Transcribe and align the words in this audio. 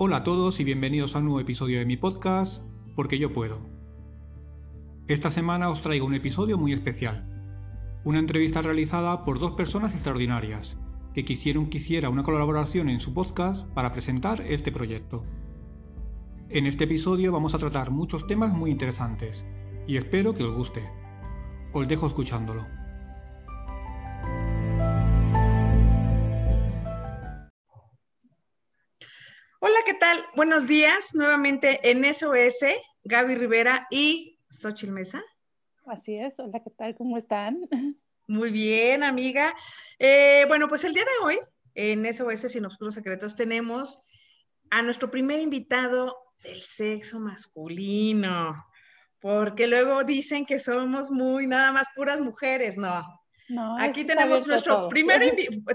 Hola 0.00 0.18
a 0.18 0.22
todos 0.22 0.60
y 0.60 0.64
bienvenidos 0.64 1.16
a 1.16 1.18
un 1.18 1.24
nuevo 1.24 1.40
episodio 1.40 1.80
de 1.80 1.84
mi 1.84 1.96
podcast, 1.96 2.62
Porque 2.94 3.18
yo 3.18 3.32
puedo. 3.32 3.58
Esta 5.08 5.28
semana 5.32 5.70
os 5.70 5.82
traigo 5.82 6.06
un 6.06 6.14
episodio 6.14 6.56
muy 6.56 6.72
especial. 6.72 7.26
Una 8.04 8.20
entrevista 8.20 8.62
realizada 8.62 9.24
por 9.24 9.40
dos 9.40 9.54
personas 9.54 9.94
extraordinarias, 9.94 10.78
que 11.14 11.24
quisieron 11.24 11.68
que 11.68 11.78
hiciera 11.78 12.10
una 12.10 12.22
colaboración 12.22 12.88
en 12.90 13.00
su 13.00 13.12
podcast 13.12 13.66
para 13.70 13.92
presentar 13.92 14.40
este 14.42 14.70
proyecto. 14.70 15.24
En 16.48 16.66
este 16.66 16.84
episodio 16.84 17.32
vamos 17.32 17.54
a 17.54 17.58
tratar 17.58 17.90
muchos 17.90 18.24
temas 18.28 18.52
muy 18.52 18.70
interesantes, 18.70 19.44
y 19.88 19.96
espero 19.96 20.32
que 20.32 20.44
os 20.44 20.56
guste. 20.56 20.88
Os 21.72 21.88
dejo 21.88 22.06
escuchándolo. 22.06 22.77
Buenos 30.38 30.68
días, 30.68 31.16
nuevamente 31.16 31.80
en 31.90 32.04
SOS, 32.14 32.64
Gaby 33.02 33.34
Rivera 33.34 33.88
y 33.90 34.38
Xochil 34.48 34.92
Mesa. 34.92 35.20
Así 35.84 36.16
es, 36.16 36.38
hola, 36.38 36.62
¿qué 36.62 36.70
tal? 36.70 36.94
¿Cómo 36.94 37.18
están? 37.18 37.68
Muy 38.28 38.52
bien, 38.52 39.02
amiga. 39.02 39.52
Eh, 39.98 40.44
bueno, 40.46 40.68
pues 40.68 40.84
el 40.84 40.94
día 40.94 41.02
de 41.02 41.26
hoy, 41.26 41.40
en 41.74 42.06
SOS 42.06 42.52
Sin 42.52 42.64
Obscuros 42.64 42.94
Secretos, 42.94 43.34
tenemos 43.34 44.06
a 44.70 44.80
nuestro 44.80 45.10
primer 45.10 45.40
invitado 45.40 46.16
del 46.44 46.60
sexo 46.60 47.18
masculino, 47.18 48.64
porque 49.18 49.66
luego 49.66 50.04
dicen 50.04 50.46
que 50.46 50.60
somos 50.60 51.10
muy 51.10 51.48
nada 51.48 51.72
más 51.72 51.88
puras 51.96 52.20
mujeres, 52.20 52.76
no. 52.76 53.04
No, 53.48 53.76
Aquí 53.80 54.04
tenemos 54.04 54.46
nuestro 54.46 54.88
primer, 54.88 55.20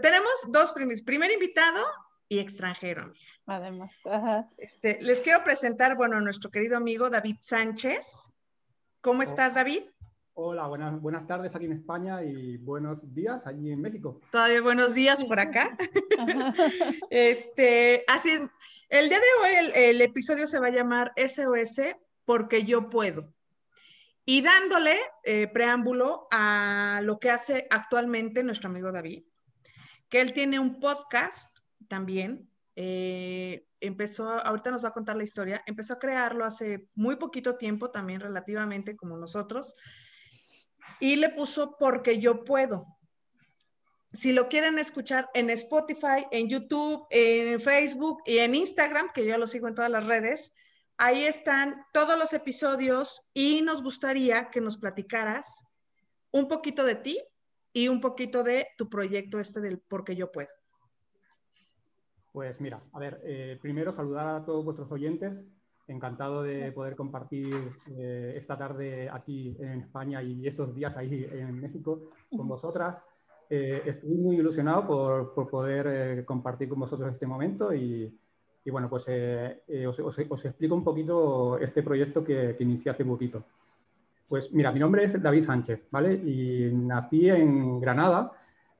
tenemos 0.02 0.32
dos 0.54 0.72
primeros, 0.72 1.02
primer 1.02 1.32
invitado 1.34 1.84
y 2.30 2.40
extranjero. 2.40 3.14
Además, 3.46 3.92
Este, 4.58 5.02
les 5.02 5.22
quiero 5.22 5.44
presentar, 5.44 5.96
bueno, 5.96 6.18
a 6.18 6.22
nuestro 6.22 6.50
querido 6.50 6.78
amigo 6.78 7.10
David 7.10 7.38
Sánchez. 7.40 8.32
¿Cómo 9.02 9.20
oh. 9.20 9.24
estás, 9.24 9.56
David? 9.56 9.84
Hola, 10.36 10.66
buenas, 10.66 11.00
buenas 11.00 11.28
tardes 11.28 11.56
aquí 11.56 11.66
en 11.66 11.74
España 11.74 12.24
y 12.24 12.58
buenos 12.58 13.14
días 13.14 13.46
allí 13.46 13.72
en 13.72 13.82
México. 13.82 14.20
Todavía 14.32 14.62
buenos 14.62 14.96
días 14.96 15.24
por 15.26 15.40
acá. 15.40 15.78
este, 17.12 18.04
así, 18.08 18.40
el 18.90 19.10
día 19.10 19.20
de 19.20 19.26
hoy 19.44 19.72
el, 19.76 20.02
episodio 20.02 20.48
se 20.48 20.60
va 20.60 20.68
a 20.68 20.72
llamar 20.72 21.14
SOS 21.18 21.96
porque 22.26 22.64
yo 22.64 22.90
puedo. 22.90 23.32
Y 24.26 24.42
dándole 24.42 24.96
eh, 25.24 25.48
preámbulo 25.48 26.28
a 26.32 27.02
lo 27.04 27.20
que 27.20 27.30
hace 27.30 27.68
actualmente 27.70 28.42
nuestro 28.42 28.72
amigo 28.72 28.92
David, 28.92 29.26
que 30.10 30.22
él 30.22 30.34
tiene 30.34 30.58
un 30.58 30.80
podcast 30.80 31.53
también. 31.88 32.50
Eh, 32.76 33.68
empezó, 33.80 34.30
ahorita 34.30 34.72
nos 34.72 34.84
va 34.84 34.90
a 34.90 34.94
contar 34.94 35.16
la 35.16 35.24
historia, 35.24 35.62
empezó 35.66 35.94
a 35.94 36.00
crearlo 36.00 36.46
hace 36.46 36.88
muy 36.96 37.18
poquito 37.18 37.58
tiempo, 37.58 37.92
también 37.92 38.20
relativamente 38.20 38.96
como 38.96 39.18
nosotros, 39.18 39.76
y 41.00 41.18
le 41.18 41.30
puso 41.30 41.78
porque 41.78 42.20
yo 42.20 42.44
puedo. 42.44 42.88
Si 44.12 44.32
lo 44.32 44.48
quieren 44.48 44.78
escuchar 44.80 45.30
en 45.34 45.50
Spotify, 45.50 46.26
en 46.32 46.48
YouTube, 46.48 47.06
en 47.10 47.60
Facebook 47.60 48.22
y 48.26 48.38
en 48.38 48.56
Instagram, 48.56 49.12
que 49.14 49.26
yo 49.26 49.38
lo 49.38 49.48
sigo 49.48 49.68
en 49.68 49.76
todas 49.76 49.90
las 49.92 50.06
redes, 50.06 50.54
ahí 50.98 51.24
están 51.24 51.84
todos 51.94 52.18
los 52.18 52.34
episodios 52.34 53.30
y 53.34 53.62
nos 53.62 53.82
gustaría 53.82 54.50
que 54.52 54.62
nos 54.62 54.78
platicaras 54.78 55.66
un 56.32 56.48
poquito 56.48 56.86
de 56.86 56.96
ti 56.96 57.20
y 57.74 57.88
un 57.88 58.00
poquito 58.00 58.44
de 58.44 58.68
tu 58.78 58.90
proyecto 58.90 59.40
este 59.40 59.60
del 59.62 59.80
porque 59.80 60.16
yo 60.16 60.32
puedo. 60.32 60.50
Pues 62.34 62.60
mira, 62.60 62.82
a 62.94 63.00
ver, 63.00 63.22
eh, 63.24 63.60
primero 63.62 63.94
saludar 63.94 64.28
a 64.28 64.44
todos 64.44 64.66
vuestros 64.66 64.92
oyentes. 64.92 65.46
Encantado 65.88 66.42
de 66.42 66.72
poder 66.72 66.96
compartir 66.96 67.54
eh, 67.96 68.34
esta 68.36 68.58
tarde 68.58 69.08
aquí 69.08 69.56
en 69.60 69.82
España 69.82 70.24
y 70.24 70.48
esos 70.48 70.74
días 70.74 70.98
ahí 70.98 71.28
en 71.32 71.62
México 71.62 72.10
con 72.36 72.48
vosotras. 72.48 73.00
Eh, 73.52 73.84
estoy 73.86 74.16
muy 74.16 74.38
ilusionado 74.38 74.88
por, 74.88 75.34
por 75.36 75.48
poder 75.48 76.26
compartir 76.26 76.70
con 76.70 76.80
vosotros 76.80 77.14
este 77.14 77.28
momento 77.28 77.72
y, 77.72 78.18
y 78.66 78.72
bueno, 78.72 78.90
pues 78.90 79.06
os, 79.88 80.00
os, 80.00 80.46
explico 80.46 80.74
un 80.74 80.84
poquito 80.84 81.60
este 81.60 81.84
proyecto 81.84 82.24
que, 82.24 82.56
que 82.58 82.64
inicié 82.64 82.92
hace 82.92 83.06
poquito. 83.06 83.44
Pues 84.28 84.52
mira, 84.52 84.72
mi 84.72 84.80
nombre 84.80 85.04
es 85.04 85.22
David 85.22 85.46
Sánchez, 85.46 85.88
¿vale? 85.92 86.16
Y 86.16 86.72
nací 86.74 87.30
en 87.30 87.80
Granada, 87.80 88.32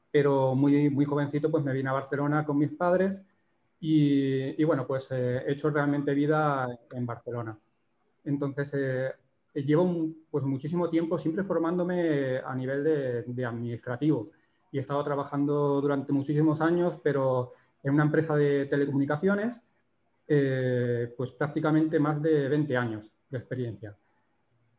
pero 0.10 0.56
muy, 0.56 0.90
muy 0.90 1.06
jovencito 1.06 1.52
pues 1.52 1.64
me 1.64 1.74
vine 1.74 1.90
a 1.90 1.94
Barcelona 1.94 2.46
con 2.46 2.58
mis 2.58 2.72
padres 2.72 3.22
y, 3.86 4.64
bueno, 4.64 4.88
pues 4.88 5.08
eh, 5.12 5.44
he 5.46 5.52
hecho 5.52 5.70
realmente 5.70 6.14
vida 6.14 6.70
en 6.94 7.06
Barcelona. 7.06 7.60
Entonces, 8.24 8.72
eh, 8.74 9.12
llevo 9.56 10.08
pues, 10.32 10.46
muchísimo 10.46 10.90
tiempo 10.90 11.20
siempre 11.20 11.44
formándome 11.44 12.38
a 12.38 12.56
nivel 12.56 12.82
de, 12.82 13.46
administrativo 13.46 14.30
y 14.72 14.78
he 14.78 14.82
estado 14.82 15.04
trabajando 15.04 15.82
durante 15.82 16.14
muchísimos 16.14 16.62
años, 16.62 16.98
pero 17.04 17.52
en 17.84 17.96
una 17.96 18.04
empresa 18.04 18.38
de 18.38 18.68
telecomunicaciones, 18.68 19.60
eh, 20.30 21.14
pues 21.18 21.32
prácticamente 21.32 22.00
más 22.00 22.22
de 22.22 22.48
20 22.48 22.78
años 22.78 23.12
de 23.30 23.38
experiencia. 23.38 23.98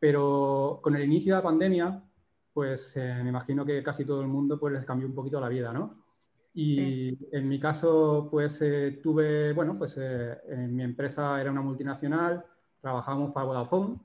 Pero 0.01 0.81
con 0.83 0.97
el 0.97 1.05
inicio 1.05 1.35
de 1.35 1.41
la 1.41 1.45
pandemia, 1.45 2.03
pues 2.55 2.97
me 2.97 3.29
imagino 3.29 3.67
que 3.67 3.83
casi 3.83 4.07
todo 4.07 4.23
el 4.23 4.29
mundo 4.29 4.59
pues 4.59 4.73
les 4.73 4.87
cambió 4.87 5.07
un 5.07 5.15
poquito 5.15 5.39
la 5.43 5.51
vida, 5.51 5.75
¿no? 5.75 6.04
Y 6.57 7.19
en 7.33 7.49
mi 7.49 7.59
caso, 7.59 8.29
pues 8.31 8.61
eh, 8.63 9.01
tuve, 9.03 9.53
bueno, 9.53 9.77
pues 9.77 9.97
eh, 9.99 10.39
en 10.49 10.75
mi 10.77 10.85
empresa 10.85 11.41
era 11.41 11.51
una 11.51 11.63
multinacional, 11.63 12.45
trabajábamos 12.81 13.33
para 13.33 13.47
Vodafone 13.47 13.99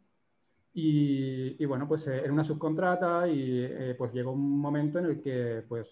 y, 0.74 1.62
y 1.62 1.66
bueno, 1.66 1.88
pues 1.88 2.08
eh, 2.08 2.22
era 2.24 2.34
una 2.34 2.44
subcontrata 2.44 3.28
y 3.28 3.94
pues 3.96 4.12
llegó 4.14 4.32
un 4.32 4.60
momento 4.60 4.98
en 4.98 5.06
el 5.06 5.22
que, 5.22 5.64
pues 5.68 5.88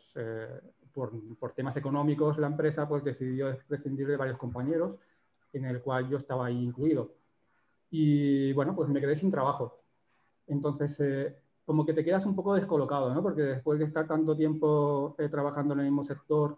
por, 0.93 1.11
por, 1.37 1.53
temas 1.53 1.77
económicos, 1.77 2.39
la 2.39 2.47
empresa 2.47 2.89
pues 2.89 3.03
decidió 3.03 3.55
prescindir 3.67 4.07
de 4.07 4.17
varios 4.17 4.39
compañeros, 4.39 4.95
en 5.53 5.65
el 5.65 5.81
cual 5.81 6.09
yo 6.09 6.17
estaba 6.17 6.47
ahí 6.47 6.63
incluido. 6.63 7.13
Y 7.91 8.51
bueno, 8.53 8.75
pues 8.75 8.89
me 8.89 8.99
quedé 8.99 9.15
sin 9.15 9.29
trabajo. 9.29 9.79
Entonces, 10.47 10.97
como 11.67 11.85
que 11.85 11.93
te 11.93 12.05
quedas 12.05 12.25
un 12.25 12.33
poco 12.33 12.55
descolocado, 12.55 13.13
¿no? 13.13 13.21
Porque 13.21 13.41
después 13.41 13.77
de 13.77 13.83
estar 13.83 14.07
tanto 14.07 14.37
tiempo 14.37 15.17
eh, 15.19 15.27
trabajando 15.27 15.73
en 15.73 15.81
el 15.81 15.85
mismo 15.87 16.05
sector 16.05 16.57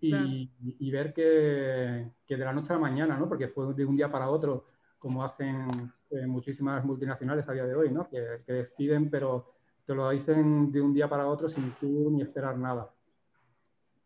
y, 0.00 0.50
y, 0.78 0.90
ver 0.90 1.12
que, 1.12 2.10
que, 2.26 2.34
de 2.34 2.44
la 2.46 2.54
noche 2.54 2.72
a 2.72 2.76
la 2.76 2.80
mañana, 2.80 3.18
¿no? 3.18 3.28
Porque 3.28 3.48
fue 3.48 3.74
de 3.74 3.84
un 3.84 3.94
día 3.94 4.10
para 4.10 4.30
otro, 4.30 4.64
como 4.98 5.22
hacen 5.22 5.66
eh, 6.10 6.26
muchísimas 6.26 6.82
multinacionales 6.82 7.46
a 7.46 7.52
día 7.52 7.66
de 7.66 7.74
hoy, 7.74 7.90
¿no? 7.90 8.08
Que, 8.08 8.40
que, 8.46 8.52
despiden, 8.54 9.10
pero 9.10 9.52
te 9.84 9.94
lo 9.94 10.08
dicen 10.08 10.72
de 10.72 10.80
un 10.80 10.94
día 10.94 11.10
para 11.10 11.28
otro 11.28 11.50
sin 11.50 11.72
tú 11.72 12.10
ni 12.10 12.22
esperar 12.22 12.56
nada. 12.56 12.90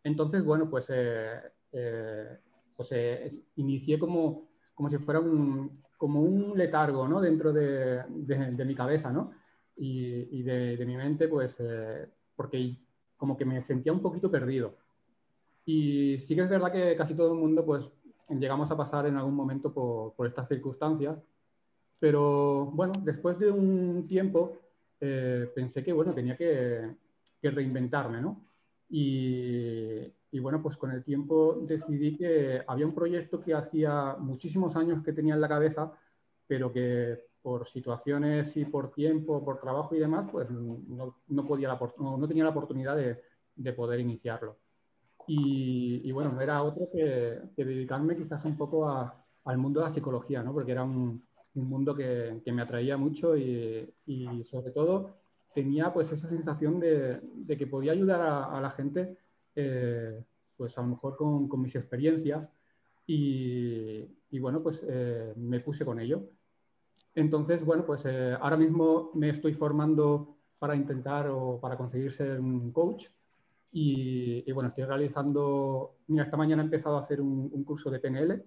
Entonces, 0.03 0.43
bueno, 0.43 0.69
pues, 0.69 0.87
eh, 0.89 1.39
pues 2.75 2.89
inicié 3.55 3.97
como, 3.97 4.49
como 4.73 4.89
si 4.89 4.97
fuera 4.97 5.21
un, 5.21 5.81
como 5.95 6.19
un 6.19 6.57
letargo, 6.57 7.07
¿no? 7.07 7.21
Dentro 7.21 7.53
de, 7.53 8.03
de, 8.09 8.51
de 8.51 8.65
mi 8.65 8.75
cabeza, 8.75 9.09
¿no? 9.09 9.31
Y, 9.75 10.43
de, 10.43 10.83
mi 10.85 10.95
mente, 10.95 11.27
pues, 11.27 11.55
eh, 11.59 12.07
porque 12.35 12.77
como 13.17 13.37
que 13.37 13.45
me 13.45 13.61
sentía 13.63 13.93
un 13.93 14.01
poquito 14.01 14.29
perdido. 14.29 14.75
Y 15.65 16.19
sí 16.19 16.35
que 16.35 16.41
es 16.41 16.49
verdad 16.49 16.71
que 16.71 16.95
casi 16.95 17.15
todo 17.15 17.33
el 17.33 17.39
mundo, 17.39 17.65
pues, 17.65 17.85
llegamos 18.29 18.69
a 18.71 18.77
pasar 18.77 19.07
en 19.07 19.17
algún 19.17 19.35
momento 19.35 19.73
por, 19.73 20.13
por 20.13 20.27
estas 20.27 20.47
circunstancias, 20.47 21.17
pero 21.99 22.65
bueno, 22.65 22.93
después 23.03 23.39
de 23.39 23.49
un 23.49 24.07
tiempo 24.07 24.57
eh, 24.99 25.49
pensé 25.55 25.83
que, 25.83 25.93
bueno, 25.93 26.13
tenía 26.13 26.35
que, 26.35 26.95
que 27.41 27.51
reinventarme, 27.51 28.21
¿no? 28.21 28.41
Y, 28.89 30.11
y, 30.31 30.39
bueno, 30.39 30.61
pues 30.61 30.77
con 30.77 30.91
el 30.91 31.03
tiempo 31.03 31.57
decidí 31.61 32.15
que 32.17 32.61
había 32.67 32.85
un 32.85 32.93
proyecto 32.93 33.41
que 33.41 33.53
hacía 33.53 34.15
muchísimos 34.19 34.75
años 34.75 35.03
que 35.03 35.13
tenía 35.13 35.33
en 35.33 35.41
la 35.41 35.49
cabeza, 35.49 35.93
pero 36.47 36.71
que 36.71 37.23
por 37.43 37.67
situaciones 37.67 38.55
y 38.57 38.65
por 38.65 38.91
tiempo, 38.93 39.43
por 39.43 39.59
trabajo 39.59 39.93
y 39.93 39.99
demás, 39.99 40.27
pues 40.31 40.49
no, 40.49 41.17
no 41.27 41.45
podía 41.45 41.77
no, 41.99 42.17
no, 42.17 42.27
tenía 42.27 42.45
la 42.45 42.51
oportunidad 42.51 42.95
de, 42.95 43.21
de 43.55 43.73
poder 43.73 43.99
iniciarlo. 43.99 44.57
Y, 45.27 46.01
y, 46.03 46.11
bueno, 46.11 46.39
era 46.41 46.63
otro 46.63 46.89
que, 46.91 47.39
que, 47.55 47.65
dedicarme 47.65 48.17
quizás 48.17 48.43
un 48.45 48.57
poco 48.57 48.87
a, 48.89 49.25
al 49.45 49.57
mundo 49.57 49.81
de 49.81 49.87
la 49.87 49.93
psicología, 49.93 50.41
¿no? 50.41 50.53
porque 50.53 50.71
era 50.71 50.83
un, 50.83 51.23
un 51.55 51.69
mundo 51.69 51.95
que, 51.95 52.41
que, 52.43 52.51
me 52.51 52.61
atraía 52.61 52.97
mucho 52.97 53.37
y, 53.37 53.93
y, 54.05 54.43
sobre 54.45 54.71
todo 54.71 55.17
tenía 55.53 55.93
pues 55.93 56.11
esa 56.11 56.27
sensación 56.27 56.79
de, 56.79 57.19
de 57.21 57.57
que 57.57 57.67
podía 57.67 57.91
ayudar 57.91 58.21
a, 58.21 58.57
a 58.57 58.61
la 58.61 58.71
gente, 58.71 59.17
eh, 59.55 60.23
pues 60.57 60.77
a 60.77 60.81
lo 60.81 60.87
mejor 60.87 61.15
con, 61.15 61.47
con 61.47 61.61
mis 61.61 61.75
experiencias 61.75 62.49
y, 63.05 64.05
y 64.31 64.39
bueno, 64.39 64.59
pues 64.63 64.79
eh, 64.87 65.33
me 65.35 65.59
puse 65.59 65.85
con 65.85 65.99
ello. 65.99 66.23
Entonces, 67.15 67.63
bueno, 67.63 67.85
pues 67.85 68.03
eh, 68.05 68.35
ahora 68.39 68.57
mismo 68.57 69.11
me 69.13 69.29
estoy 69.29 69.53
formando 69.53 70.37
para 70.57 70.75
intentar 70.75 71.27
o 71.29 71.59
para 71.59 71.77
conseguir 71.77 72.11
ser 72.11 72.39
un 72.39 72.71
coach. 72.71 73.05
Y, 73.75 74.51
bueno, 74.51 74.69
estoy 74.69 74.83
realizando, 74.83 75.97
mira, 76.07 76.25
esta 76.25 76.37
mañana 76.37 76.61
he 76.61 76.65
empezado 76.65 76.95
a 76.97 77.01
hacer 77.01 77.19
un, 77.19 77.63
curso 77.63 77.89
de 77.89 77.99
PNL 77.99 78.43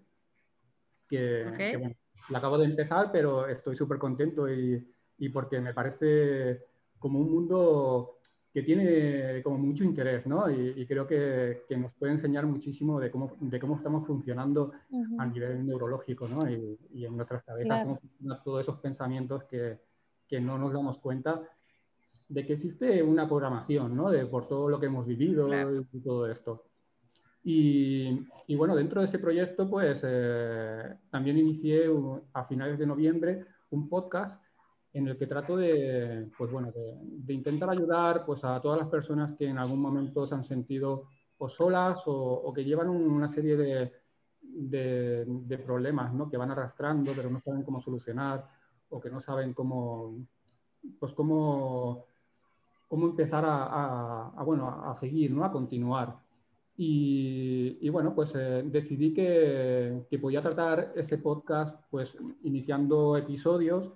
que, 1.09 1.77
bueno, 1.79 1.97
la 2.31 2.39
acabo 2.39 2.59
de 2.59 2.67
empezar, 2.67 3.11
pero 3.11 3.49
estoy 3.49 3.75
súper 3.75 3.99
contento 3.99 4.49
y, 4.49 4.87
y 5.19 5.29
porque 5.31 5.61
me 5.61 5.75
parece 5.75 6.63
como 6.99 7.19
un 7.19 7.33
mundo 7.33 8.16
que 8.57 8.63
tiene 8.63 9.43
como 9.43 9.59
mucho 9.59 9.85
interés, 9.85 10.27
¿no? 10.27 10.51
Y, 10.51 10.87
creo 10.87 11.07
que, 11.07 11.65
que, 11.69 11.77
nos 11.77 11.93
puede 11.93 12.13
enseñar 12.13 12.47
muchísimo 12.47 12.99
de 12.99 13.11
cómo, 13.11 13.37
de 13.39 13.61
cómo 13.61 13.77
estamos 13.77 14.07
funcionando 14.07 14.73
a 15.19 15.27
nivel 15.27 15.67
neurológico, 15.67 16.27
¿no? 16.27 16.51
Y, 16.51 16.79
y 16.95 17.05
en 17.05 17.15
nuestras 17.15 17.43
cabezas, 17.45 17.83
cómo 17.83 17.99
funcionan 17.99 18.43
todos 18.43 18.63
esos 18.63 18.79
pensamientos 18.81 19.45
que, 19.45 19.79
que, 20.27 20.41
no 20.41 20.57
nos 20.57 20.73
damos 20.73 20.97
cuenta 21.01 21.43
de 22.31 22.47
que 22.47 22.55
existe 22.55 23.03
una 23.03 23.29
programación, 23.29 23.95
¿no? 23.95 24.11
De, 24.11 24.25
por 24.25 24.49
todo 24.49 24.71
lo 24.71 24.81
que 24.81 24.87
hemos 24.87 25.07
vivido 25.07 25.51
y 25.93 26.01
todo 26.01 26.27
esto. 26.27 26.65
Y, 27.45 28.27
y, 28.47 28.57
bueno, 28.57 28.75
dentro 28.75 29.03
de 29.03 29.09
ese 29.09 29.19
proyecto, 29.19 29.69
pues 29.69 30.01
eh, 30.03 30.95
también 31.11 31.37
inicié 31.37 31.91
a 32.33 32.47
finales 32.47 32.79
de 32.79 32.87
noviembre 32.87 33.45
un 33.69 33.87
podcast 33.91 34.43
en 34.97 35.07
el 35.09 35.19
que 35.19 35.27
trato 35.27 35.59
de, 35.59 36.31
pues 36.39 36.51
bueno, 36.51 36.73
de, 36.73 37.35
intentar 37.35 37.69
ayudar 37.69 38.25
pues, 38.25 38.43
a 38.45 38.59
todas 38.63 38.81
las 38.81 38.89
personas 38.89 39.37
que 39.37 39.47
en 39.47 39.59
algún 39.59 39.79
momento 39.79 40.27
se 40.27 40.35
han 40.35 40.45
sentido 40.45 41.09
o 41.37 41.49
solas 41.51 41.99
o, 42.07 42.51
que 42.55 42.65
llevan 42.65 42.89
una 42.89 43.29
serie 43.29 43.59
de, 43.59 43.93
de, 44.41 45.59
problemas 45.59 46.15
¿no? 46.15 46.31
que 46.31 46.39
van 46.39 46.51
arrastrando 46.51 47.13
pero 47.15 47.29
no 47.29 47.41
saben 47.41 47.63
cómo 47.63 47.83
solucionar 47.83 48.47
o 48.89 48.99
que 48.99 49.11
no 49.11 49.21
saben 49.21 49.53
cómo, 49.53 50.17
pues 50.99 51.13
cómo, 51.13 52.07
cómo 52.89 53.07
empezar 53.09 53.45
a, 53.45 54.29
a, 54.29 54.43
bueno, 54.45 54.67
a 54.67 54.95
seguir, 54.95 55.31
¿no? 55.31 55.45
a 55.45 55.53
continuar. 55.53 56.17
Y, 56.79 57.77
y 57.83 57.89
bueno, 57.91 58.15
pues 58.15 58.33
eh, 58.35 58.63
decidí 58.65 59.13
que, 59.13 60.07
que 60.09 60.19
podía 60.19 60.41
tratar 60.41 60.95
ese 60.97 61.19
podcast 61.19 61.85
pues 61.91 62.17
iniciando 62.45 63.19
episodios 63.19 63.93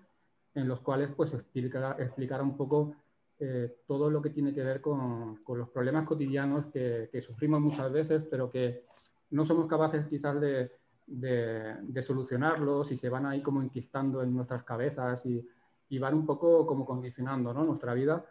en 0.55 0.69
los 0.69 0.81
cuales 0.81 1.11
pues 1.17 1.33
explicará, 1.33 1.97
explicará 1.99 2.43
un 2.43 2.57
poco 2.57 2.95
eh, 3.39 3.79
todo 3.87 4.11
lo 4.11 4.21
que 4.21 4.31
tiene 4.31 4.53
que 4.53 4.63
ver 4.63 4.81
con, 4.81 5.37
con 5.37 5.59
los 5.59 5.69
problemas 5.71 6.07
cotidianos 6.07 6.67
que, 6.67 7.09
que, 7.11 7.23
sufrimos 7.23 7.61
muchas 7.61 7.91
veces, 7.91 8.23
pero 8.31 8.51
que 8.51 8.85
no 9.31 9.47
somos 9.47 9.67
capaces 9.67 10.07
quizás 10.07 10.41
de, 10.41 10.73
de, 11.07 11.77
de, 11.81 12.03
solucionarlos 12.03 12.93
y 12.93 12.99
se 12.99 13.09
van 13.09 13.27
ahí 13.27 13.43
como 13.43 13.63
enquistando 13.63 14.23
en 14.23 14.35
nuestras 14.35 14.65
cabezas 14.65 15.25
y, 15.25 15.47
y 15.89 15.99
van 15.99 16.15
un 16.15 16.27
poco 16.27 16.67
como 16.67 16.85
condicionando 16.85 17.55
¿no? 17.55 17.65
nuestra 17.65 17.95
vida. 17.95 18.25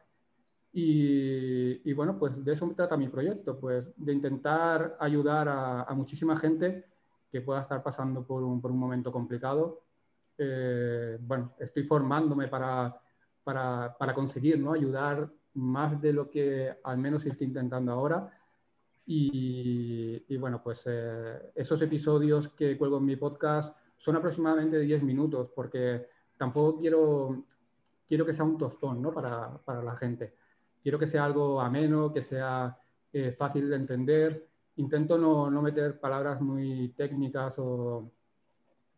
Y, 0.72 1.89
y, 1.89 1.94
bueno, 1.94 2.19
pues 2.19 2.45
de 2.45 2.54
eso 2.54 2.72
trata 2.75 2.95
mi 2.95 3.07
proyecto, 3.07 3.60
pues 3.60 3.86
de 3.98 4.13
intentar 4.13 4.95
ayudar 5.00 5.50
a, 5.50 5.81
a 5.81 5.94
muchísima 5.95 6.38
gente 6.38 6.86
que 7.31 7.42
pueda 7.42 7.62
estar 7.62 7.81
pasando 7.81 8.24
por 8.24 8.44
un, 8.44 8.62
por 8.62 8.69
un 8.69 8.77
momento 8.77 9.12
complicado 9.12 9.81
eh, 10.39 11.18
bueno, 11.19 11.53
estoy 11.59 11.83
formándome 11.83 12.47
para, 12.47 13.00
para, 13.44 13.95
para, 13.97 14.13
conseguir 14.13 14.59
¿no? 14.59 14.74
ayudar 14.74 15.30
más 15.56 16.01
de 16.01 16.13
lo 16.13 16.30
que 16.30 16.74
al 16.83 16.97
menos 16.97 17.25
estoy 17.25 17.47
intentando 17.47 17.91
ahora. 17.91 18.31
Y, 19.06 20.24
y 20.27 20.38
bueno, 20.38 20.62
pues 20.63 20.83
eh, 20.86 21.51
esos 21.56 21.81
episodios 21.81 22.47
que 22.50 22.77
cuelgo 22.77 23.00
en 23.00 23.06
mi 23.06 23.15
podcast 23.15 23.75
son 23.97 24.15
aproximadamente 24.15 24.80
10 24.80 25.03
minutos, 25.03 25.50
porque 25.53 26.07
tampoco 26.38 26.80
quiero, 26.80 27.44
quiero 28.07 28.25
que 28.25 28.33
sea 28.33 28.45
un 28.45 28.57
tostón 28.57 29.01
¿no? 29.01 29.12
para, 29.12 29.57
para 29.57 29.83
la 29.83 29.95
gente. 29.97 30.33
Quiero 30.81 30.97
que 30.97 31.07
sea 31.07 31.25
algo 31.25 31.59
ameno, 31.59 32.13
que 32.13 32.21
sea 32.21 32.77
eh, 33.12 33.31
fácil 33.31 33.69
de 33.69 33.75
entender. 33.75 34.47
Intento 34.77 35.18
no, 35.18 35.51
no 35.51 35.62
meter 35.62 36.00
palabras 36.00 36.39
muy 36.39 36.94
técnicas 36.95 37.56
o, 37.57 38.09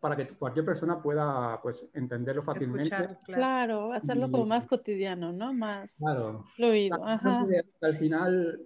para 0.01 0.17
que 0.17 0.27
cualquier 0.27 0.65
persona 0.65 0.99
pueda 0.99 1.61
pues, 1.61 1.85
entenderlo 1.93 2.41
fácilmente. 2.41 2.89
claro. 3.23 3.93
hacerlo 3.93 4.29
como 4.31 4.47
más 4.47 4.65
cotidiano, 4.65 5.31
¿no? 5.31 5.53
Más 5.53 5.97
fluido. 6.55 7.05
Al 7.05 7.93
final 7.93 8.59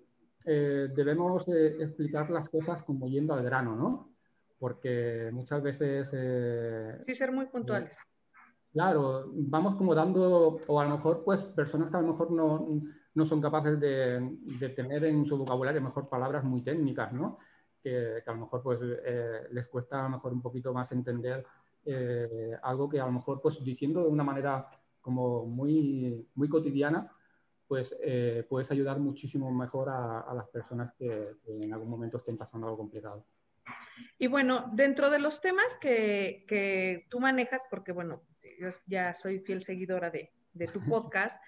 eh, 0.46 0.88
debemos 0.96 1.46
eh, 1.50 1.76
explicar 1.82 2.32
las 2.32 2.48
cosas 2.48 2.82
como 2.84 3.08
yendo 3.10 3.34
al 3.34 3.44
grano, 3.44 3.76
¿no? 3.76 4.16
Porque 4.58 5.30
muchas 5.34 5.62
veces... 5.62 6.10
Eh, 6.14 7.04
sí, 7.06 7.14
ser 7.14 7.34
muy 7.34 7.48
puntuales. 7.48 8.00
claro, 8.72 9.30
vamos 9.34 9.76
como 9.76 9.94
dando, 9.94 10.62
o 10.66 10.80
a 10.80 10.86
lo 10.86 10.96
mejor 10.96 11.24
pues 11.26 11.44
personas 11.44 11.92
que 11.92 11.98
a 11.98 12.02
lo 12.02 12.14
mejor 12.14 12.32
no, 12.32 12.82
no 13.14 13.26
son 13.26 13.42
capaces 13.42 13.78
de, 13.78 14.38
de 14.58 14.70
tener 14.70 15.04
en 15.04 15.26
su 15.26 15.38
vocabulario 15.38 15.82
mejor 15.82 16.08
palabras 16.08 16.46
muy 16.46 16.62
técnicas, 16.62 17.12
¿no? 17.12 17.40
Que, 17.86 18.24
a 18.26 18.32
lo 18.32 18.40
mejor 18.40 18.64
pues, 18.64 18.80
eh, 18.82 19.48
les 19.52 19.68
cuesta 19.68 20.00
a 20.00 20.04
lo 20.04 20.10
mejor 20.10 20.34
un 20.34 20.42
poquito 20.42 20.74
más 20.74 20.92
entender 20.92 21.46
eh, 21.86 22.58
algo 22.64 22.90
que 22.90 23.00
a 23.00 23.06
lo 23.06 23.12
mejor 23.12 23.40
pues 23.44 23.64
diciendo 23.64 24.02
de 24.02 24.10
una 24.10 24.24
manera 24.24 24.68
como 25.02 25.46
muy, 25.46 26.28
muy 26.34 26.50
cotidiana, 26.50 27.12
pues 27.68 27.96
eh, 28.02 28.44
puedes 28.50 28.72
ayudar 28.72 28.98
muchísimo 28.98 29.52
mejor 29.52 29.90
a, 29.90 30.34
las 30.34 30.48
personas 30.50 30.94
que, 30.98 31.36
en 31.46 31.74
algún 31.74 31.90
momento 31.90 32.18
estén 32.18 32.38
pasando 32.38 32.66
algo 32.66 32.80
complicado. 32.80 33.24
Y 34.18 34.26
bueno, 34.26 34.72
dentro 34.74 35.12
de 35.12 35.20
los 35.20 35.40
temas 35.42 35.78
que, 35.80 36.44
que 36.48 37.06
tú 37.10 37.20
manejas, 37.20 37.62
porque 37.70 37.92
bueno, 37.92 38.24
yo 38.60 38.70
ya 38.88 39.14
soy 39.14 39.40
fiel 39.40 39.62
seguidora 39.62 40.10
de, 40.10 40.34
de 40.54 40.68
tu 40.68 40.84
podcast, 40.90 41.40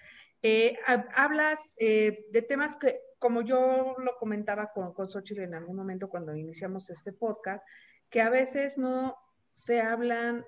hablas 1.16 1.74
de 1.78 2.46
temas 2.48 2.76
que 2.76 3.07
como 3.18 3.42
yo 3.42 3.96
lo 3.98 4.16
comentaba 4.18 4.72
con, 4.72 4.92
con 4.92 5.08
Xochitl 5.08 5.42
en 5.42 5.54
algún 5.54 5.76
momento 5.76 6.08
cuando 6.08 6.34
iniciamos 6.34 6.90
este 6.90 7.12
podcast, 7.12 7.62
que 8.10 8.20
a 8.20 8.30
veces 8.30 8.78
no 8.78 9.16
se 9.52 9.80
hablan 9.80 10.44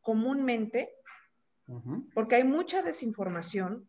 comúnmente, 0.00 0.92
porque 2.14 2.36
hay 2.36 2.44
mucha 2.44 2.82
desinformación, 2.82 3.88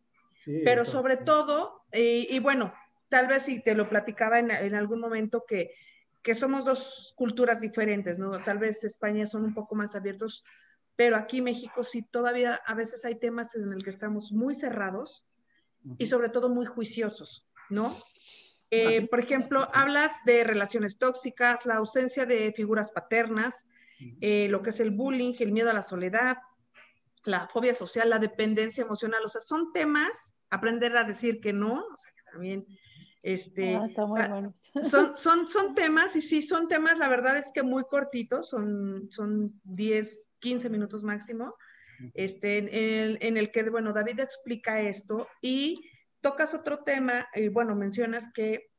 pero 0.64 0.84
sobre 0.84 1.16
todo, 1.16 1.82
y, 1.92 2.38
bueno, 2.40 2.72
tal 3.08 3.28
vez 3.28 3.44
si 3.44 3.62
te 3.62 3.74
lo 3.74 3.88
platicaba 3.88 4.38
en, 4.38 4.50
en 4.50 4.74
algún 4.74 5.00
momento 5.00 5.44
que, 5.46 5.70
que, 6.22 6.34
somos 6.34 6.64
dos 6.64 7.14
culturas 7.16 7.60
diferentes, 7.60 8.18
¿no? 8.18 8.30
Tal 8.42 8.58
vez 8.58 8.82
España 8.82 9.26
son 9.26 9.44
un 9.44 9.54
poco 9.54 9.76
más 9.76 9.94
abiertos, 9.94 10.44
pero 10.96 11.14
aquí 11.14 11.40
México 11.40 11.84
sí 11.84 12.02
todavía 12.02 12.56
a 12.66 12.74
veces 12.74 13.04
hay 13.04 13.14
temas 13.14 13.54
en 13.54 13.72
el 13.72 13.84
que 13.84 13.90
estamos 13.90 14.32
muy 14.32 14.54
cerrados 14.54 15.24
y 15.98 16.06
sobre 16.06 16.30
todo 16.30 16.48
muy 16.48 16.66
juiciosos. 16.66 17.48
¿No? 17.70 17.96
Eh, 18.70 19.06
por 19.08 19.20
ejemplo, 19.20 19.68
hablas 19.72 20.12
de 20.26 20.44
relaciones 20.44 20.98
tóxicas, 20.98 21.64
la 21.64 21.76
ausencia 21.76 22.26
de 22.26 22.52
figuras 22.52 22.92
paternas, 22.92 23.68
eh, 24.20 24.46
lo 24.48 24.62
que 24.62 24.70
es 24.70 24.80
el 24.80 24.90
bullying, 24.90 25.34
el 25.38 25.52
miedo 25.52 25.70
a 25.70 25.74
la 25.74 25.82
soledad, 25.82 26.38
la 27.24 27.48
fobia 27.48 27.74
social, 27.74 28.10
la 28.10 28.18
dependencia 28.18 28.84
emocional, 28.84 29.22
o 29.24 29.28
sea, 29.28 29.40
son 29.40 29.72
temas, 29.72 30.38
aprender 30.50 30.96
a 30.96 31.04
decir 31.04 31.40
que 31.40 31.52
no, 31.52 31.74
o 31.74 31.96
sea, 31.96 32.12
que 32.12 32.30
también, 32.30 32.66
este, 33.22 33.74
ah, 33.76 33.86
está 33.86 34.06
muy 34.06 34.20
bueno. 34.22 34.54
son, 34.82 35.16
son, 35.16 35.48
son 35.48 35.74
temas, 35.74 36.14
y 36.14 36.20
sí, 36.20 36.42
son 36.42 36.68
temas, 36.68 36.98
la 36.98 37.08
verdad 37.08 37.36
es 37.38 37.52
que 37.52 37.62
muy 37.62 37.84
cortitos, 37.84 38.50
son, 38.50 39.08
son 39.10 39.58
10, 39.64 40.28
15 40.40 40.68
minutos 40.68 41.04
máximo, 41.04 41.54
este, 42.14 42.58
en, 42.58 42.68
el, 42.68 43.18
en 43.22 43.36
el 43.36 43.50
que, 43.50 43.68
bueno, 43.70 43.92
David 43.92 44.20
explica 44.20 44.80
esto 44.80 45.26
y 45.42 45.87
tocas 46.20 46.54
otro 46.54 46.78
tema, 46.78 47.28
y 47.34 47.48
bueno, 47.48 47.74
mencionas 47.74 48.32
que 48.32 48.70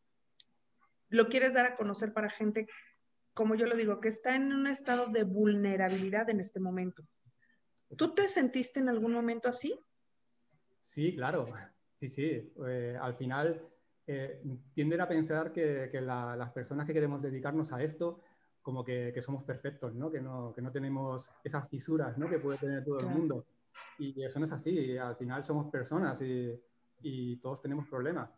lo 1.09 1.27
quieres 1.27 1.53
dar 1.53 1.65
a 1.65 1.75
conocer 1.75 2.13
para 2.13 2.29
gente, 2.29 2.67
como 3.33 3.55
yo 3.55 3.65
lo 3.67 3.75
digo, 3.75 3.99
que 3.99 4.09
está 4.09 4.35
en 4.35 4.53
un 4.53 4.67
estado 4.67 5.07
de 5.07 5.23
vulnerabilidad 5.23 6.29
en 6.29 6.39
este 6.39 6.59
momento. 6.59 7.03
¿Tú 7.97 8.13
te 8.13 8.27
sentiste 8.27 8.79
en 8.79 8.89
algún 8.89 9.13
momento 9.13 9.49
así? 9.49 9.79
Sí, 10.81 11.15
claro, 11.15 11.47
sí, 11.99 12.09
sí. 12.09 12.53
Eh, 12.67 12.97
al 12.99 13.15
final 13.15 13.61
eh, 14.05 14.41
tienden 14.73 15.01
a 15.01 15.07
pensar 15.07 15.51
que, 15.51 15.89
las 16.01 16.51
personas 16.51 16.85
que 16.85 16.93
queremos 16.93 17.21
dedicarnos 17.21 17.71
a 17.71 17.81
esto, 17.81 18.21
como 18.61 18.83
que, 18.83 19.19
somos 19.21 19.43
perfectos, 19.43 19.95
¿no? 19.95 20.11
Que, 20.11 20.21
¿no? 20.21 20.53
que 20.53 20.61
no 20.61 20.71
tenemos 20.71 21.27
esas 21.43 21.67
fisuras 21.69 22.17
¿no? 22.17 22.29
que 22.29 22.39
puede 22.39 22.57
tener 22.59 22.83
todo 22.83 22.99
el 22.99 23.07
mundo. 23.07 23.45
Y 23.97 24.23
eso 24.23 24.39
no 24.39 24.45
es 24.45 24.51
así. 24.51 24.97
Al 24.97 25.15
final 25.15 25.43
somos 25.43 25.71
personas 25.71 26.21
y 26.21 26.59
y 27.01 27.37
todos 27.37 27.61
tenemos 27.61 27.87
problemas. 27.87 28.29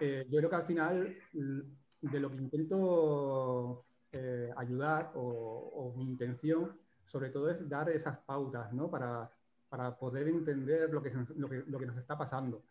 Eh, 0.00 0.26
yo 0.30 0.38
creo 0.38 0.50
que 0.50 0.56
al 0.56 0.66
final 0.66 1.16
de 1.32 2.20
lo 2.20 2.30
que 2.30 2.36
intento 2.36 3.84
eh, 4.12 4.50
ayudar 4.56 5.12
o, 5.14 5.92
mi 5.96 6.04
intención 6.04 6.78
sobre 7.06 7.30
todo 7.30 7.50
es 7.50 7.68
dar 7.68 7.90
esas 7.90 8.18
pautas 8.18 8.72
¿no? 8.72 8.88
para, 8.88 9.30
para 9.68 9.96
poder 9.96 10.28
entender 10.28 10.92
lo 10.92 11.02
que, 11.02 11.12
lo, 11.36 11.48
que, 11.48 11.64
lo 11.66 11.78
que, 11.78 11.86
nos 11.86 11.96
está 11.96 12.16
pasando. 12.16 12.62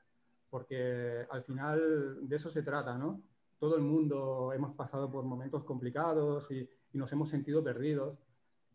Porque 0.50 1.26
al 1.30 1.44
final 1.44 2.28
de 2.28 2.36
eso 2.36 2.50
se 2.50 2.64
trata, 2.64 2.98
¿no? 2.98 3.22
Todo 3.60 3.76
el 3.76 3.84
mundo 3.84 4.54
hemos 4.54 4.74
pasado 4.76 5.12
por 5.12 5.26
momentos 5.26 5.64
complicados 5.64 6.50
y, 6.52 6.70
nos 6.92 7.12
hemos 7.12 7.30
sentido 7.30 7.64
perdidos, 7.64 8.18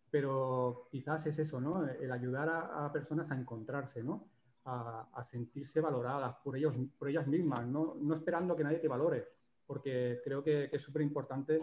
pero 0.09 0.87
quizás 0.93 1.27
es 1.27 1.37
eso, 1.41 1.61
¿no? 1.61 1.85
El 1.89 2.13
ayudar 2.13 2.49
a, 2.49 2.87
a 2.87 2.93
personas 2.93 3.29
a 3.33 3.37
encontrarse, 3.37 4.05
¿no? 4.05 4.29
A, 4.65 5.23
sentirse 5.25 5.81
valoradas 5.81 6.37
por, 6.43 6.57
ellos, 6.57 6.75
por 6.99 7.09
ellas 7.09 7.27
mismas, 7.27 7.67
¿no? 7.67 7.97
no 8.01 8.15
esperando 8.15 8.57
que 8.57 8.65
nadie 8.65 8.79
te 8.79 8.89
valore, 8.89 9.27
porque 9.67 10.21
creo 10.25 10.43
que, 10.43 10.71
es 10.73 10.83
súper 10.83 11.03
importante 11.03 11.61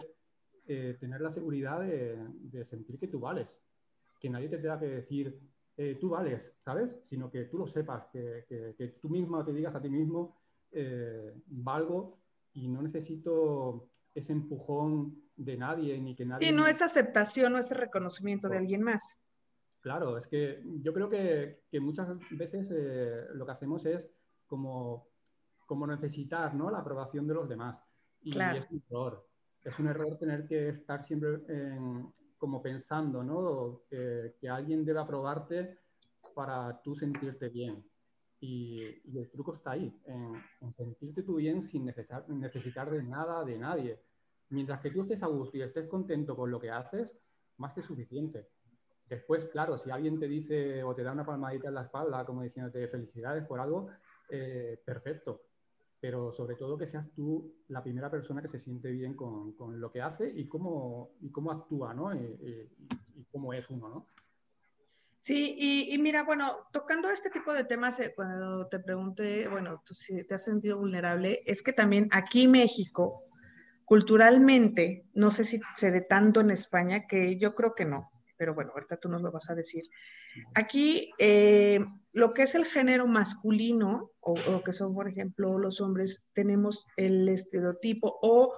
eh, 0.66 0.96
tener 0.98 1.20
la 1.20 1.32
seguridad 1.32 1.80
de, 1.80 2.64
sentir 2.64 2.98
que 2.98 3.08
tú 3.08 3.20
vales, 3.20 3.48
que 4.20 4.30
nadie 4.30 4.48
te 4.48 4.58
tenga 4.58 4.78
que 4.78 4.86
decir, 4.86 5.40
eh, 5.76 5.96
tú 6.00 6.10
vales, 6.10 6.54
¿sabes? 6.64 7.00
Sino 7.02 7.30
que 7.30 7.44
tú 7.46 7.58
lo 7.58 7.66
sepas, 7.66 8.06
que, 8.12 8.44
que, 8.48 8.88
tú 9.00 9.08
mismo 9.08 9.44
te 9.44 9.52
digas 9.52 9.74
a 9.74 9.80
ti 9.80 9.88
mismo, 9.88 10.36
eh, 10.70 11.32
valgo 11.46 12.18
y 12.54 12.68
no 12.68 12.82
necesito 12.82 13.88
ese 14.14 14.32
empujón 14.32 15.22
de 15.36 15.56
nadie 15.56 15.98
ni 15.98 16.14
que 16.14 16.24
nadie... 16.24 16.48
Sí, 16.48 16.54
no 16.54 16.66
es 16.66 16.82
aceptación, 16.82 17.54
no 17.54 17.58
es 17.58 17.70
reconocimiento 17.76 18.48
de 18.48 18.58
alguien 18.58 18.82
más. 18.82 19.21
Claro, 19.82 20.16
es 20.16 20.28
que 20.28 20.62
yo 20.80 20.94
creo 20.94 21.10
que, 21.10 21.62
que 21.68 21.80
muchas 21.80 22.08
veces 22.30 22.70
lo 23.34 23.44
que 23.44 23.52
hacemos 23.52 23.84
es 23.84 24.08
como, 24.46 25.08
como 25.66 25.86
necesitar 25.88 26.54
¿no? 26.54 26.70
la 26.70 26.78
aprobación 26.78 27.26
de 27.26 27.34
los 27.34 27.48
demás. 27.48 27.82
Y, 28.22 28.30
claro. 28.30 28.60
es 28.60 28.70
un 28.70 28.82
error. 28.88 29.26
Es 29.64 29.78
un 29.80 29.88
error 29.88 30.16
tener 30.18 30.46
que 30.46 30.68
estar 30.68 31.02
siempre 31.02 31.40
como 32.38 32.62
pensando 32.62 33.24
¿no? 33.24 33.82
que, 33.90 34.36
que, 34.40 34.48
alguien 34.48 34.84
debe 34.84 35.00
aprobarte 35.00 35.78
para 36.34 36.80
tú 36.80 36.94
sentirte 36.94 37.48
bien. 37.48 37.84
Y, 38.40 38.82
el 39.16 39.30
truco 39.30 39.54
está 39.54 39.72
ahí, 39.72 39.96
en, 40.04 40.74
sentirte 40.74 41.22
tú 41.22 41.36
bien 41.36 41.62
sin 41.62 41.84
necesitar, 41.84 42.28
necesitar 42.28 42.90
de 42.90 43.02
nada 43.02 43.44
de 43.44 43.58
nadie. 43.58 44.00
Mientras 44.50 44.80
que 44.80 44.90
tú 44.90 45.02
estés 45.02 45.22
a 45.22 45.28
gusto 45.28 45.56
y 45.56 45.62
estés 45.62 45.88
contento 45.88 46.36
con 46.36 46.50
lo 46.50 46.60
que 46.60 46.70
haces, 46.70 47.16
más 47.58 47.72
que 47.72 47.82
suficiente. 47.82 48.48
Después, 49.12 49.44
claro, 49.46 49.76
si 49.76 49.90
alguien 49.90 50.18
te 50.18 50.26
dice 50.26 50.82
o 50.82 50.94
te 50.94 51.02
da 51.02 51.12
una 51.12 51.26
palmadita 51.26 51.68
en 51.68 51.74
la 51.74 51.82
espalda, 51.82 52.24
como 52.24 52.42
diciéndote 52.42 52.88
felicidades 52.88 53.44
por 53.46 53.60
algo, 53.60 53.90
eh, 54.30 54.80
perfecto 54.84 55.42
pero 56.02 56.32
sobre 56.32 56.56
todo 56.56 56.76
que 56.76 56.88
seas 56.88 57.06
tú 57.14 57.62
la 57.68 57.80
primera 57.80 58.10
persona 58.10 58.42
que 58.42 58.48
se 58.48 58.58
siente 58.58 58.90
bien 58.90 59.14
con, 59.14 59.54
lo 59.80 59.92
que 59.92 60.02
hace 60.02 60.32
y 60.34 60.48
cómo, 60.48 61.12
actúa, 61.52 61.94
¿no? 61.94 62.12
Y, 62.12 62.68
cómo 63.30 63.52
es 63.52 63.70
uno, 63.70 63.88
¿no? 63.88 64.06
Sí, 65.20 65.86
y, 65.92 65.96
mira, 65.98 66.24
bueno, 66.24 66.50
tocando 66.72 67.08
este 67.08 67.30
tipo 67.30 67.52
de 67.52 67.62
temas, 67.62 68.00
eh, 68.00 68.12
cuando 68.16 68.66
te 68.66 68.80
pregunté, 68.80 69.46
bueno, 69.46 69.80
tú 69.86 69.94
si 69.94 70.24
te 70.24 70.34
has 70.34 70.42
sentido 70.42 70.80
vulnerable, 70.80 71.44
es 71.46 71.62
que 71.62 71.72
también 71.72 72.08
aquí 72.10 72.48
México, 72.48 73.22
culturalmente, 73.84 75.06
no 75.14 75.30
sé 75.30 75.44
si 75.44 75.60
se 75.76 75.92
dé 75.92 76.00
tanto 76.00 76.40
en 76.40 76.50
España, 76.50 77.06
que 77.06 77.38
yo 77.38 77.54
creo 77.54 77.76
que 77.76 77.84
no, 77.84 78.10
pero 78.42 78.56
bueno, 78.56 78.72
ahorita 78.74 78.96
tú 78.96 79.08
nos 79.08 79.22
lo 79.22 79.30
vas 79.30 79.50
a 79.50 79.54
decir. 79.54 79.84
Aquí, 80.52 81.12
eh, 81.20 81.78
lo 82.12 82.34
que 82.34 82.42
es 82.42 82.56
el 82.56 82.64
género 82.64 83.06
masculino, 83.06 84.10
o, 84.18 84.34
que 84.64 84.72
son, 84.72 84.92
por 84.92 85.08
ejemplo, 85.08 85.60
los 85.60 85.80
hombres, 85.80 86.26
tenemos 86.32 86.88
el 86.96 87.28
estereotipo 87.28 88.18
o 88.20 88.52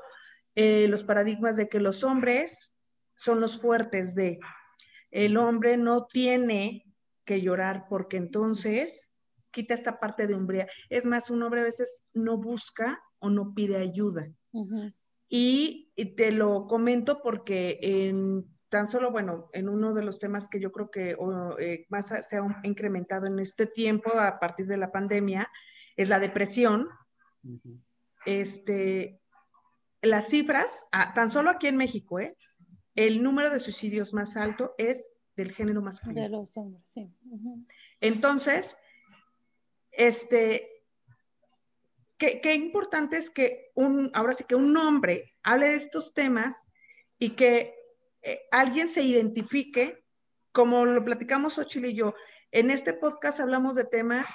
eh, 0.54 0.88
los 0.88 1.04
paradigmas 1.04 1.58
de 1.58 1.68
que 1.68 1.80
los 1.80 2.02
hombres 2.02 2.78
son 3.14 3.40
los 3.40 3.60
fuertes 3.60 4.14
de 4.14 4.40
el 5.10 5.36
hombre 5.36 5.76
no 5.76 6.06
tiene 6.06 6.90
que 7.26 7.42
llorar 7.42 7.84
porque 7.90 8.16
entonces 8.16 9.20
quita 9.50 9.74
esta 9.74 10.00
parte 10.00 10.26
de 10.26 10.34
hombría. 10.34 10.66
Es 10.88 11.04
más, 11.04 11.28
un 11.28 11.42
hombre 11.42 11.60
a 11.60 11.64
veces 11.64 12.08
no 12.14 12.38
busca 12.38 13.02
o 13.18 13.28
no 13.28 13.52
pide 13.52 13.76
ayuda. 13.76 14.32
y, 15.28 15.92
te 16.16 16.32
lo 16.32 16.66
comento 16.68 17.20
porque 17.22 17.78
en 17.82 18.53
tan 18.74 18.88
solo, 18.88 19.12
bueno, 19.12 19.50
en 19.52 19.68
uno 19.68 19.94
de 19.94 20.02
los 20.02 20.18
temas 20.18 20.48
que 20.48 20.58
yo 20.58 20.72
creo 20.72 20.90
que 20.90 21.16
eh, 21.60 21.86
más 21.90 22.08
se 22.08 22.36
ha 22.36 22.60
incrementado 22.64 23.28
en 23.28 23.38
este 23.38 23.66
tiempo 23.66 24.18
a 24.18 24.40
partir 24.40 24.66
de 24.66 24.76
la 24.76 24.90
pandemia 24.90 25.48
es 25.94 26.08
la 26.08 26.18
depresión. 26.18 26.88
Este, 28.26 29.20
las 30.02 30.26
cifras, 30.28 30.88
ah, 30.90 31.14
tan 31.14 31.30
solo 31.30 31.50
aquí 31.50 31.68
en 31.68 31.76
México, 31.76 32.18
¿eh? 32.18 32.36
el 32.96 33.22
número 33.22 33.48
de 33.48 33.60
suicidios 33.60 34.12
más 34.12 34.36
alto 34.36 34.74
es 34.76 35.12
del 35.36 35.52
género 35.52 35.80
masculino. 35.80 36.22
De 36.22 36.28
los 36.30 36.56
hombres, 36.56 36.82
sí. 36.92 37.08
Entonces, 38.00 38.76
este, 39.92 40.82
qué, 42.18 42.40
qué, 42.40 42.54
importante 42.56 43.18
es 43.18 43.30
que 43.30 43.70
un, 43.76 44.10
ahora 44.14 44.32
sí 44.32 44.42
que 44.42 44.56
un 44.56 44.76
hombre 44.76 45.36
hable 45.44 45.68
de 45.68 45.76
estos 45.76 46.12
temas 46.12 46.66
y 47.20 47.36
que 47.36 47.83
eh, 48.24 48.40
alguien 48.50 48.88
se 48.88 49.02
identifique, 49.02 50.04
como 50.52 50.86
lo 50.86 51.04
platicamos 51.04 51.58
Ochil 51.58 51.84
y 51.84 51.94
yo, 51.94 52.14
en 52.52 52.70
este 52.70 52.94
podcast 52.94 53.40
hablamos 53.40 53.74
de 53.74 53.84
temas 53.84 54.34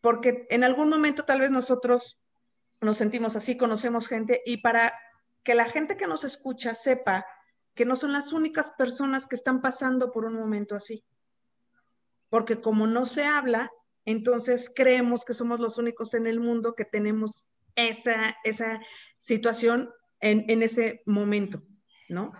porque 0.00 0.46
en 0.50 0.64
algún 0.64 0.88
momento 0.88 1.24
tal 1.24 1.40
vez 1.40 1.50
nosotros 1.50 2.26
nos 2.80 2.96
sentimos 2.96 3.36
así, 3.36 3.56
conocemos 3.56 4.08
gente 4.08 4.42
y 4.44 4.58
para 4.58 4.92
que 5.44 5.54
la 5.54 5.64
gente 5.64 5.96
que 5.96 6.06
nos 6.06 6.24
escucha 6.24 6.74
sepa 6.74 7.24
que 7.74 7.84
no 7.84 7.96
son 7.96 8.12
las 8.12 8.32
únicas 8.32 8.72
personas 8.72 9.26
que 9.26 9.36
están 9.36 9.62
pasando 9.62 10.10
por 10.10 10.24
un 10.24 10.34
momento 10.34 10.74
así. 10.74 11.04
Porque 12.28 12.60
como 12.60 12.86
no 12.86 13.06
se 13.06 13.24
habla, 13.24 13.70
entonces 14.04 14.70
creemos 14.74 15.24
que 15.24 15.34
somos 15.34 15.60
los 15.60 15.78
únicos 15.78 16.14
en 16.14 16.26
el 16.26 16.40
mundo 16.40 16.74
que 16.74 16.84
tenemos 16.84 17.48
esa, 17.76 18.36
esa 18.44 18.80
situación 19.18 19.90
en, 20.20 20.44
en 20.48 20.62
ese 20.62 21.02
momento. 21.06 21.62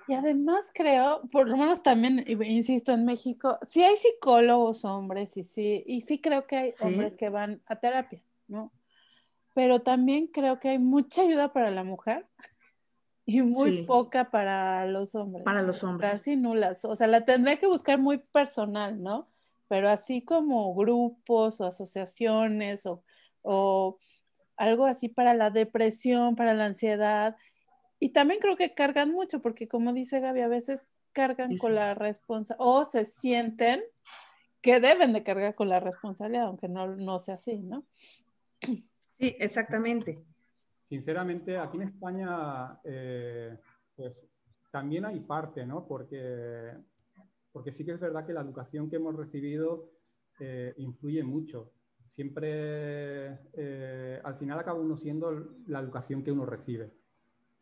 Y 0.08 0.14
además 0.14 0.70
creo, 0.74 1.22
por 1.30 1.48
lo 1.48 1.56
menos 1.56 1.82
también, 1.82 2.24
insisto, 2.26 2.92
en 2.92 3.04
México, 3.04 3.58
sí 3.66 3.82
hay 3.82 3.96
psicólogos 3.96 4.84
hombres 4.84 5.36
y 5.36 5.44
sí, 5.44 5.82
y 5.86 6.02
sí 6.02 6.20
creo 6.20 6.46
que 6.46 6.56
hay 6.56 6.70
hombres 6.82 7.16
que 7.16 7.28
van 7.28 7.62
a 7.66 7.76
terapia, 7.76 8.22
¿no? 8.48 8.72
Pero 9.54 9.82
también 9.82 10.28
creo 10.28 10.58
que 10.60 10.70
hay 10.70 10.78
mucha 10.78 11.22
ayuda 11.22 11.52
para 11.52 11.70
la 11.70 11.84
mujer 11.84 12.26
y 13.26 13.42
muy 13.42 13.84
poca 13.84 14.30
para 14.30 14.86
los 14.86 15.14
hombres. 15.14 15.44
Para 15.44 15.62
los 15.62 15.82
hombres. 15.84 16.12
Casi 16.12 16.36
nulas. 16.36 16.84
O 16.84 16.96
sea, 16.96 17.06
la 17.06 17.24
tendré 17.24 17.58
que 17.58 17.66
buscar 17.66 17.98
muy 17.98 18.18
personal, 18.18 19.02
¿no? 19.02 19.28
Pero 19.68 19.88
así 19.88 20.22
como 20.22 20.74
grupos 20.74 21.60
o 21.60 21.66
asociaciones 21.66 22.84
o, 22.86 23.02
o 23.42 23.98
algo 24.56 24.86
así 24.86 25.08
para 25.08 25.34
la 25.34 25.50
depresión, 25.50 26.36
para 26.36 26.54
la 26.54 26.66
ansiedad, 26.66 27.36
y 28.02 28.08
también 28.08 28.40
creo 28.40 28.56
que 28.56 28.74
cargan 28.74 29.12
mucho, 29.12 29.40
porque 29.40 29.68
como 29.68 29.92
dice 29.92 30.18
Gaby, 30.18 30.40
a 30.40 30.48
veces 30.48 30.84
cargan 31.12 31.56
con 31.56 31.76
la 31.76 31.94
responsabilidad 31.94 32.66
o 32.68 32.84
se 32.84 33.04
sienten 33.04 33.80
que 34.60 34.80
deben 34.80 35.12
de 35.12 35.22
cargar 35.22 35.54
con 35.54 35.68
la 35.68 35.78
responsabilidad, 35.78 36.46
aunque 36.46 36.68
no, 36.68 36.96
no 36.96 37.20
sea 37.20 37.36
así, 37.36 37.58
¿no? 37.58 37.86
Sí, 38.60 39.36
exactamente. 39.38 40.20
Sinceramente, 40.82 41.56
aquí 41.56 41.76
en 41.76 41.84
España, 41.84 42.76
eh, 42.82 43.56
pues 43.94 44.16
también 44.72 45.04
hay 45.04 45.20
parte, 45.20 45.64
¿no? 45.64 45.86
Porque, 45.86 46.72
porque 47.52 47.70
sí 47.70 47.84
que 47.84 47.92
es 47.92 48.00
verdad 48.00 48.26
que 48.26 48.32
la 48.32 48.40
educación 48.40 48.90
que 48.90 48.96
hemos 48.96 49.14
recibido 49.14 49.92
eh, 50.40 50.74
influye 50.78 51.22
mucho. 51.22 51.70
Siempre, 52.16 53.38
eh, 53.52 54.20
al 54.24 54.34
final 54.38 54.58
acaba 54.58 54.80
uno 54.80 54.96
siendo 54.96 55.30
la 55.68 55.78
educación 55.78 56.24
que 56.24 56.32
uno 56.32 56.44
recibe. 56.46 57.01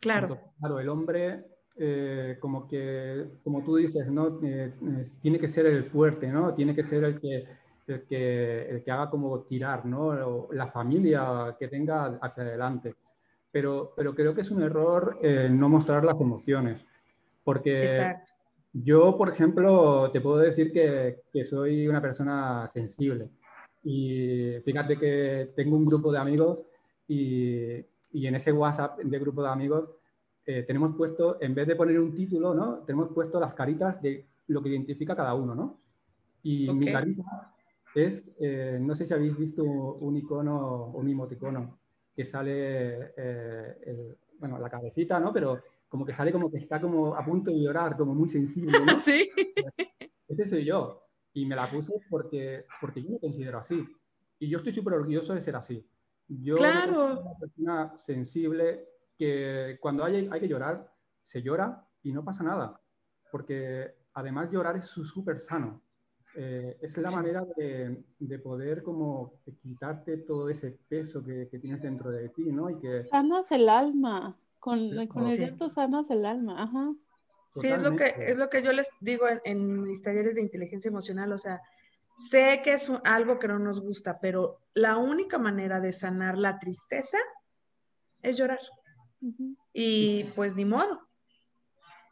Claro. 0.00 0.38
claro, 0.59 0.80
el 0.80 0.88
hombre, 0.88 1.45
eh, 1.76 2.38
como 2.40 2.66
que, 2.66 3.26
como 3.45 3.62
tú 3.62 3.76
dices, 3.76 4.07
¿no? 4.09 4.40
Eh, 4.42 4.73
tiene 5.21 5.38
que 5.38 5.49
ser 5.49 5.66
el 5.66 5.85
fuerte, 5.85 6.26
¿no? 6.28 6.54
Tiene 6.54 6.75
que 6.75 6.83
ser 6.83 7.04
el 7.04 7.21
que, 7.21 7.45
el 7.87 8.07
que, 8.07 8.62
el 8.69 8.83
que 8.83 8.90
haga 8.90 9.11
como 9.11 9.40
tirar, 9.42 9.85
¿no? 9.85 10.49
la 10.52 10.69
familia 10.69 11.54
que 11.59 11.69
tenga 11.69 12.19
hacia 12.23 12.42
adelante. 12.42 12.95
Pero, 13.52 13.92
pero 13.97 14.14
creo 14.14 14.35
que 14.35 14.42
es 14.42 14.50
un 14.50 14.62
error 14.62 15.19
eh, 15.23 15.49
no 15.50 15.69
mostrar 15.69 16.04
las 16.04 16.21
emociones. 16.21 16.80
Porque 17.45 18.14
yo, 18.73 19.16
por 19.16 19.30
ejemplo, 19.30 20.11
te 20.12 20.21
puedo 20.21 20.38
decir 20.38 20.73
que, 20.73 21.23
que 21.33 21.45
soy 21.45 21.88
una 21.88 22.00
persona 22.00 22.69
sensible. 22.69 23.28
Y 23.83 24.57
fíjate 24.64 24.99
que 24.99 25.52
tengo 25.57 25.76
un 25.76 25.87
grupo 25.87 26.12
de 26.12 26.19
amigos 26.19 26.64
y, 27.09 27.85
y 28.12 28.26
en 28.26 28.35
ese 28.35 28.52
WhatsApp 28.52 28.99
de 28.99 29.19
grupo 29.19 29.43
de 29.43 29.49
amigos 29.49 29.90
eh, 30.47 30.64
tenemos 30.67 30.97
puesto, 30.97 31.40
en 31.40 31.55
vez 31.55 31.67
de 31.67 31.76
poner 31.76 32.00
un 32.00 32.14
título, 32.14 32.55
¿no? 32.55 32.79
Tenemos 32.87 33.11
puesto 33.12 33.38
las 33.38 33.55
caritas 33.55 34.00
de 34.02 34.26
lo 34.49 34.62
que 34.62 34.71
identifica 34.71 35.14
cada 35.14 35.35
uno, 35.35 35.55
¿no? 35.55 35.81
Y 36.43 36.73
mi 36.73 36.90
carita 36.90 37.55
es, 37.95 38.29
eh, 38.40 38.79
no 38.81 38.95
sé 38.95 39.07
si 39.07 39.14
habéis 39.14 39.37
visto 39.37 39.62
un 39.62 40.17
icono, 40.17 40.87
un 40.87 41.09
emoticono, 41.09 41.79
que 42.14 42.25
sale, 42.25 43.12
eh, 43.17 44.17
bueno, 44.38 44.59
la 44.59 44.71
cabecita, 44.71 45.21
¿no? 45.21 45.33
Pero 45.33 45.62
como 45.88 46.07
que 46.07 46.14
sale 46.14 46.33
como 46.33 46.50
que 46.50 46.59
está 46.59 46.81
como 46.81 47.14
a 47.14 47.25
punto 47.25 47.50
de 47.50 47.61
llorar, 47.61 47.97
como 47.97 48.14
muy 48.14 48.29
sensible, 48.29 48.79
¿no? 48.85 48.99
Sí. 49.00 49.31
Ese 50.29 50.49
soy 50.49 50.64
yo. 50.64 51.02
Y 51.33 51.47
me 51.47 51.55
la 51.55 51.71
puse 51.71 51.93
porque, 52.09 52.64
porque 52.81 53.02
yo 53.02 53.11
me 53.11 53.21
considero 53.21 53.59
así. 53.59 53.85
Y 54.38 54.49
yo 54.49 54.59
estoy 54.59 54.73
súper 54.73 54.95
orgulloso 54.95 55.35
de 55.35 55.43
ser 55.43 55.57
así. 55.57 55.87
Yo 56.31 56.55
claro. 56.55 56.95
soy 56.95 57.23
una 57.23 57.39
persona 57.39 57.99
sensible 57.99 58.89
que 59.19 59.79
cuando 59.81 60.05
hay, 60.05 60.29
hay 60.31 60.41
que 60.41 60.49
llorar, 60.49 60.93
se 61.27 61.43
llora 61.43 61.85
y 62.03 62.13
no 62.13 62.25
pasa 62.25 62.45
nada. 62.45 62.81
Porque 63.31 63.95
además 64.15 64.51
llorar 64.51 64.77
es 64.77 64.87
súper 64.87 65.41
sano. 65.41 65.83
Eh, 66.37 66.79
es 66.81 66.97
la 66.97 67.11
manera 67.11 67.45
de, 67.57 68.05
de, 68.21 68.39
poder 68.39 68.85
como 68.85 69.41
quitarte 69.61 70.19
todo 70.19 70.49
ese 70.49 70.71
peso 70.89 71.25
que, 71.25 71.49
que, 71.49 71.59
tienes 71.59 71.83
dentro 71.83 72.13
de 72.13 72.29
ti, 72.29 72.53
¿no? 72.53 72.71
Y 72.71 72.79
que... 72.79 73.05
Sanas 73.07 73.51
el 73.51 73.69
alma. 73.69 74.39
Con, 74.61 75.07
con 75.09 75.27
el 75.29 75.39
llanto 75.39 75.69
sanas 75.69 76.09
el 76.11 76.25
alma, 76.25 76.63
ajá. 76.63 76.95
Sí, 77.49 77.67
es 77.67 77.83
lo, 77.83 77.97
que, 77.97 78.15
es 78.17 78.37
lo 78.37 78.49
que 78.49 78.63
yo 78.63 78.73
les 78.73 78.89
digo 79.01 79.25
en, 79.45 79.83
mis 79.83 80.03
talleres 80.03 80.37
de 80.37 80.43
inteligencia 80.43 80.89
emocional, 80.89 81.33
o 81.33 81.39
sea, 81.39 81.61
sé 82.21 82.61
que 82.62 82.75
es 82.75 82.91
algo 83.05 83.39
que 83.39 83.49
no 83.49 83.59
nos 83.59 83.81
gusta, 83.81 84.21
pero 84.21 84.61
la 84.75 84.97
única 84.97 85.39
manera 85.39 85.81
de 85.81 85.93
sanar 85.93 86.37
la 86.37 86.59
tristeza 86.59 87.19
es 88.23 88.37
llorar. 88.37 88.61
Y 89.73 90.25
pues 90.35 90.55
ni 90.55 90.65
modo. 90.65 91.09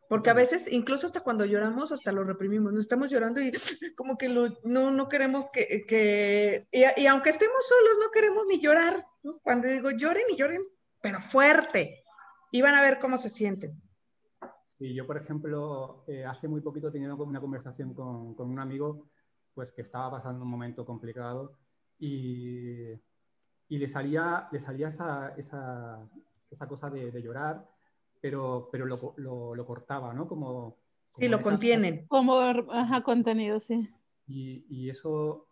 Porque 0.09 0.31
a 0.31 0.35
veces, 0.35 0.73
incluso 0.73 1.07
hasta 1.07 1.21
cuando 1.21 1.45
lloramos, 1.45 1.93
hasta 1.93 2.13
lo 2.13 2.25
reprimimos. 2.25 2.73
Nos 2.73 2.85
estamos 2.85 3.11
llorando 3.11 3.43
y 3.43 3.53
como 3.97 4.17
que 4.17 4.29
no, 4.29 4.91
no 4.91 5.09
queremos 5.09 5.51
que... 5.51 6.67
y, 6.73 7.07
aunque 7.07 7.31
estemos 7.31 7.67
solos, 7.67 7.99
no 8.01 8.11
queremos 8.11 8.47
ni 8.47 8.61
llorar. 8.61 9.07
Cuando 9.43 9.69
digo 9.69 9.91
lloren 9.91 10.25
y 10.31 10.37
lloren, 10.37 10.63
pero 11.03 11.21
fuerte. 11.21 12.03
Y 12.51 12.63
van 12.63 12.75
a 12.75 12.83
ver 12.83 12.99
cómo 12.99 13.19
se 13.19 13.29
sienten. 13.29 13.81
Sí, 14.79 14.95
yo, 14.95 15.07
por 15.07 15.19
ejemplo, 15.19 16.05
eh, 16.07 16.25
hace 16.25 16.49
muy 16.49 16.63
poquito 16.63 16.91
tenía 16.91 17.13
una 17.13 17.41
conversación 17.41 17.93
con, 17.93 18.35
con, 18.35 18.49
un 18.49 18.61
amigo 18.61 19.11
pues, 19.59 19.73
que 19.73 19.83
estaba 19.83 20.13
pasando 20.13 20.45
un 20.45 20.51
momento 20.51 20.87
complicado 20.87 21.53
y, 21.99 22.93
y 23.69 23.79
le 23.79 23.89
salía, 23.89 24.47
le 24.53 24.61
salía 24.61 24.89
esa, 24.89 25.35
esa, 25.37 25.99
esa 26.49 26.69
cosa 26.69 26.89
de, 26.91 27.11
de 27.11 27.21
llorar 27.21 27.67
pero, 28.21 28.69
pero 28.71 28.87
lo, 28.87 29.15
lo, 29.17 29.55
lo 29.57 29.67
cortaba, 29.67 30.13
¿no? 30.13 30.29
Como, 30.29 30.77
sí, 31.17 31.29
lo 31.29 31.43
contienen. 31.43 32.07
Como 32.07 32.39
ajá, 32.39 33.03
contenido, 33.03 33.59
sí. 33.61 33.89
Y, 34.27 34.65
y 34.69 34.91
eso, 34.91 35.49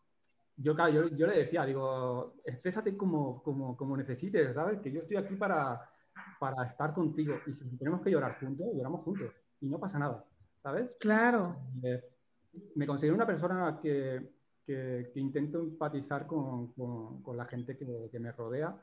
yo, 0.56 0.76
yo, 0.76 1.08
yo, 1.08 1.26
le 1.26 1.38
decía, 1.38 1.64
digo, 1.64 2.34
exprésate 2.44 2.96
como, 2.96 3.42
como, 3.42 3.76
como, 3.76 3.96
necesites, 3.96 4.54
¿sabes? 4.54 4.80
Que 4.80 4.92
yo 4.92 5.00
estoy 5.00 5.16
aquí 5.16 5.34
para, 5.34 5.90
para 6.38 6.64
estar 6.64 6.92
contigo. 6.94 7.34
Y 7.46 7.52
si 7.54 7.76
tenemos 7.76 8.02
que 8.02 8.10
llorar 8.10 8.38
juntos, 8.38 8.68
lloramos 8.72 9.02
juntos. 9.02 9.32
Y 9.60 9.68
no 9.68 9.78
pasa 9.78 9.98
nada, 9.98 10.24
¿sabes? 10.62 10.96
Claro. 11.00 11.56
Eh, 11.82 12.02
me 12.74 12.86
considero 12.86 13.14
una 13.14 13.26
persona 13.26 13.78
que, 13.80 14.30
que, 14.64 15.10
que 15.12 15.20
intento 15.20 15.60
empatizar 15.60 16.26
con, 16.26 16.72
con, 16.72 17.22
con, 17.22 17.36
la 17.36 17.46
gente 17.46 17.76
que, 17.76 18.08
que 18.10 18.18
me 18.18 18.32
rodea 18.32 18.76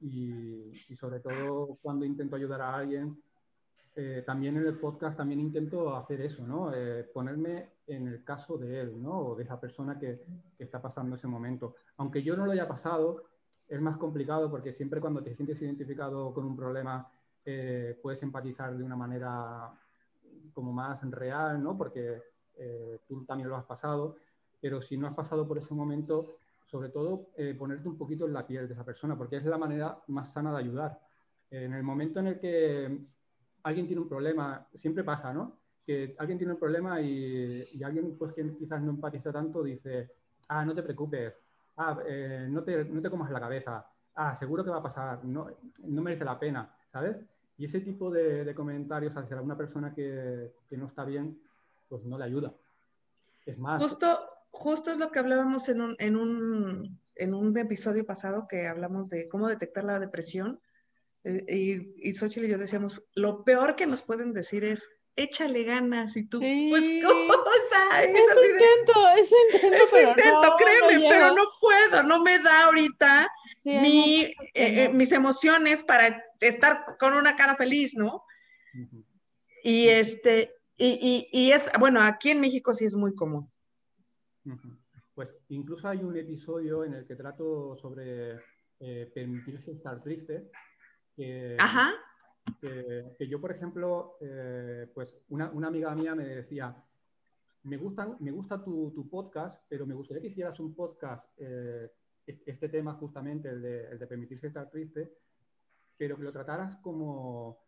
y, 0.00 0.72
sobre 0.98 1.20
todo 1.20 1.78
cuando 1.82 2.04
intento 2.04 2.36
ayudar 2.36 2.62
a 2.62 2.76
alguien, 2.76 3.20
eh, 3.96 4.22
también 4.24 4.56
en 4.56 4.66
el 4.66 4.78
podcast 4.78 5.16
también 5.16 5.40
intento 5.40 5.96
hacer 5.96 6.20
eso, 6.20 6.46
¿no? 6.46 6.72
Eh, 6.72 7.04
ponerme 7.12 7.70
en 7.86 8.08
el 8.08 8.24
caso 8.24 8.56
de 8.56 8.80
él, 8.80 9.02
¿no? 9.02 9.18
O 9.18 9.36
de 9.36 9.42
esa 9.44 9.60
persona 9.60 9.98
que, 9.98 10.22
que, 10.56 10.64
está 10.64 10.80
pasando 10.80 11.16
ese 11.16 11.26
momento. 11.26 11.74
Aunque 11.96 12.22
yo 12.22 12.36
no 12.36 12.46
lo 12.46 12.52
haya 12.52 12.68
pasado, 12.68 13.24
es 13.68 13.80
más 13.80 13.96
complicado 13.98 14.50
porque 14.50 14.72
siempre 14.72 15.00
cuando 15.00 15.22
te 15.22 15.34
sientes 15.34 15.60
identificado 15.62 16.32
con 16.32 16.44
un 16.44 16.56
problema 16.56 17.10
eh, 17.44 17.98
puedes 18.02 18.22
empatizar 18.22 18.76
de 18.76 18.84
una 18.84 18.96
manera 18.96 19.72
como 20.52 20.72
más 20.72 21.02
real, 21.10 21.62
¿no? 21.62 21.76
Porque 21.76 22.22
tú 23.06 23.24
también 23.24 23.48
lo 23.48 23.56
has 23.56 23.64
pasado, 23.64 24.16
pero 24.60 24.80
si 24.82 24.96
no 24.96 25.06
has 25.06 25.14
pasado 25.14 25.46
por 25.46 25.58
ese 25.58 25.74
momento, 25.74 26.36
sobre 26.66 26.90
todo 26.90 27.28
eh, 27.36 27.54
ponerte 27.58 27.88
un 27.88 27.96
poquito 27.96 28.26
en 28.26 28.32
la 28.32 28.46
piel 28.46 28.68
de 28.68 28.74
esa 28.74 28.84
persona, 28.84 29.16
porque 29.16 29.36
es 29.36 29.44
la 29.44 29.58
manera 29.58 29.98
más 30.08 30.32
sana 30.32 30.52
de 30.52 30.58
ayudar. 30.58 31.00
en 31.50 31.74
el 31.74 31.82
momento 31.82 32.20
en 32.20 32.26
el 32.28 32.38
que 32.38 32.98
alguien 33.62 33.86
tiene 33.86 34.02
un 34.02 34.08
problema, 34.08 34.66
siempre 34.74 35.04
pasa, 35.04 35.32
¿no? 35.32 35.58
Que 35.84 36.14
alguien 36.18 36.38
tiene 36.38 36.52
un 36.52 36.58
problema 36.58 37.00
y, 37.00 37.82
alguien 37.82 38.16
pues, 38.16 38.32
que 38.32 38.56
quizás 38.56 38.80
no 38.82 38.90
empatiza 38.90 39.32
tanto 39.32 39.62
dice, 39.62 40.10
ah, 40.48 40.64
no 40.64 40.74
te 40.74 40.82
preocupes, 40.82 41.38
ah, 41.76 41.98
eh, 42.06 42.46
no, 42.48 42.62
te, 42.62 42.84
no, 42.84 43.00
te, 43.00 43.10
comas 43.10 43.30
la 43.30 43.40
cabeza, 43.40 43.86
ah, 44.14 44.34
seguro 44.36 44.64
que 44.64 44.70
va 44.70 44.78
a 44.78 44.82
pasar, 44.82 45.24
no, 45.24 45.48
no 45.84 46.02
merece 46.02 46.24
la 46.24 46.38
pena, 46.38 46.72
¿sabes? 46.92 47.16
Y 47.58 47.64
ese 47.64 47.80
tipo 47.80 48.10
de, 48.10 48.44
de 48.44 48.54
comentarios 48.54 49.16
hacia 49.16 49.36
alguna 49.36 49.56
persona 49.56 49.92
que, 49.92 50.52
que, 50.68 50.76
no 50.76 50.86
está 50.86 51.04
bien, 51.04 51.38
pues 51.90 52.04
no 52.04 52.16
le 52.16 52.24
ayuda. 52.24 52.54
Es 53.44 53.58
más... 53.58 53.82
Justo, 53.82 54.18
justo 54.50 54.92
es 54.92 54.96
lo 54.96 55.10
que 55.10 55.18
hablábamos 55.18 55.68
en 55.68 55.82
un, 55.82 55.96
en 55.98 56.16
un, 56.16 57.00
en 57.16 57.34
un 57.34 57.58
episodio 57.58 58.06
pasado 58.06 58.46
que 58.48 58.68
hablamos 58.68 59.10
de 59.10 59.28
cómo 59.28 59.48
detectar 59.48 59.84
la 59.84 59.98
depresión. 59.98 60.60
Eh, 61.24 61.44
y, 61.48 62.08
y 62.08 62.12
Xochitl 62.12 62.46
y 62.46 62.48
yo 62.48 62.58
decíamos, 62.58 63.10
lo 63.14 63.44
peor 63.44 63.76
que 63.76 63.86
nos 63.86 64.02
pueden 64.02 64.32
decir 64.32 64.64
es, 64.64 64.88
échale 65.16 65.64
ganas 65.64 66.16
y 66.16 66.28
tú, 66.28 66.38
pues, 66.38 66.84
cosa. 67.04 68.04
Es, 68.04 68.10
es 68.10 68.50
intento, 68.52 69.08
es 69.16 69.32
intento. 69.54 69.76
Es 69.84 69.92
intento, 69.92 70.56
créeme, 70.56 71.08
pero 71.08 71.34
no 71.34 71.42
puedo, 71.60 72.04
no 72.04 72.22
me 72.22 72.38
da 72.38 72.66
ahorita 72.66 73.28
mi, 73.64 74.22
eh, 74.22 74.34
eh, 74.54 74.88
mis 74.90 75.10
emociones 75.10 75.82
para 75.82 76.24
estar 76.38 76.96
con 77.00 77.14
una 77.14 77.34
cara 77.34 77.56
feliz, 77.56 77.96
¿no? 77.96 78.24
Y 79.64 79.88
este, 79.88 80.50
y, 80.80 81.28
y, 81.32 81.40
y, 81.46 81.52
es, 81.52 81.70
bueno, 81.78 82.00
aquí 82.00 82.30
en 82.30 82.40
México 82.40 82.72
sí 82.72 82.86
es 82.86 82.96
muy 82.96 83.14
común. 83.14 83.50
Pues 85.14 85.36
incluso 85.48 85.86
hay 85.86 85.98
un 85.98 86.16
episodio 86.16 86.84
en 86.84 86.94
el 86.94 87.06
que 87.06 87.16
trato 87.16 87.76
sobre 87.76 88.40
eh, 88.80 89.10
permitirse 89.14 89.72
estar 89.72 90.02
triste. 90.02 90.50
Que, 91.14 91.54
Ajá. 91.58 91.92
Que, 92.62 93.14
que, 93.18 93.28
yo, 93.28 93.38
por 93.42 93.52
ejemplo, 93.52 94.16
eh, 94.22 94.90
pues 94.94 95.18
una, 95.28 95.50
una, 95.50 95.68
amiga 95.68 95.94
mía 95.94 96.14
me 96.14 96.24
decía, 96.24 96.74
me, 97.64 97.76
gustan, 97.76 98.16
me 98.20 98.30
gusta 98.30 98.64
tu, 98.64 98.90
tu 98.92 99.06
podcast, 99.06 99.62
pero 99.68 99.84
me 99.86 99.94
gustaría 99.94 100.22
que 100.22 100.28
hicieras 100.28 100.58
un 100.60 100.74
podcast, 100.74 101.28
eh, 101.36 101.92
este 102.24 102.70
tema 102.70 102.94
justamente, 102.94 103.50
el 103.50 103.60
de, 103.60 103.90
el 103.90 103.98
de, 103.98 104.06
permitirse 104.06 104.46
estar 104.46 104.70
triste, 104.70 105.12
pero 105.98 106.16
que 106.16 106.22
lo 106.22 106.32
trataras 106.32 106.76
como, 106.78 107.58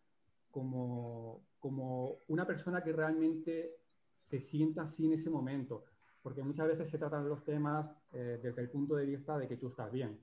como, 0.51 1.45
como 1.63 2.19
una 2.29 2.47
persona 2.47 2.83
que 2.85 2.93
realmente 2.93 3.77
se 4.13 4.41
sienta 4.41 4.83
así 4.83 5.07
en 5.07 5.15
ese 5.15 5.31
momento 5.31 5.85
porque 6.23 6.43
muchas 6.43 6.69
veces 6.69 6.89
se 6.89 6.99
tratan 6.99 7.29
los 7.29 7.45
temas 7.45 7.87
eh, 8.13 8.39
desde 8.43 8.63
el 8.63 8.71
punto 8.71 8.95
de 8.95 9.07
vista 9.07 9.37
de 9.37 9.49
que 9.49 9.57
tú 9.57 9.69
estás 9.69 9.91
bien. 9.91 10.19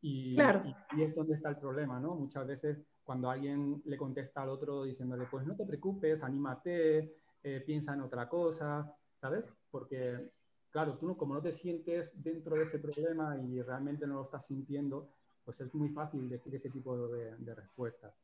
Y, 0.00 0.34
claro. 0.34 0.62
y, 0.64 1.00
y, 1.00 1.04
es 1.04 1.14
donde 1.14 1.34
está 1.34 1.50
el 1.50 1.58
problema, 1.58 1.98
¿no? 2.00 2.14
Muchas 2.14 2.46
veces 2.46 2.78
cuando 3.04 3.30
alguien 3.30 3.82
le 3.84 3.96
contesta 3.96 4.42
al 4.42 4.50
otro 4.50 4.84
diciéndole, 4.84 5.26
pues 5.30 5.46
no 5.46 5.56
te 5.56 5.64
preocupes, 5.64 6.22
anímate, 6.22 7.16
eh, 7.42 7.62
piensa 7.64 7.94
en 7.94 8.02
otra 8.02 8.28
cosa, 8.28 8.92
¿sabes? 9.20 9.44
Porque, 9.70 10.30
claro, 10.70 10.98
tú 10.98 11.06
no, 11.06 11.16
como 11.16 11.34
no 11.34 11.42
te 11.42 11.52
sientes 11.52 12.10
dentro 12.14 12.56
de 12.56 12.64
ese 12.64 12.78
problema 12.78 13.36
y 13.40 13.62
realmente 13.62 14.06
no 14.06 14.14
lo 14.14 14.24
estás 14.24 14.46
sintiendo, 14.46 15.08
pues 15.44 15.60
es 15.60 15.72
muy 15.74 15.88
fácil 15.90 16.28
decir 16.28 16.54
ese 16.54 16.70
tipo 16.70 17.08
de, 17.08 17.36
de 17.36 17.54
respuestas. 17.54 18.14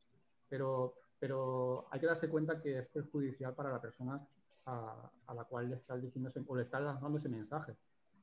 Pero, 0.47 0.93
pero 1.19 1.87
hay 1.91 1.99
que 1.99 2.07
darse 2.07 2.29
cuenta 2.29 2.61
que 2.61 2.79
es 2.79 2.87
perjudicial 2.87 3.53
para 3.53 3.71
la 3.71 3.81
persona 3.81 4.25
a, 4.65 5.11
a, 5.27 5.33
la 5.33 5.43
cual 5.45 5.69
le 5.69 5.75
estás 5.75 6.01
diciendo 6.01 6.31
o 6.47 6.55
le 6.55 6.63
estás 6.63 6.83
dando 6.83 7.17
ese 7.17 7.29
mensaje, 7.29 7.75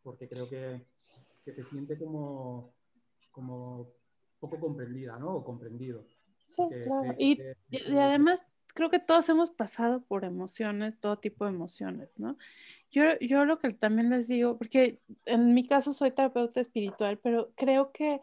porque 0.03 0.29
creo 0.29 0.49
que, 0.49 0.85
que 1.45 1.53
se 1.53 1.63
siente 1.65 1.99
como, 1.99 2.73
como 3.31 3.89
poco 4.41 4.59
comprendida, 4.59 5.19
¿no? 5.19 5.37
O 5.37 5.45
comprendido. 5.45 6.05
Sí, 6.49 6.63
que, 6.69 6.81
claro. 6.81 7.15
Que, 7.17 7.25
y, 7.25 7.43
y, 7.71 7.99
además 7.99 8.45
creo 8.75 8.91
que 8.91 8.99
todos 8.99 9.29
hemos 9.29 9.51
pasado 9.51 10.03
por 10.03 10.25
emociones, 10.25 10.99
todo 10.99 11.19
tipo 11.19 11.45
de 11.45 11.51
emociones, 11.51 12.19
¿no? 12.19 12.37
Yo, 12.91 13.05
yo 13.21 13.45
lo 13.45 13.59
que 13.59 13.73
también 13.73 14.11
les 14.11 14.29
digo, 14.29 14.59
porque 14.59 15.01
en 15.27 15.55
mi 15.55 15.67
caso 15.67 15.93
soy 15.93 16.11
terapeuta 16.11 16.61
espiritual, 16.61 17.19
pero 17.19 17.53
creo 17.55 17.93
que 17.93 18.21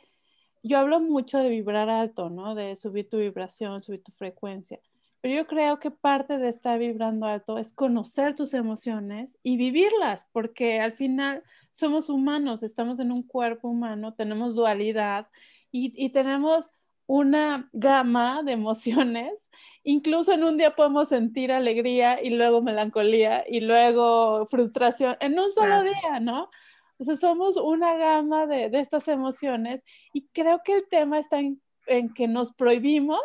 yo 0.64 0.78
hablo 0.80 1.00
mucho 1.00 1.38
de 1.40 1.50
vibrar 1.50 1.90
alto, 1.90 2.30
¿no? 2.30 2.56
De 2.56 2.76
subir 2.76 3.10
tu 3.10 3.18
vibración, 3.18 3.82
subir 3.82 4.04
tu 4.04 4.12
frecuencia. 4.12 4.80
Pero 5.22 5.36
yo 5.36 5.48
creo 5.48 5.80
que 5.80 5.92
parte 5.92 6.38
de 6.38 6.48
estar 6.48 6.80
vibrando 6.80 7.26
alto 7.26 7.58
es 7.58 7.74
conocer 7.74 8.36
tus 8.36 8.54
emociones 8.54 9.38
y 9.44 9.58
vivirlas, 9.58 10.28
porque 10.32 10.80
al 10.80 10.94
final 10.94 11.44
somos 11.72 12.10
humanos, 12.10 12.64
estamos 12.64 13.00
en 13.00 13.12
un 13.12 13.24
cuerpo 13.24 13.68
humano, 13.68 14.14
tenemos 14.14 14.56
dualidad 14.56 15.28
y, 15.72 15.94
y 15.96 16.10
tenemos 16.12 16.72
una 17.06 17.70
gama 17.74 18.44
de 18.44 18.54
emociones. 18.54 19.50
Incluso 19.84 20.32
en 20.32 20.44
un 20.44 20.58
día 20.58 20.76
podemos 20.76 21.10
sentir 21.10 21.52
alegría 21.52 22.24
y 22.24 22.30
luego 22.30 22.62
melancolía 22.62 23.44
y 23.48 23.62
luego 23.62 24.46
frustración 24.46 25.18
en 25.20 25.38
un 25.38 25.52
solo 25.52 25.82
día, 25.82 26.20
¿no? 26.22 26.50
O 27.00 27.04
sea, 27.06 27.16
somos 27.16 27.58
una 27.58 27.96
gama 27.96 28.46
de, 28.46 28.70
de 28.70 28.80
estas 28.82 29.08
emociones 29.08 29.84
y 30.14 30.28
creo 30.28 30.62
que 30.64 30.74
el 30.74 30.88
tema 30.88 31.18
está 31.18 31.40
en, 31.40 31.62
en 31.88 32.14
que 32.14 32.28
nos 32.28 32.54
prohibimos 32.54 33.22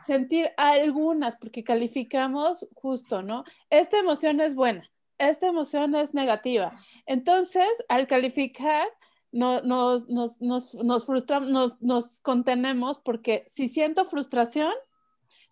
sentir 0.00 0.50
algunas, 0.56 1.36
porque 1.36 1.64
calificamos 1.64 2.68
justo, 2.74 3.22
¿no? 3.22 3.44
Esta 3.70 3.98
emoción 3.98 4.40
es 4.40 4.54
buena, 4.54 4.90
esta 5.18 5.48
emoción 5.48 5.94
es 5.94 6.14
negativa. 6.14 6.70
Entonces, 7.06 7.68
al 7.88 8.06
calificar, 8.06 8.88
no, 9.32 9.60
nos, 9.62 10.08
nos, 10.08 10.40
nos, 10.40 10.74
nos 10.74 11.06
frustramos, 11.06 11.50
nos, 11.50 11.82
nos 11.82 12.20
contenemos 12.20 12.98
porque 12.98 13.44
si 13.46 13.68
siento 13.68 14.04
frustración, 14.04 14.72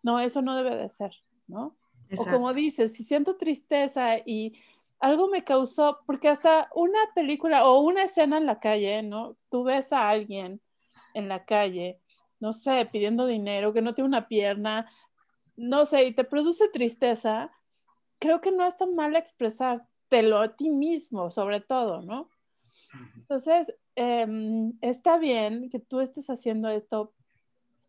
no, 0.02 0.20
eso 0.20 0.42
no 0.42 0.56
debe 0.56 0.76
de 0.76 0.90
ser, 0.90 1.12
¿no? 1.46 1.76
Exacto. 2.08 2.30
O 2.30 2.34
como 2.34 2.52
dices, 2.52 2.94
si 2.94 3.02
siento 3.02 3.36
tristeza 3.36 4.18
y 4.24 4.56
algo 5.00 5.28
me 5.28 5.44
causó, 5.44 6.00
porque 6.06 6.28
hasta 6.28 6.68
una 6.74 6.98
película 7.14 7.66
o 7.66 7.80
una 7.80 8.04
escena 8.04 8.38
en 8.38 8.46
la 8.46 8.61
calle, 8.61 9.02
¿no? 9.02 9.37
Tú 9.50 9.64
ves 9.64 9.92
a 9.92 10.09
alguien 10.09 10.61
en 11.14 11.28
la 11.28 11.44
calle 11.44 12.00
no 12.38 12.52
sé, 12.52 12.87
pidiendo 12.90 13.26
dinero, 13.26 13.72
que 13.72 13.82
no 13.82 13.94
tiene 13.94 14.09
una 14.09 14.28
pierna, 14.28 14.90
no 15.56 15.87
sé, 15.87 16.04
y 16.04 16.14
te 16.14 16.24
produce 16.24 16.68
tristeza, 16.68 17.50
creo 18.18 18.40
que 18.40 18.52
no 18.52 18.66
es 18.66 18.76
tan 18.76 18.94
mal 18.94 19.16
expresártelo 19.16 20.38
a 20.38 20.56
ti 20.56 20.70
mismo, 20.70 21.30
sobre 21.30 21.61
todo, 21.61 22.02
¿no? 22.02 22.28
Entonces, 23.16 23.74
em, 23.94 24.74
está 24.80 25.18
bien 25.18 25.70
que 25.70 25.80
tú 25.80 26.00
estés 26.00 26.28
haciendo 26.28 26.68
esto 26.68 27.14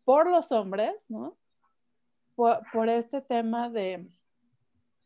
por 0.04 0.30
los 0.30 0.50
hombres, 0.52 1.10
¿no? 1.10 1.36
Por, 2.34 2.88
este 2.88 3.20
tema 3.20 3.68
de, 3.68 4.08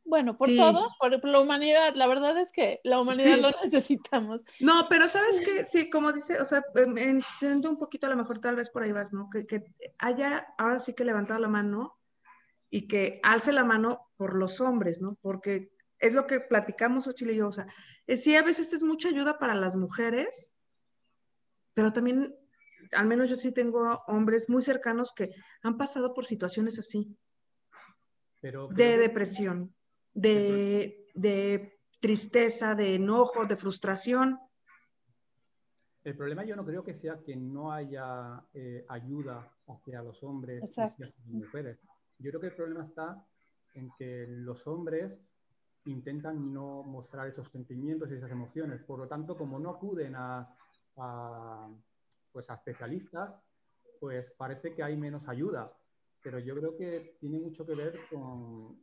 bueno, 0.05 0.37
por 0.37 0.49
todos, 0.49 0.93
por, 0.99 1.25
la 1.25 1.41
humanidad. 1.41 1.95
La 1.95 2.07
verdad 2.07 2.39
es 2.39 2.53
que 2.53 2.81
la 2.85 3.01
humanidad 3.01 3.39
lo 3.39 3.51
necesitamos. 3.65 4.43
No, 4.61 4.87
pero 4.89 5.09
sabes 5.09 5.41
que, 5.41 5.65
sí, 5.65 5.91
como 5.91 6.13
dice, 6.13 6.41
o 6.41 6.45
sea, 6.45 6.63
em, 6.75 6.99
entiendo 6.99 7.71
un 7.71 7.79
poquito, 7.79 8.07
a 8.07 8.11
lo 8.11 8.17
mejor 8.17 8.41
tal 8.41 8.57
vez 8.57 8.71
por 8.71 8.83
ahí 8.83 8.93
vas, 8.93 9.13
¿no? 9.13 9.31
Que, 9.31 9.47
que 9.47 9.65
haya 9.99 10.47
ahora 10.59 10.79
sí 10.79 10.95
que 10.95 11.05
levantado 11.05 11.41
la 11.41 11.49
mano 11.49 11.99
y 12.71 12.89
que 12.89 13.21
alce 13.23 13.53
la 13.53 13.65
mano 13.65 14.11
por 14.17 14.35
los 14.35 14.61
hombres, 14.61 15.01
¿no? 15.01 15.17
Porque 15.21 15.73
es 15.99 16.15
lo 16.15 16.27
que 16.27 16.41
platicamos 16.41 17.07
Ochile 17.07 17.35
y 17.35 17.37
yo, 17.37 17.49
o 17.49 17.53
sea, 17.53 17.67
sí, 18.09 18.35
a 18.35 18.43
veces 18.43 18.73
es 18.73 18.83
mucha 18.83 19.09
ayuda 19.09 19.39
para 19.39 19.55
las 19.55 19.77
mujeres, 19.77 20.55
pero 21.75 21.93
también, 21.93 22.35
al 22.93 23.07
menos 23.07 23.31
yo 23.31 23.37
sí 23.37 23.53
tengo 23.53 24.03
hombres 24.09 24.51
muy 24.51 24.63
cercanos 24.63 25.13
que 25.15 25.31
han 25.63 25.77
pasado 25.77 26.13
por 26.13 26.25
situaciones 26.25 26.79
así, 26.79 27.17
de 28.43 28.99
depresión, 28.99 29.73
de, 30.15 31.09
de 31.15 31.81
tristeza, 32.01 32.75
de 32.75 32.97
enojo, 32.97 33.47
de 33.47 33.57
frustración. 33.57 34.39
El 36.05 36.17
problema 36.17 36.45
yo 36.45 36.57
no 36.57 36.65
creo 36.65 36.83
que 36.83 36.95
sea 36.95 37.19
que 37.25 37.37
no 37.37 37.73
haya 37.73 38.43
eh, 38.53 38.85
ayuda 38.89 39.49
hacia 39.69 40.03
los 40.03 40.21
hombres 40.25 40.77
y 40.77 40.81
hacia 40.81 41.07
las 41.07 41.27
mujeres. 41.27 41.79
Yo 42.19 42.31
creo 42.31 42.41
que 42.41 42.49
el 42.49 42.57
problema 42.57 42.85
está 42.85 43.25
en 43.75 43.91
que 43.97 44.27
los 44.29 44.67
hombres 44.67 45.13
intentan 45.85 46.53
no 46.53 46.83
mostrar 46.83 47.29
esos 47.29 47.49
sentimientos 47.51 48.11
y 48.11 48.15
esas 48.15 48.31
emociones. 48.31 48.83
Por 48.83 48.99
lo 48.99 49.09
tanto, 49.09 49.37
como 49.37 49.59
no 49.61 49.71
acuden 49.71 50.15
a, 50.17 50.49
pues 52.33 52.51
a 52.51 52.55
especialistas, 52.55 53.35
pues 54.01 54.31
parece 54.33 54.75
que 54.75 54.83
hay 54.83 54.97
menos 54.97 55.27
ayuda. 55.29 55.73
Pero 56.23 56.41
yo 56.41 56.57
creo 56.57 56.77
que 56.77 57.17
tiene 57.21 57.39
mucho 57.39 57.65
que 57.65 57.75
ver 57.75 57.95
con, 58.11 58.77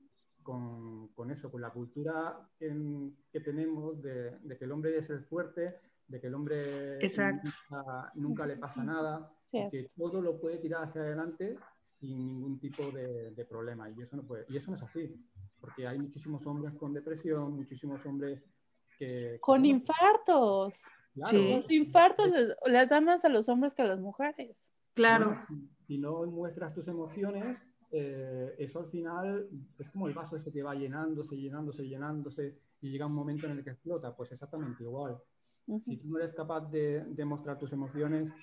con, 1.15 1.31
eso, 1.31 1.51
con 1.51 1.61
la 1.61 1.69
cultura 1.69 2.49
que 2.57 3.39
tenemos 3.39 4.01
de, 4.01 4.37
que 4.57 4.65
el 4.65 4.71
hombre 4.71 4.97
es 4.97 5.09
el 5.09 5.23
fuerte, 5.23 5.75
de 6.07 6.19
que 6.19 6.27
el 6.27 6.33
hombre 6.33 6.99
nunca, 8.15 8.45
le 8.45 8.57
pasa 8.57 8.83
nada, 8.83 9.31
que 9.51 9.87
todo 9.95 10.21
lo 10.21 10.39
puede 10.39 10.57
tirar 10.57 10.83
hacia 10.83 11.01
adelante 11.01 11.57
sin 11.99 12.27
ningún 12.27 12.59
tipo 12.59 12.91
de, 12.91 13.31
de 13.31 13.45
problema. 13.45 13.89
Y 13.89 14.01
eso, 14.01 14.15
no 14.15 14.23
puede, 14.23 14.45
y 14.49 14.57
eso 14.57 14.71
no 14.71 14.77
es 14.77 14.83
así 14.83 15.19
porque 15.59 15.87
hay 15.87 15.99
muchísimos 15.99 16.45
hombres 16.45 16.73
con 16.75 16.93
depresión, 16.93 17.55
muchísimos 17.55 18.05
hombres 18.05 18.41
que... 18.97 19.37
Con 19.41 19.65
infartos. 19.65 20.81
Sí. 21.25 21.55
Los 21.55 21.71
infartos 21.71 22.31
les, 22.65 22.89
dan 22.89 23.05
más 23.05 23.25
a 23.25 23.29
los 23.29 23.49
hombres 23.49 23.73
que 23.73 23.81
a 23.81 23.85
las 23.85 23.99
mujeres. 23.99 24.63
Claro. 24.93 25.37
si 25.87 25.97
no 25.97 26.25
muestras 26.25 26.73
tus 26.73 26.87
emociones, 26.87 27.57
eh, 27.91 28.55
eso 28.57 28.79
al 28.79 28.87
final 28.87 29.49
es 29.77 29.89
como 29.89 30.07
el 30.07 30.13
vaso 30.13 30.35
ese 30.35 30.51
que 30.51 30.63
va 30.63 30.75
llenándose, 30.75 31.35
llenándose, 31.35 31.87
llenándose 31.87 32.55
y 32.81 32.91
llega 32.91 33.05
un 33.05 33.13
momento 33.13 33.47
en 33.47 33.57
el 33.57 33.63
que 33.63 33.71
explota, 33.71 34.15
pues 34.15 34.31
exactamente 34.31 34.83
igual. 34.83 35.17
Si 35.81 35.97
tú 35.97 36.07
no 36.07 36.17
eres 36.17 36.33
capaz 36.33 36.69
de, 36.71 37.03
de 37.05 37.25
mostrar 37.25 37.59
tus 37.59 37.71
emociones, 37.71 38.33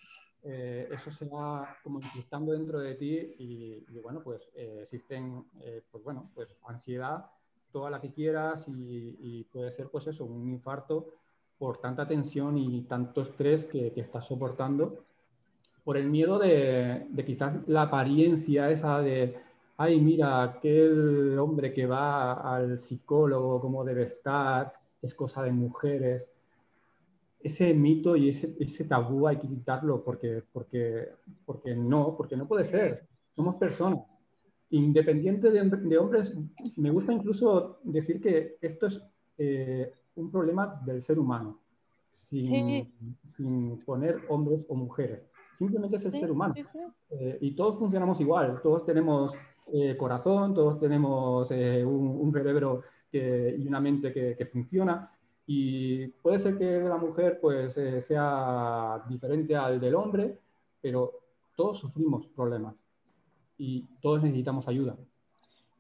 eh, 0.49 0.89
eso 0.93 1.11
se 1.11 1.27
va 1.27 1.77
como 1.83 1.99
incrustando 1.99 2.53
dentro 2.53 2.79
de 2.79 2.95
ti 2.95 3.35
y, 3.39 3.99
bueno, 3.99 4.21
pues 4.23 4.49
eh, 4.55 4.81
existen, 4.83 5.45
eh, 5.59 5.83
pues 5.91 6.05
bueno, 6.05 6.31
pues 6.37 6.55
ansiedad, 6.69 7.27
toda 7.73 7.91
la 7.91 8.01
que 8.01 8.13
quieras 8.13 8.65
y, 8.69 9.43
puede 9.53 9.73
ser 9.73 9.89
pues 9.89 10.07
eso, 10.07 10.25
un 10.25 10.49
infarto 10.49 11.09
por 11.59 11.79
tanta 11.79 12.07
tensión 12.07 12.59
y 12.59 12.83
tanto 12.83 13.23
estrés 13.23 13.65
que, 13.65 13.93
que 13.93 14.03
estás 14.03 14.25
soportando, 14.27 15.05
por 15.87 15.97
el 15.97 16.11
miedo 16.11 16.37
de, 16.37 17.07
de, 17.09 17.25
quizás 17.25 17.57
la 17.69 17.83
apariencia 17.83 18.69
esa 18.73 19.01
de, 19.01 19.37
ay, 19.77 20.01
mira, 20.01 20.43
aquel 20.43 21.39
hombre 21.39 21.73
que 21.73 21.87
va 21.87 22.33
al 22.57 22.81
psicólogo, 22.81 23.61
cómo 23.61 23.85
debe 23.85 24.03
estar, 24.03 24.73
es 25.01 25.15
cosa 25.15 25.45
de 25.45 25.53
mujeres 25.53 26.29
ese 27.47 27.73
mito 27.75 28.17
y 28.17 28.31
ese, 28.31 28.57
ese, 28.59 28.85
tabú 28.85 29.29
hay 29.29 29.37
que 29.37 29.47
quitarlo 29.47 30.03
porque, 30.03 30.43
porque, 30.53 31.11
porque 31.45 31.77
no, 31.77 32.17
porque 32.17 32.37
no 32.37 32.49
puede 32.49 32.65
ser. 32.65 33.01
Somos 33.37 33.55
personas. 33.55 34.01
Independiente 34.71 35.53
de, 35.53 35.63
de 35.63 35.99
hombres, 35.99 36.35
me 36.75 36.91
gusta 36.91 37.13
incluso 37.13 37.79
decir 37.85 38.21
que 38.21 38.57
esto 38.61 38.87
es 38.87 39.01
eh, 39.39 39.93
un 40.17 40.33
problema 40.33 40.83
del 40.85 41.01
ser 41.03 41.21
humano, 41.21 41.61
sin, 42.11 42.93
sin, 43.25 43.79
poner 43.85 44.17
hombres 44.29 44.65
o 44.67 44.75
mujeres. 44.75 45.21
Simplemente 45.57 45.97
es 45.97 46.05
el 46.05 46.13
ser 46.13 46.31
humano. 46.31 46.55
Eh, 47.11 47.39
y 47.41 47.53
todos 47.53 47.79
funcionamos 47.79 48.21
igual, 48.21 48.61
todos 48.63 48.85
tenemos 48.85 49.35
eh, 49.73 49.97
corazón, 49.97 50.55
todos 50.55 50.79
tenemos 50.79 51.51
un, 51.51 52.19
un, 52.21 52.33
cerebro 52.33 52.83
que, 53.11 53.57
y 53.59 53.67
una 53.67 53.81
mente 53.81 54.13
que, 54.13 54.37
que 54.37 54.47
funciona 54.47 55.11
y 55.47 56.09
puede 56.09 56.41
ser 56.41 56.59
que 56.59 56.81
la 56.81 56.97
mujer 56.97 57.39
pues 57.41 57.77
eh, 57.77 58.03
sea 58.03 59.03
diferente 59.09 59.55
al 59.55 59.81
del 59.81 59.95
hombre, 59.95 60.39
pero 60.81 61.13
todos 61.55 61.79
sufrimos 61.79 62.27
problemas 62.27 62.75
y 63.57 63.83
todos 64.03 64.23
necesitamos 64.23 64.67
ayuda. 64.67 64.97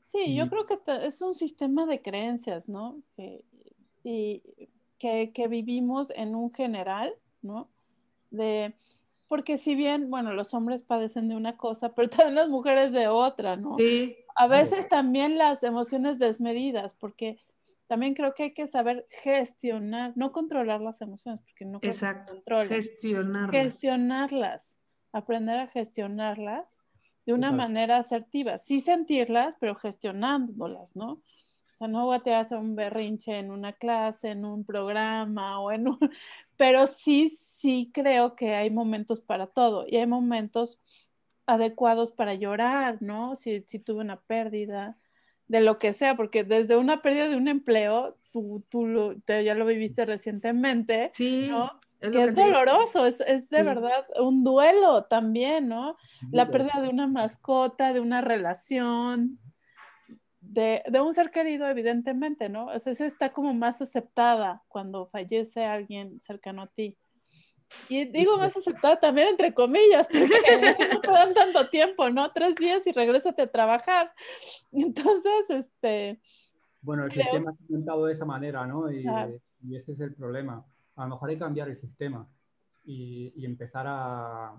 Sí, 0.01 0.37
yo 0.37 0.49
creo 0.49 0.67
que 0.67 0.79
es 1.05 1.21
un 1.21 1.35
sistema 1.35 1.85
de 1.85 2.01
creencias, 2.01 2.69
¿no? 2.69 3.03
y 4.05 4.41
que, 4.99 5.33
que, 5.33 5.49
vivimos 5.49 6.11
en 6.15 6.37
un 6.37 6.53
general, 6.53 7.13
¿no? 7.43 7.69
De, 8.31 8.73
porque 9.29 9.59
si 9.59 9.75
bien, 9.75 10.11
bueno, 10.11 10.33
los 10.33 10.55
hombres 10.55 10.83
padecen 10.83 11.29
de 11.29 11.37
una 11.37 11.57
cosa, 11.57 11.95
pero 11.95 12.09
también 12.11 12.35
las 12.35 12.49
mujeres 12.49 12.93
de 12.93 13.09
otra, 13.09 13.57
¿no? 13.57 13.77
Sí. 13.79 14.17
A 14.35 14.47
veces 14.47 14.89
también 14.89 15.39
las 15.39 15.63
emociones 15.63 16.19
desmedidas, 16.19 16.95
porque 16.95 17.41
también 17.87 18.15
creo 18.15 18.35
que 18.35 18.45
hay 18.45 18.55
que 18.55 18.67
saber 18.67 19.07
gestionar, 19.11 20.13
no 20.17 20.33
controlar 20.33 20.81
las 20.81 21.01
emociones, 21.01 21.41
porque 21.43 21.65
no 21.65 21.79
Exacto, 21.83 22.43
gestionarlas. 22.69 23.51
Gestionarlas, 23.51 24.79
aprender 25.13 25.61
a 25.61 25.69
gestionarlas 25.69 26.77
de 27.25 27.33
una 27.33 27.51
manera 27.51 27.97
asertiva, 27.99 28.59
sí 28.59 28.81
sentirlas, 28.81 29.57
pero 29.59 29.75
gestionándolas, 29.75 30.95
¿no? 30.95 31.23
O 31.77 31.79
sea, 31.79 31.89
no 31.89 32.23
te 32.23 32.35
hacer 32.35 32.59
un 32.59 32.75
berrinche 32.75 33.39
en 33.39 33.51
una 33.51 33.75
clase, 33.75 34.31
en 34.31 34.45
un 34.45 34.65
programa 34.65 35.61
o 35.61 35.71
en 35.71 35.89
un... 35.89 35.99
Pero 36.57 36.87
sí, 36.87 37.29
sí 37.29 37.91
creo 37.93 38.35
que 38.35 38.55
hay 38.55 38.71
momentos 38.71 39.21
para 39.21 39.47
todo 39.47 39.85
y 39.87 39.97
hay 39.97 40.07
momentos 40.07 40.81
adecuados 41.45 42.11
para 42.11 42.35
llorar, 42.35 43.03
¿no? 43.03 43.37
Si, 43.37 43.63
si 43.67 43.79
tuve 43.79 44.01
una 44.01 44.21
pérdida, 44.21 44.97
de 45.49 45.61
lo 45.61 45.79
que 45.79 45.93
sea, 45.93 46.17
porque 46.17 46.45
desde 46.45 46.77
una 46.77 47.03
pérdida 47.03 47.29
de 47.29 47.37
un 47.37 47.49
empleo, 47.49 48.17
tú, 48.33 48.65
tú 48.69 48.87
lo, 48.87 49.15
ya 49.27 49.55
lo 49.55 49.67
viviste 49.67 50.05
recientemente, 50.05 51.11
sí, 51.13 51.47
¿no? 51.51 51.81
Es 52.01 52.11
que 52.11 52.25
es 52.25 52.35
doloroso, 52.35 53.07
es, 53.07 53.23
es 53.23 53.49
de 53.49 53.63
verdad 53.63 54.05
un 54.21 54.45
duelo 54.45 55.05
también, 55.05 55.69
¿no? 55.69 55.97
La 56.31 56.51
pérdida 56.51 56.83
de 56.83 56.89
una 56.89 57.07
mascota, 57.07 57.95
de 57.95 58.01
una 58.01 58.21
relación, 58.21 59.39
de, 60.57 60.83
de, 60.87 61.01
un 61.03 61.13
ser 61.13 61.31
querido, 61.31 61.69
evidentemente, 61.69 62.49
¿no? 62.49 62.69
O 62.69 62.79
sea, 62.79 62.95
esa 62.95 63.05
está 63.05 63.31
como 63.31 63.53
más 63.53 63.83
aceptada 63.83 64.63
cuando 64.69 65.07
fallece 65.07 65.67
alguien 65.67 66.19
cercano 66.23 66.63
a 66.63 66.67
ti. 66.69 66.97
Y 67.91 68.07
digo 68.07 68.39
más 68.39 68.57
aceptada 68.57 68.99
también 68.99 69.29
entre 69.29 69.53
comillas, 69.53 70.07
porque 70.07 70.89
no 70.95 71.01
te 71.01 71.11
dan 71.11 71.35
tanto 71.35 71.69
tiempo, 71.69 72.09
¿no? 72.09 72.33
Tres 72.33 72.55
días 72.55 72.87
y 72.87 72.93
regrésate 72.93 73.43
a 73.43 73.53
trabajar. 73.53 74.13
Entonces, 74.73 75.51
este... 75.51 76.21
Bueno, 76.81 77.05
el 77.05 77.11
sistema 77.11 77.51
ha 77.51 77.53
implementado 77.61 78.07
de 78.07 78.15
esa 78.15 78.25
manera, 78.25 78.67
¿no? 78.67 78.91
Y, 78.91 79.05
y, 79.63 79.77
ese 79.77 79.93
es 79.93 80.01
el 80.01 80.15
problema. 80.15 80.65
A 80.95 81.03
lo 81.03 81.11
mejor 81.11 81.29
hay 81.29 81.37
que 81.37 81.41
cambiar 81.41 81.69
el 81.69 81.77
sistema 81.77 82.27
y, 82.83 83.33
y 83.37 83.45
empezar 83.45 83.85
a, 83.87 84.55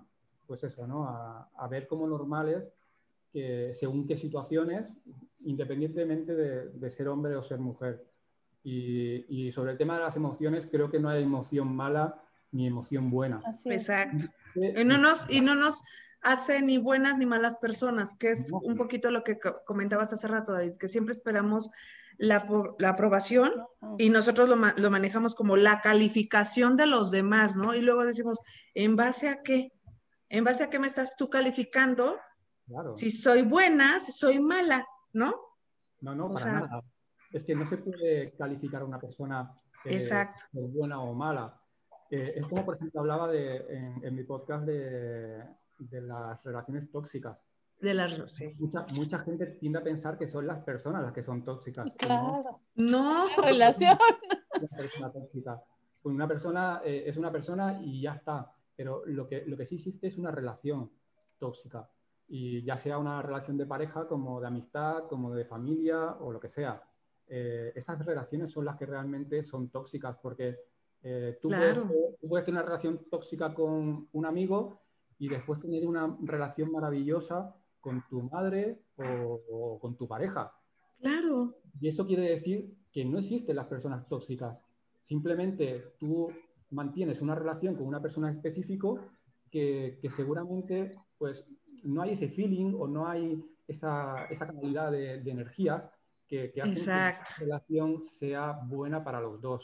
pues 0.45 0.63
eso, 0.63 0.85
¿no? 0.85 1.05
A, 1.05 1.49
a, 1.55 1.67
ver 1.67 1.87
como 1.87 2.05
normales 2.05 2.71
que 3.31 3.73
según 3.73 4.07
qué 4.07 4.17
situaciones, 4.17 4.91
independientemente 5.43 6.33
de, 6.33 6.69
de 6.69 6.89
ser 6.89 7.07
hombre 7.07 7.35
o 7.35 7.43
ser 7.43 7.59
mujer. 7.59 8.05
Y, 8.63 9.25
y 9.29 9.51
sobre 9.51 9.71
el 9.71 9.77
tema 9.77 9.95
de 9.95 10.03
las 10.03 10.15
emociones, 10.15 10.67
creo 10.69 10.91
que 10.91 10.99
no 10.99 11.09
hay 11.09 11.23
emoción 11.23 11.75
mala 11.75 12.21
ni 12.51 12.67
emoción 12.67 13.09
buena. 13.09 13.41
Exacto. 13.65 14.25
Y 14.55 14.83
no, 14.83 14.97
nos, 14.97 15.29
y 15.29 15.41
no 15.41 15.55
nos 15.55 15.83
hace 16.21 16.61
ni 16.61 16.77
buenas 16.77 17.17
ni 17.17 17.25
malas 17.25 17.57
personas, 17.57 18.17
que 18.17 18.31
es 18.31 18.51
un 18.51 18.75
poquito 18.75 19.11
lo 19.11 19.23
que 19.23 19.39
comentabas 19.65 20.13
hace 20.13 20.27
rato, 20.27 20.53
David, 20.53 20.73
que 20.79 20.87
siempre 20.87 21.13
esperamos 21.13 21.69
la, 22.17 22.47
la 22.79 22.89
aprobación 22.89 23.53
y 23.97 24.09
nosotros 24.09 24.49
lo, 24.49 24.55
lo, 24.55 24.91
manejamos 24.91 25.35
como 25.35 25.55
la 25.55 25.81
calificación 25.81 26.75
de 26.75 26.87
los 26.87 27.11
demás, 27.11 27.55
¿no? 27.55 27.75
Y 27.75 27.81
luego 27.81 28.05
decimos, 28.05 28.41
¿en 28.73 28.95
base 28.95 29.29
a 29.29 29.43
qué? 29.43 29.71
¿En 30.29 30.43
base 30.43 30.63
a 30.63 30.69
qué 30.69 30.79
me 30.79 30.87
estás 30.87 31.15
tú 31.15 31.29
calificando? 31.29 32.17
Claro. 32.67 32.95
Si 32.95 33.09
soy 33.09 33.43
buena, 33.43 33.99
si 33.99 34.11
soy 34.11 34.39
mala, 34.39 34.85
¿no? 35.13 35.33
No, 36.01 36.13
no, 36.15 36.25
O 36.27 36.33
para 36.33 36.43
sea- 36.45 36.53
nada. 36.59 36.83
Es 37.31 37.43
que 37.43 37.55
no 37.55 37.67
se 37.67 37.77
puede 37.77 38.31
calificar 38.37 38.81
a 38.81 38.85
una 38.85 38.99
persona 38.99 39.53
eh, 39.83 39.93
Exacto. 39.95 40.45
como 40.53 40.67
buena 40.69 41.01
o 41.01 41.13
mala. 41.13 41.59
Eh, 42.09 42.33
es 42.37 42.47
como, 42.47 42.63
por 42.65 42.75
ejemplo, 42.77 43.01
hablaba 43.01 43.27
de, 43.29 43.57
en, 43.69 44.03
en 44.05 44.15
mi 44.15 44.23
podcast 44.23 44.65
de, 44.65 45.43
de 45.77 46.01
las 46.01 46.41
relaciones 46.43 46.89
tóxicas. 46.89 47.37
De 47.81 47.93
las 47.93 48.31
sí. 48.31 48.49
Mucha, 48.59 48.85
mucha 48.95 49.19
gente 49.19 49.45
tiende 49.47 49.79
a 49.79 49.83
pensar 49.83 50.17
que 50.17 50.27
son 50.27 50.47
las 50.47 50.63
personas 50.63 51.03
las 51.03 51.13
que 51.13 51.21
son 51.23 51.43
tóxicas. 51.43 51.85
no 51.85 51.93
Claro. 51.95 52.61
No, 52.75 53.25
La 53.37 53.43
relación. 53.45 53.97
una 54.61 54.77
persona 54.77 55.11
tóxica. 55.11 55.61
Pues 56.01 56.15
una 56.15 56.27
persona 56.27 56.81
eh, 56.85 57.03
es 57.07 57.17
una 57.17 57.31
persona 57.31 57.79
y 57.83 58.01
ya 58.01 58.13
está. 58.13 58.51
Pero 58.75 59.03
lo 59.05 59.27
que, 59.27 59.43
lo 59.45 59.57
que 59.57 59.65
sí 59.65 59.75
existe 59.75 60.07
es 60.07 60.17
una 60.17 60.31
relación 60.31 60.89
tóxica. 61.39 61.89
Y 62.29 62.61
ya 62.63 62.77
sea 62.77 62.97
una 62.97 63.21
relación 63.21 63.57
de 63.57 63.65
pareja, 63.65 64.07
como 64.07 64.41
de 64.41 64.47
amistad, 64.47 65.07
como 65.07 65.33
de 65.33 65.45
familia 65.45 66.17
o 66.19 66.31
lo 66.31 66.39
que 66.39 66.49
sea. 66.49 66.81
Eh, 67.27 67.71
esas 67.75 68.03
relaciones 68.05 68.51
son 68.51 68.65
las 68.65 68.75
que 68.77 68.85
realmente 68.85 69.43
son 69.43 69.69
tóxicas 69.69 70.17
porque 70.21 70.57
eh, 71.03 71.37
tú, 71.41 71.49
Claro. 71.49 71.83
puedes, 71.87 72.19
tú 72.19 72.27
puedes 72.27 72.45
tener 72.45 72.59
una 72.61 72.67
relación 72.67 73.05
tóxica 73.09 73.53
con 73.53 74.07
un 74.11 74.25
amigo 74.25 74.81
y 75.19 75.29
después 75.29 75.59
tener 75.61 75.85
una 75.87 76.17
relación 76.21 76.71
maravillosa 76.71 77.55
con 77.79 78.03
tu 78.09 78.23
madre 78.23 78.81
o- 78.97 79.39
o 79.49 79.79
con 79.79 79.95
tu 79.95 80.07
pareja. 80.07 80.53
claro. 80.99 81.55
Y 81.79 81.87
eso 81.87 82.05
quiere 82.07 82.23
decir 82.23 82.73
que 82.91 83.05
no 83.05 83.19
existen 83.19 83.55
las 83.55 83.67
personas 83.67 84.07
tóxicas. 84.09 84.57
Simplemente 85.03 85.93
tú 85.99 86.29
mantienes 86.71 87.21
una 87.21 87.35
relación 87.35 87.75
con 87.75 87.85
una 87.85 88.01
persona 88.01 88.31
específico 88.31 88.99
que, 89.51 89.99
que 90.01 90.09
seguramente 90.09 90.95
pues, 91.19 91.45
no 91.83 92.01
hay 92.01 92.11
ese 92.11 92.29
feeling 92.29 92.73
o 92.77 92.87
no 92.87 93.07
hay 93.07 93.43
esa, 93.67 94.25
esa 94.25 94.47
calidad 94.47 94.91
de, 94.91 95.21
de 95.21 95.31
energías 95.31 95.83
que, 96.27 96.51
que 96.51 96.61
hacen 96.61 96.73
Exacto. 96.73 97.31
que 97.37 97.45
la 97.45 97.59
relación 97.59 98.03
sea 98.03 98.59
buena 98.65 99.03
para 99.03 99.21
los 99.21 99.41
dos. 99.41 99.63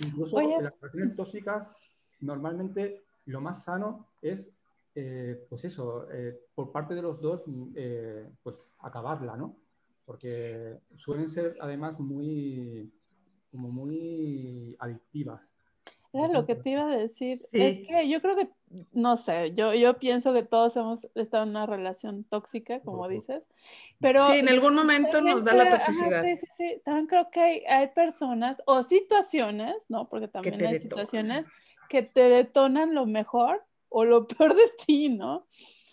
Incluso 0.00 0.36
Oye. 0.36 0.54
en 0.54 0.64
las 0.64 0.80
relaciones 0.80 1.16
tóxicas, 1.16 1.68
normalmente 2.20 3.04
lo 3.26 3.40
más 3.40 3.64
sano 3.64 4.08
es, 4.22 4.50
eh, 4.94 5.46
pues 5.48 5.64
eso, 5.64 6.08
eh, 6.10 6.38
por 6.54 6.72
parte 6.72 6.94
de 6.94 7.02
los 7.02 7.20
dos, 7.20 7.42
eh, 7.74 8.28
pues 8.42 8.56
acabarla, 8.78 9.36
¿no? 9.36 9.56
porque 10.04 10.78
suelen 10.96 11.30
ser 11.30 11.56
además 11.60 11.98
muy, 11.98 12.92
como 13.50 13.70
muy 13.70 14.76
adictivas. 14.78 15.40
Era 16.12 16.28
lo 16.28 16.46
que 16.46 16.54
te 16.54 16.70
iba 16.70 16.88
a 16.88 16.96
decir. 16.96 17.38
Sí. 17.50 17.60
Es 17.60 17.78
que 17.86 18.08
yo 18.08 18.20
creo 18.20 18.36
que, 18.36 18.48
no 18.92 19.16
sé, 19.16 19.52
yo, 19.54 19.74
yo 19.74 19.98
pienso 19.98 20.32
que 20.32 20.42
todos 20.42 20.76
hemos 20.76 21.08
estado 21.14 21.44
en 21.44 21.50
una 21.50 21.66
relación 21.66 22.24
tóxica, 22.24 22.80
como 22.80 23.08
dices, 23.08 23.42
pero... 24.00 24.26
Sí, 24.26 24.38
en 24.38 24.48
algún 24.48 24.74
momento 24.74 25.10
también 25.10 25.36
nos 25.36 25.44
da 25.44 25.54
la 25.54 25.64
creo- 25.64 25.74
ajá, 25.74 25.86
toxicidad. 25.86 26.22
sí, 26.24 26.36
sí, 26.36 26.46
sí. 26.56 26.82
También 26.84 27.06
creo 27.06 27.30
que 27.30 27.40
hay, 27.40 27.62
hay 27.68 27.88
personas 27.88 28.62
o 28.66 28.82
situaciones, 28.82 29.86
¿no? 29.88 30.08
Porque 30.08 30.28
también 30.28 30.54
hay 30.54 30.60
detonan. 30.60 30.80
situaciones 30.80 31.46
que 31.88 32.02
te 32.02 32.28
detonan 32.28 32.94
lo 32.94 33.06
mejor 33.06 33.64
o 33.88 34.04
lo 34.04 34.26
peor 34.28 34.54
de 34.54 34.70
ti, 34.86 35.08
¿no? 35.08 35.46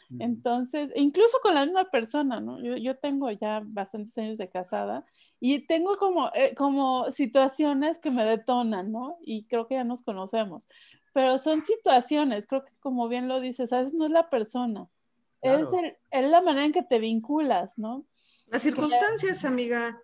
Mm. 0.10 0.22
Entonces, 0.22 0.92
incluso 0.96 1.38
con 1.42 1.56
la 1.56 1.66
misma 1.66 1.86
persona, 1.90 2.42
¿no? 2.42 2.62
Yo, 2.62 2.76
yo 2.76 2.98
tengo 2.98 3.32
ya 3.32 3.62
bastantes 3.64 4.18
años 4.18 4.38
de 4.38 4.50
casada 4.50 5.06
y 5.40 5.60
tengo 5.68 5.96
como, 5.98 6.30
eh, 6.34 6.54
como 6.56 7.10
situaciones 7.12 8.00
que 8.00 8.12
me 8.12 8.26
detonan, 8.26 8.92
¿no? 8.92 9.18
Y 9.22 9.46
creo 9.46 9.68
que 9.68 9.76
ya 9.76 9.84
nos 9.84 10.02
conocemos, 10.04 10.68
pero 11.14 11.38
son 11.38 11.62
situaciones, 11.62 12.46
creo 12.48 12.64
que 12.64 12.74
como 12.80 13.08
bien 13.08 13.28
lo 13.28 13.40
dices, 13.40 13.72
a 13.74 13.80
veces 13.80 13.94
no 13.94 14.06
es 14.06 14.12
la 14.12 14.30
persona, 14.30 14.88
es, 15.42 15.72
el- 15.74 15.98
es 16.12 16.30
la 16.30 16.42
manera 16.42 16.66
en 16.66 16.72
que 16.72 16.84
te 16.84 17.00
vinculas, 17.00 17.78
¿no? 17.78 18.06
Las 18.48 18.62
circunstancias, 18.62 19.44
amiga. 19.46 20.00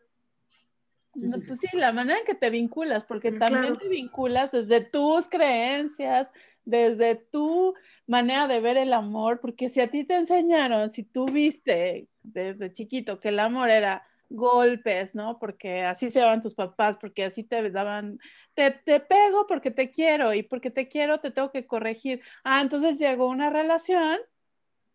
Sí, 1.14 1.22
No. 1.26 1.38
Pues 1.48 1.60
sí, 1.60 1.68
la 1.74 1.92
manera 1.92 2.20
en 2.20 2.26
que 2.26 2.36
te 2.36 2.50
vinculas, 2.50 3.04
porque 3.06 3.32
Mm, 3.32 3.40
también 3.40 3.62
claro. 3.64 3.78
te 3.78 3.90
vinculas 3.90 4.52
desde 4.52 4.82
tus 4.82 5.28
creencias, 5.28 6.32
desde 6.64 7.16
tu 7.16 7.74
manera 8.06 8.48
de 8.48 8.60
ver 8.60 8.78
el 8.78 8.94
amor, 8.94 9.40
porque 9.40 9.70
si 9.70 9.82
a 9.82 9.90
ti 9.90 10.04
te 10.04 10.16
enseñaron, 10.16 10.90
si 10.90 11.04
tú 11.04 11.26
viste 11.26 12.08
desde 12.22 12.72
chiquito 12.72 13.20
que 13.20 13.30
el 13.30 13.40
amor 13.40 13.70
era 13.70 14.06
golpes, 14.30 15.16
¿no? 15.16 15.40
Porque 15.40 15.84
así 15.84 16.10
se 16.10 16.20
daban 16.20 16.42
tus 16.42 16.56
papás, 16.56 16.98
porque 16.98 17.26
así 17.26 17.44
te 17.44 17.70
daban, 17.72 18.20
te, 18.54 18.72
te 18.72 19.00
pego 19.00 19.48
porque 19.48 19.72
te 19.72 19.92
quiero 19.92 20.34
y 20.34 20.44
porque 20.44 20.72
te 20.72 20.88
quiero 20.88 21.20
te 21.20 21.32
tengo 21.32 21.52
que 21.52 21.66
corregir. 21.66 22.22
Ah, 22.44 22.62
entonces 22.62 23.00
llegó 23.00 23.28
una 23.28 23.50
relación 23.50 24.20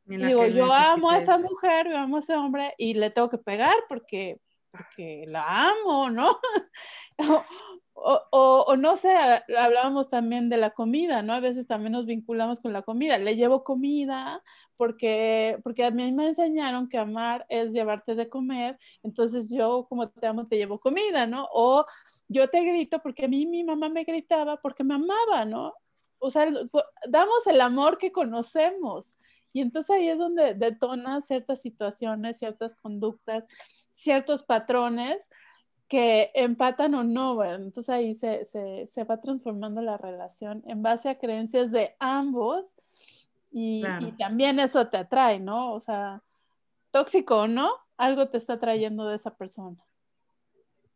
la 0.07 0.29
Digo, 0.29 0.47
yo 0.47 0.73
amo 0.73 1.11
a 1.11 1.19
esa 1.19 1.37
eso. 1.37 1.49
mujer, 1.49 1.89
yo 1.89 1.97
amo 1.99 2.17
a 2.17 2.21
ese 2.21 2.35
hombre 2.35 2.75
y 2.77 2.95
le 2.95 3.11
tengo 3.11 3.29
que 3.29 3.39
pegar 3.39 3.75
porque, 3.89 4.41
porque 4.71 5.25
la 5.29 5.69
amo, 5.71 6.11
¿no? 6.11 6.41
o, 8.31 8.65
o- 8.69 8.77
no 8.77 8.97
sé, 8.97 9.11
hablábamos 9.59 10.09
también 10.09 10.49
de 10.49 10.57
la 10.57 10.71
comida, 10.71 11.23
¿no? 11.23 11.33
A 11.35 11.41
veces 11.41 11.67
también 11.67 11.93
nos 11.93 12.07
vinculamos 12.07 12.61
con 12.61 12.73
la 12.73 12.83
comida. 12.83 13.19
Le 13.19 13.37
llevo 13.37 13.65
comida 13.65 14.43
porque, 14.77 15.59
porque 15.63 15.85
a 15.85 15.91
mí 15.91 16.11
me 16.13 16.29
enseñaron 16.29 16.89
que 16.89 16.99
amar 16.99 17.47
es 17.49 17.73
llevarte 17.73 18.15
de 18.15 18.29
comer, 18.29 18.79
entonces 19.03 19.49
yo 19.51 19.87
como 19.89 20.09
te 20.11 20.27
amo 20.27 20.47
te 20.49 20.57
llevo 20.57 20.81
comida, 20.81 21.27
¿no? 21.27 21.49
O 21.53 21.85
yo 22.29 22.49
te 22.49 22.63
grito 22.65 23.01
porque 23.03 23.25
a 23.27 23.29
mí 23.29 23.47
mi 23.47 23.65
mamá 23.65 23.89
me 23.89 24.05
gritaba 24.05 24.57
porque 24.61 24.85
me 24.85 24.95
amaba, 24.95 25.45
¿no? 25.45 25.75
O 26.19 26.31
sea, 26.31 26.47
damos 27.09 27.47
el 27.47 27.61
amor 27.61 27.99
que 27.99 28.13
conocemos. 28.13 29.15
Y 29.53 29.61
entonces 29.61 29.91
ahí 29.97 30.09
es 30.09 30.19
donde 30.19 30.55
detona 30.55 31.21
ciertas 31.21 31.61
situaciones, 31.61 32.39
ciertas 32.39 32.75
conductas, 32.75 33.47
ciertos 33.93 34.43
patrones 34.45 35.29
que 35.93 36.31
empatan 36.33 36.95
o 36.95 37.05
no. 37.05 37.37
¿verdad? 37.37 37.57
Entonces 37.63 37.91
ahí 37.91 38.15
se, 38.15 38.47
se, 38.47 38.87
se, 38.87 39.05
va 39.05 39.21
transformando 39.21 39.83
la 39.83 39.99
relación 39.99 40.63
en 40.67 40.83
base 40.83 41.11
a 41.11 41.19
creencias 41.19 41.71
de 41.71 41.95
ambos 41.99 42.65
y, 43.51 43.83
Claro. 43.83 44.09
y 44.09 44.13
también 44.13 44.59
eso 44.59 44.87
te 44.89 44.97
atrae, 44.97 45.39
¿no? 45.39 45.75
O 45.75 45.81
sea, 45.81 46.23
tóxico 46.93 47.41
o 47.41 47.47
no, 47.47 47.73
algo 47.99 48.27
te 48.31 48.39
está 48.39 48.59
trayendo 48.59 49.07
de 49.07 49.17
esa 49.17 49.37
persona. 49.37 49.77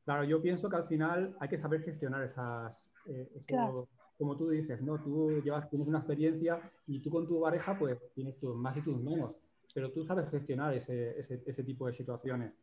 Claro, 0.07 0.25
yo 0.25 0.41
pienso 0.41 0.71
que 0.71 0.77
al 0.77 0.87
final 0.89 1.37
hay 1.41 1.49
que 1.51 1.59
saber 1.59 1.83
gestionar 1.83 2.23
esas, 2.25 2.83
eh, 3.05 3.29
eso- 3.35 3.45
Claro. 3.47 3.89
como 4.17 4.35
tú 4.39 4.49
dices, 4.49 4.81
¿no? 4.81 4.97
Tú 4.99 5.43
llevas, 5.45 5.69
tienes 5.69 5.87
una 5.89 5.99
experiencia 5.99 6.59
y 6.87 7.01
tú 7.01 7.11
con 7.11 7.29
tu 7.29 7.43
pareja 7.43 7.79
pues 7.79 7.99
tienes 8.15 8.39
tus 8.41 8.57
más 8.57 8.75
y 8.79 8.81
tus 8.81 8.97
menos, 8.97 9.33
pero 9.75 9.93
tú 9.93 10.07
sabes 10.07 10.31
gestionar 10.31 10.73
ese, 10.73 11.19
ese, 11.21 11.43
ese 11.45 11.63
tipo 11.65 11.87
de 11.87 11.93
situaciones 11.93 12.55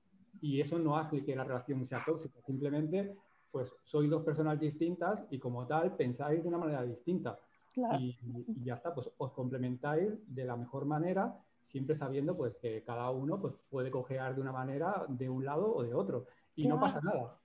y 0.41 0.59
eso 0.61 0.77
no 0.79 0.97
hace 0.97 1.23
que 1.23 1.35
la 1.35 1.43
relación 1.43 1.85
sea 1.85 2.03
tóxica, 2.05 2.41
simplemente 2.41 3.15
pues 3.51 3.71
sois 3.83 4.09
dos 4.09 4.23
personas 4.23 4.59
distintas 4.59 5.25
y 5.29 5.37
como 5.37 5.67
tal 5.67 5.95
pensáis 5.95 6.41
de 6.41 6.49
una 6.49 6.57
manera 6.57 6.83
distinta 6.83 7.39
Claro. 7.73 7.99
y, 7.99 8.17
y 8.47 8.63
ya 8.65 8.75
está, 8.75 8.93
pues 8.93 9.09
os 9.17 9.31
complementáis 9.31 10.09
de 10.27 10.45
la 10.45 10.55
mejor 10.55 10.85
manera, 10.85 11.35
siempre 11.67 11.95
sabiendo 11.95 12.35
pues 12.37 12.55
que 12.57 12.83
cada 12.83 13.09
uno 13.11 13.39
pues 13.41 13.55
puede 13.69 13.89
cojear 13.91 14.35
de 14.35 14.41
una 14.41 14.51
manera 14.51 15.05
de 15.07 15.29
un 15.29 15.43
lado 15.45 15.73
o 15.73 15.83
de 15.83 15.93
otro 15.93 16.25
y 16.55 16.67
no 16.67 16.77
Claro. 16.79 16.93
pasa 16.93 17.01
nada. 17.03 17.39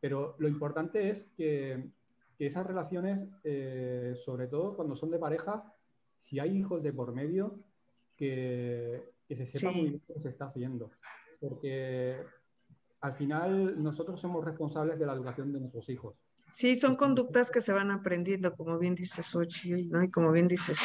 Pero 0.00 0.34
lo 0.38 0.48
importante 0.48 1.10
es 1.10 1.24
que, 1.36 1.88
que 2.36 2.46
esas 2.46 2.66
relaciones, 2.66 3.28
eh, 3.44 4.14
sobre 4.16 4.46
todo 4.48 4.74
cuando 4.74 4.96
son 4.96 5.10
de 5.10 5.18
pareja, 5.18 5.72
si 6.24 6.38
hay 6.40 6.56
hijos 6.56 6.82
de 6.82 6.92
por 6.92 7.12
medio, 7.12 7.60
que, 8.16 9.12
que 9.28 9.36
se 9.36 9.46
sepa 9.46 9.72
Sí. 9.72 9.78
muy 9.80 9.90
bien 9.90 10.02
lo 10.08 10.14
que 10.14 10.20
se 10.20 10.28
está 10.30 10.46
haciendo. 10.46 10.90
Porque 11.42 12.24
al 13.00 13.12
final 13.14 13.82
nosotros 13.82 14.20
somos 14.20 14.44
responsables 14.44 14.98
de 14.98 15.04
la 15.04 15.12
educación 15.12 15.52
de 15.52 15.60
nuestros 15.60 15.88
hijos. 15.90 16.14
Sí, 16.52 16.76
son 16.76 16.96
conductas 16.96 17.50
que 17.50 17.60
se 17.60 17.72
van 17.72 17.90
aprendiendo, 17.90 18.54
como 18.54 18.78
bien 18.78 18.94
dices, 18.94 19.26
Xochitl, 19.26 19.90
¿no? 19.90 20.02
Y 20.04 20.10
como 20.10 20.30
bien 20.30 20.46
dices, 20.46 20.78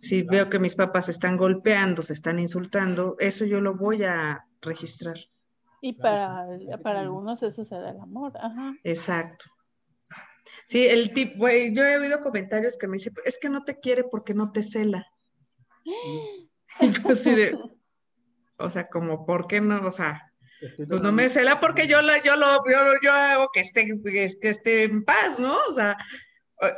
si 0.00 0.22
veo 0.22 0.50
que 0.50 0.58
mis 0.58 0.74
papás 0.74 1.06
se 1.06 1.12
están 1.12 1.36
golpeando, 1.36 2.02
se 2.02 2.14
están 2.14 2.38
insultando, 2.38 3.16
eso 3.18 3.44
yo 3.44 3.60
lo 3.60 3.76
voy 3.76 4.02
a 4.02 4.44
registrar. 4.60 5.16
Y 5.80 5.92
para, 5.92 6.46
para 6.82 7.00
algunos 7.00 7.42
eso 7.42 7.64
se 7.64 7.74
da 7.76 7.90
el 7.90 8.00
amor. 8.00 8.32
Ajá. 8.36 8.74
Exacto. 8.82 9.46
Sí, 10.66 10.86
el 10.86 11.12
tipo, 11.12 11.38
güey, 11.38 11.74
yo 11.74 11.84
he 11.84 11.98
oído 11.98 12.20
comentarios 12.20 12.76
que 12.78 12.88
me 12.88 12.94
dicen, 12.94 13.14
es 13.24 13.38
que 13.38 13.48
no 13.48 13.64
te 13.64 13.78
quiere 13.78 14.04
porque 14.04 14.34
no 14.34 14.50
te 14.50 14.62
cela. 14.62 15.06
Y 15.84 16.48
yo 17.02 17.10
así 17.10 17.34
de, 17.34 17.58
o 18.56 18.70
sea, 18.70 18.88
como, 18.88 19.26
¿por 19.26 19.46
qué 19.46 19.60
no? 19.60 19.86
O 19.86 19.90
sea, 19.90 20.32
Estoy 20.60 20.86
pues 20.86 21.02
no 21.02 21.12
me 21.12 21.28
cela 21.28 21.60
porque 21.60 21.86
yo, 21.86 22.00
la, 22.00 22.22
yo, 22.22 22.36
lo, 22.36 22.46
yo, 22.70 22.78
yo 23.02 23.12
hago 23.12 23.50
que 23.52 23.60
esté, 23.60 23.86
que 24.02 24.24
esté 24.24 24.84
en 24.84 25.04
paz, 25.04 25.38
¿no? 25.38 25.56
O 25.68 25.72
sea, 25.72 25.96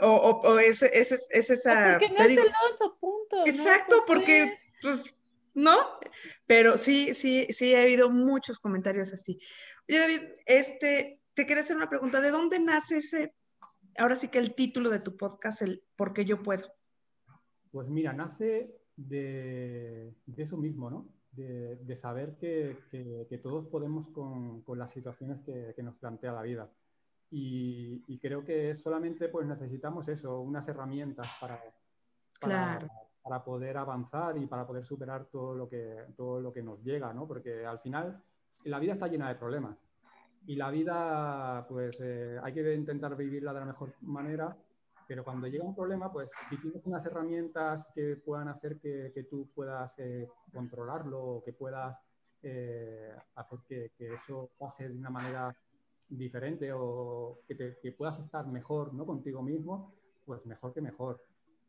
o, 0.00 0.08
o, 0.08 0.40
o 0.40 0.58
es, 0.58 0.82
es, 0.82 1.12
es, 1.12 1.28
es 1.30 1.50
O 1.50 1.52
esa, 1.52 1.92
porque 1.92 2.08
no 2.08 2.16
te 2.16 2.22
es 2.22 2.28
digo, 2.30 2.42
celoso, 2.42 2.98
punto. 2.98 3.36
¿no? 3.36 3.46
Exacto, 3.46 4.04
porque, 4.06 4.58
pues, 4.82 5.14
¿no? 5.54 5.76
Pero 6.46 6.78
sí, 6.78 7.14
sí, 7.14 7.46
sí, 7.50 7.72
he 7.72 7.82
habido 7.82 8.10
muchos 8.10 8.58
comentarios 8.58 9.12
así. 9.12 9.38
Oye, 9.88 9.98
David, 9.98 10.20
este, 10.46 11.20
te 11.34 11.46
quería 11.46 11.62
hacer 11.62 11.76
una 11.76 11.88
pregunta. 11.88 12.20
¿De 12.20 12.30
dónde 12.30 12.58
nace 12.58 12.98
ese, 12.98 13.34
ahora 13.98 14.16
sí 14.16 14.28
que 14.28 14.38
el 14.38 14.54
título 14.54 14.90
de 14.90 15.00
tu 15.00 15.16
podcast, 15.16 15.62
el 15.62 15.84
¿Por 15.96 16.12
qué 16.12 16.24
yo 16.24 16.42
puedo? 16.42 16.66
Pues 17.70 17.88
mira, 17.88 18.12
nace 18.12 18.74
de, 18.96 20.14
eso 20.36 20.56
mismo, 20.56 20.90
¿no? 20.90 21.08
De, 21.36 21.96
saber 21.96 22.36
que, 22.36 23.40
todos 23.42 23.66
podemos 23.66 24.08
con, 24.08 24.62
las 24.78 24.90
situaciones 24.90 25.40
que, 25.42 25.82
nos 25.82 25.96
plantea 25.96 26.32
la 26.32 26.42
vida. 26.42 26.68
Y, 27.30 28.18
creo 28.18 28.44
que 28.44 28.74
solamente 28.74 29.28
pues 29.28 29.46
necesitamos 29.46 30.08
eso, 30.08 30.40
unas 30.40 30.66
herramientas 30.68 31.28
para, 31.40 31.60
para, 33.22 33.44
poder 33.44 33.76
avanzar 33.76 34.38
y 34.38 34.46
para 34.46 34.66
poder 34.66 34.84
superar 34.84 35.26
todo 35.26 35.54
lo 35.54 35.68
que, 35.68 36.06
todo 36.16 36.40
lo 36.40 36.52
que 36.52 36.62
nos 36.62 36.82
llega, 36.82 37.12
¿no? 37.12 37.26
Porque 37.26 37.66
al 37.66 37.80
final 37.80 38.22
la 38.64 38.78
vida 38.78 38.94
está 38.94 39.08
llena 39.08 39.28
de 39.28 39.34
problemas 39.34 39.76
y 40.46 40.54
la 40.54 40.70
vida, 40.70 41.66
pues 41.68 41.98
eh, 42.00 42.38
hay 42.42 42.52
que 42.52 42.74
intentar 42.74 43.16
vivirla 43.16 43.52
de 43.52 43.60
la 43.60 43.66
mejor 43.66 43.92
manera, 44.02 44.56
pero 45.06 45.24
cuando 45.24 45.46
llega 45.46 45.64
un 45.64 45.74
problema, 45.74 46.12
pues 46.12 46.28
si 46.50 46.56
tienes 46.56 46.84
unas 46.84 47.04
herramientas 47.06 47.86
que 47.94 48.16
puedan 48.16 48.48
hacer 48.48 48.78
que, 48.78 49.12
que 49.14 49.24
tú 49.24 49.48
puedas 49.54 49.94
eh, 49.98 50.28
controlarlo 50.52 51.22
o 51.22 51.44
que 51.44 51.52
puedas 51.52 51.96
eh, 52.42 53.12
hacer 53.36 53.58
que, 53.68 53.92
que, 53.96 54.14
eso 54.14 54.50
pase 54.58 54.88
de 54.88 54.96
una 54.96 55.10
manera 55.10 55.56
diferente 56.08 56.72
o 56.72 57.40
que, 57.46 57.54
te, 57.54 57.78
que, 57.80 57.92
puedas 57.92 58.18
estar 58.18 58.46
mejor 58.46 58.94
¿no? 58.94 59.06
contigo 59.06 59.42
mismo, 59.42 59.94
pues 60.24 60.44
mejor 60.46 60.72
que 60.72 60.80
mejor. 60.80 61.22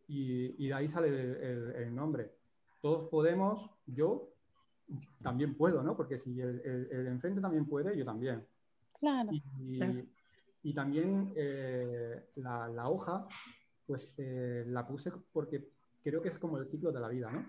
Y, 0.08 0.64
y 0.64 0.68
de 0.68 0.74
ahí 0.74 0.88
sale 0.88 1.10
el, 1.10 1.76
el, 1.76 1.96
nombre. 1.96 2.32
Todos 2.82 3.10
podemos, 3.10 3.70
yo 3.86 4.30
también 5.22 5.56
puedo, 5.56 5.84
¿no? 5.84 5.98
Porque 5.98 6.20
si 6.20 6.40
el, 6.40 6.62
el 6.92 7.08
enfrente 7.08 7.42
también 7.42 7.66
puede, 7.66 7.98
yo 7.98 8.06
también. 8.06 8.46
Claro. 9.00 9.30
Y, 9.32 9.80
también 10.74 11.34
eh, 11.36 12.30
la, 12.36 12.90
hoja, 12.90 13.26
pues 13.86 14.14
eh, 14.18 14.64
la 14.68 14.88
puse 14.88 15.12
porque 15.32 15.70
creo 16.04 16.22
que 16.22 16.30
es 16.30 16.40
como 16.40 16.58
el 16.58 16.68
ciclo 16.70 16.92
de 16.92 17.00
la 17.00 17.10
vida, 17.10 17.32
¿no? 17.32 17.46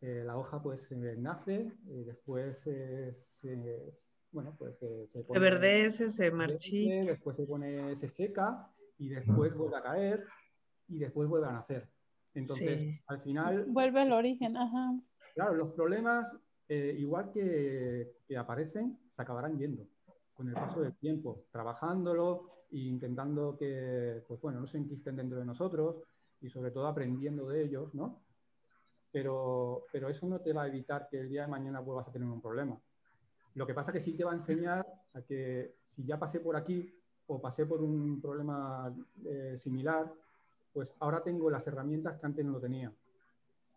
Eh, 0.00 0.22
la 0.24 0.36
hoja 0.36 0.62
pues 0.62 0.90
nace, 0.92 1.72
después 1.84 2.58
se, 2.60 3.94
bueno, 4.30 4.54
pues 4.58 4.78
se 4.78 5.22
pone, 5.24 5.32
se 5.32 5.38
verdece, 5.38 6.10
se 6.10 6.30
marchita. 6.30 7.06
Después 7.06 7.36
se 7.36 7.46
pone, 7.46 7.96
se 7.96 8.10
seca 8.10 8.68
y 8.98 9.08
después 9.08 9.54
vuelve 9.54 9.76
a 9.78 9.82
caer 9.82 10.24
y 10.88 10.98
después 10.98 11.26
vuelve 11.28 11.46
a 11.46 11.52
nacer. 11.52 11.88
Entonces, 12.34 13.00
al 13.06 13.22
final... 13.22 13.64
Vuelve 13.68 14.02
al 14.02 14.12
origen, 14.12 14.56
ajá. 14.56 15.00
Claro, 15.34 15.54
los 15.54 15.72
problemas, 15.72 16.30
igual 16.68 17.30
que, 17.32 18.12
que 18.28 18.36
aparecen, 18.36 18.98
se 19.16 19.22
acabarán 19.22 19.56
yendo 19.58 19.86
con 20.34 20.48
el 20.48 20.54
paso 20.54 20.80
del 20.80 20.94
tiempo, 20.94 21.36
trabajándolo 21.50 22.50
e 22.70 22.78
intentando 22.78 23.56
que, 23.56 24.22
pues 24.26 24.40
bueno, 24.40 24.60
no 24.60 24.66
se 24.66 24.78
enquisten 24.78 25.16
dentro 25.16 25.38
de 25.38 25.44
nosotros 25.44 25.96
y 26.40 26.48
sobre 26.50 26.70
todo 26.70 26.86
aprendiendo 26.86 27.48
de 27.48 27.62
ellos, 27.62 27.94
¿no? 27.94 28.20
Pero, 29.12 29.84
pero 29.92 30.08
eso 30.08 30.26
no 30.26 30.40
te 30.40 30.52
va 30.52 30.64
a 30.64 30.66
evitar 30.66 31.08
que 31.08 31.20
el 31.20 31.28
día 31.28 31.42
de 31.42 31.48
mañana 31.48 31.80
vuelvas 31.80 32.08
a 32.08 32.12
tener 32.12 32.28
un 32.28 32.40
problema. 32.40 32.76
Lo 33.54 33.66
que 33.66 33.74
pasa 33.74 33.92
que 33.92 34.00
sí 34.00 34.14
te 34.14 34.24
va 34.24 34.32
a 34.32 34.34
enseñar 34.34 34.84
a 35.14 35.22
que 35.22 35.76
si 35.94 36.04
ya 36.04 36.18
pasé 36.18 36.40
por 36.40 36.56
aquí 36.56 36.92
o 37.28 37.40
pasé 37.40 37.64
por 37.64 37.80
un 37.80 38.20
problema 38.20 38.92
eh, 39.24 39.56
similar, 39.60 40.12
pues 40.72 40.92
ahora 40.98 41.22
tengo 41.22 41.48
las 41.48 41.66
herramientas 41.68 42.18
que 42.18 42.26
antes 42.26 42.44
no 42.44 42.58
tenía. 42.58 42.92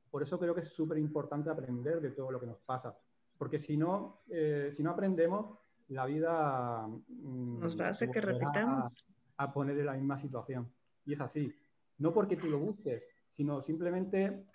Por 0.09 0.23
eso 0.23 0.39
creo 0.39 0.55
que 0.55 0.61
es 0.61 0.69
súper 0.69 0.97
importante 0.97 1.49
aprender 1.49 2.01
de 2.01 2.11
todo 2.11 2.31
lo 2.31 2.39
que 2.39 2.47
nos 2.47 2.59
pasa. 2.61 2.97
Porque 3.37 3.59
si 3.59 3.77
no, 3.77 4.21
eh, 4.29 4.71
si 4.75 4.81
no 4.81 4.91
aprendemos, 4.91 5.59
la 5.89 6.05
vida 6.05 6.87
mm, 6.87 7.59
nos 7.59 7.79
hace 7.79 8.09
que 8.11 8.21
repitamos. 8.21 9.05
A, 9.37 9.53
poner 9.53 9.77
en 9.77 9.85
la 9.85 9.93
misma 9.93 10.17
situación. 10.17 10.67
Y 11.05 11.13
es 11.13 11.21
así. 11.21 11.53
No 11.99 12.11
porque 12.11 12.37
tú 12.37 12.47
lo 12.47 12.57
busques, 12.57 13.03
sino 13.35 13.61
simplemente 13.61 14.45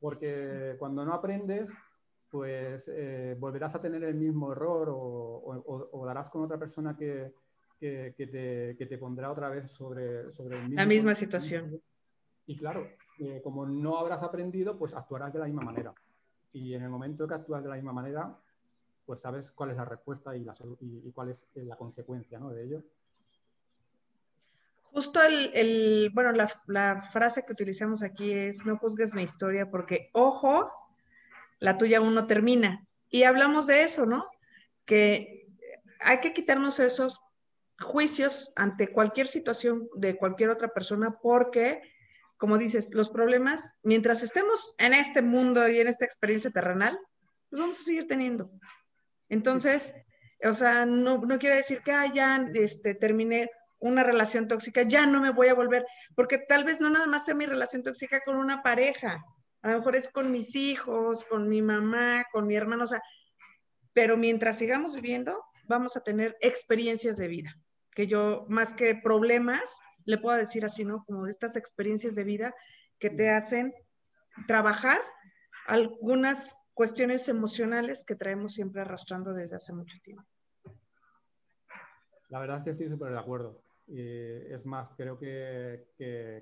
porque 0.00 0.74
cuando 0.78 1.04
no 1.04 1.14
aprendes, 1.14 1.70
pues 2.30 2.90
eh, 2.92 3.36
volverás 3.38 3.76
a 3.76 3.80
tener 3.80 4.02
el 4.02 4.16
mismo 4.16 4.50
error 4.50 4.88
o, 4.90 6.04
darás 6.04 6.30
con 6.30 6.42
otra 6.42 6.58
persona 6.58 6.96
que, 6.96 7.32
que, 7.78 8.76
te, 8.88 8.98
pondrá 8.98 9.30
otra 9.30 9.48
vez 9.50 9.70
sobre, 9.70 10.32
sobre 10.32 10.56
el 10.56 10.62
mismo 10.62 10.76
la 10.76 10.86
misma 10.86 11.14
situación. 11.14 11.80
Y 12.46 12.56
claro, 12.56 12.88
eh, 13.20 13.40
como 13.42 13.66
no 13.66 13.98
habrás 13.98 14.22
aprendido, 14.22 14.76
pues 14.76 14.94
actuarás 14.94 15.32
de 15.32 15.38
la 15.38 15.46
misma 15.46 15.62
manera. 15.62 15.94
Y 16.52 16.74
en 16.74 16.82
el 16.82 16.90
momento 16.90 17.26
que 17.26 17.34
actúas 17.34 17.62
de 17.62 17.68
la 17.68 17.76
misma 17.76 17.92
manera, 17.92 18.36
pues 19.06 19.20
sabes 19.20 19.50
cuál 19.50 19.70
es 19.70 19.76
la 19.76 19.84
respuesta 19.84 20.36
y, 20.36 20.46
y, 20.80 21.12
cuál 21.12 21.30
es 21.30 21.46
eh, 21.54 21.64
la 21.64 21.76
consecuencia 21.76 22.38
¿no? 22.38 22.50
de 22.50 22.64
ello. 22.64 22.82
Justo 24.94 25.20
el, 25.22 26.10
bueno, 26.14 26.30
la, 26.66 27.02
frase 27.02 27.44
que 27.44 27.52
utilizamos 27.52 28.04
aquí 28.04 28.32
es 28.32 28.64
no 28.64 28.78
juzgues 28.78 29.12
mi 29.12 29.24
historia 29.24 29.68
porque, 29.68 30.08
ojo, 30.12 30.70
la 31.58 31.76
tuya 31.76 31.98
aún 31.98 32.14
no 32.14 32.28
termina. 32.28 32.86
Y 33.10 33.24
hablamos 33.24 33.66
de 33.66 33.82
eso, 33.82 34.06
¿no? 34.06 34.24
Que 34.84 35.48
hay 35.98 36.20
que 36.20 36.32
quitarnos 36.32 36.78
esos 36.78 37.20
juicios 37.80 38.52
ante 38.54 38.92
cualquier 38.92 39.26
situación 39.26 39.88
de 39.96 40.16
cualquier 40.16 40.50
otra 40.50 40.68
persona 40.68 41.18
porque, 41.20 41.82
como 42.36 42.56
dices, 42.56 42.94
los 42.94 43.10
problemas, 43.10 43.80
mientras 43.82 44.22
estemos 44.22 44.76
en 44.78 44.94
este 44.94 45.22
mundo 45.22 45.68
y 45.68 45.80
en 45.80 45.88
esta 45.88 46.04
experiencia 46.04 46.52
terrenal, 46.52 46.96
los 47.50 47.60
vamos 47.60 47.80
a 47.80 47.82
seguir 47.82 48.06
teniendo. 48.06 48.48
Entonces, 49.28 49.94
o 50.42 50.52
sea, 50.52 50.86
no, 50.86 51.20
quiere 51.38 51.56
decir 51.56 51.80
que 51.82 51.92
ah, 51.92 52.12
ya 52.12 52.46
este, 52.54 52.94
terminé 52.94 53.50
una 53.78 54.02
relación 54.02 54.48
tóxica, 54.48 54.82
ya 54.82 55.06
no 55.06 55.20
me 55.20 55.30
voy 55.30 55.48
a 55.48 55.54
volver, 55.54 55.84
porque 56.14 56.38
tal 56.38 56.64
vez 56.64 56.80
no 56.80 56.90
nada 56.90 57.06
más 57.06 57.24
sea 57.26 57.34
mi 57.34 57.46
relación 57.46 57.82
tóxica 57.82 58.20
con 58.24 58.36
una 58.38 58.62
pareja, 58.62 59.22
a 59.62 59.70
lo 59.70 59.78
mejor 59.78 59.96
es 59.96 60.08
con 60.08 60.30
mis 60.30 60.56
hijos, 60.56 61.24
con 61.24 61.48
mi 61.48 61.62
mamá, 61.62 62.24
con 62.32 62.46
mi 62.46 62.56
hermano, 62.56 62.84
o 62.84 62.86
sea, 62.86 63.02
pero 63.92 64.16
mientras 64.16 64.58
sigamos 64.58 64.94
viviendo, 64.94 65.42
vamos 65.64 65.96
a 65.96 66.02
tener 66.02 66.36
experiencias 66.40 67.16
de 67.16 67.28
vida, 67.28 67.56
que 67.92 68.06
yo 68.06 68.46
más 68.48 68.74
que 68.74 68.94
problemas, 68.94 69.80
le 70.04 70.18
puedo 70.18 70.36
decir 70.36 70.64
así, 70.64 70.84
¿no? 70.84 71.04
Como 71.06 71.26
estas 71.26 71.56
experiencias 71.56 72.14
de 72.14 72.24
vida 72.24 72.54
que 72.98 73.10
te 73.10 73.30
hacen 73.30 73.72
trabajar 74.46 75.00
algunas 75.66 76.56
cuestiones 76.74 77.28
emocionales 77.28 78.04
que 78.04 78.16
traemos 78.16 78.52
siempre 78.52 78.82
arrastrando 78.82 79.32
desde 79.32 79.56
hace 79.56 79.72
mucho 79.72 79.96
tiempo. 80.02 80.24
La 82.28 82.40
verdad 82.40 82.58
es 82.58 82.64
que 82.64 82.70
estoy 82.70 82.88
súper 82.88 83.12
de 83.12 83.18
acuerdo. 83.18 83.62
es 83.86 84.66
más, 84.66 84.90
creo 84.96 85.18
que, 85.18 85.86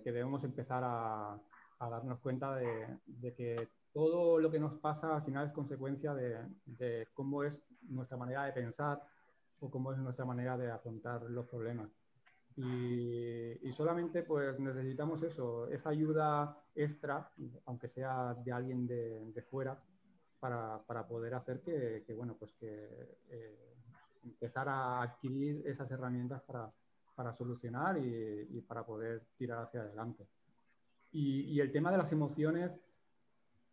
debemos 0.04 0.42
empezar 0.42 0.82
a, 0.84 1.38
darnos 1.78 2.20
cuenta 2.20 2.56
de, 2.56 3.34
que 3.36 3.68
todo 3.92 4.38
lo 4.38 4.50
que 4.50 4.60
nos 4.60 4.78
pasa 4.78 5.16
al 5.16 5.24
final 5.24 5.48
es 5.48 5.52
consecuencia 5.52 6.14
de, 6.14 7.06
cómo 7.12 7.44
es 7.44 7.58
nuestra 7.82 8.16
manera 8.16 8.44
de 8.44 8.52
pensar 8.52 9.02
o 9.60 9.70
cómo 9.70 9.92
es 9.92 9.98
nuestra 9.98 10.24
manera 10.24 10.56
de 10.56 10.70
afrontar 10.70 11.22
los 11.22 11.46
problemas. 11.46 11.90
Y, 12.56 13.72
solamente 13.76 14.22
pues 14.22 14.58
necesitamos 14.58 15.22
eso, 15.22 15.68
esa 15.68 15.90
ayuda 15.90 16.56
extra, 16.74 17.30
aunque 17.66 17.88
sea 17.88 18.34
de 18.34 18.52
alguien 18.52 18.86
de 18.86 19.42
fuera, 19.50 19.78
para, 20.42 20.82
para 20.88 21.06
poder 21.06 21.34
hacer 21.34 21.60
que, 21.60 22.02
que, 22.04 22.14
bueno, 22.14 22.34
pues 22.36 22.52
que 22.58 22.66
eh, 23.30 23.74
empezar 24.24 24.68
a 24.68 25.00
adquirir 25.00 25.62
esas 25.64 25.88
herramientas 25.88 26.42
para, 26.42 26.68
para 27.14 27.32
solucionar 27.32 27.96
y, 27.96 28.48
y, 28.50 28.60
para 28.62 28.84
poder 28.84 29.22
tirar 29.38 29.62
hacia 29.62 29.82
adelante. 29.82 30.26
Y, 31.12 31.42
y, 31.42 31.60
el 31.60 31.70
tema 31.70 31.92
de 31.92 31.98
las 31.98 32.10
emociones, 32.10 32.72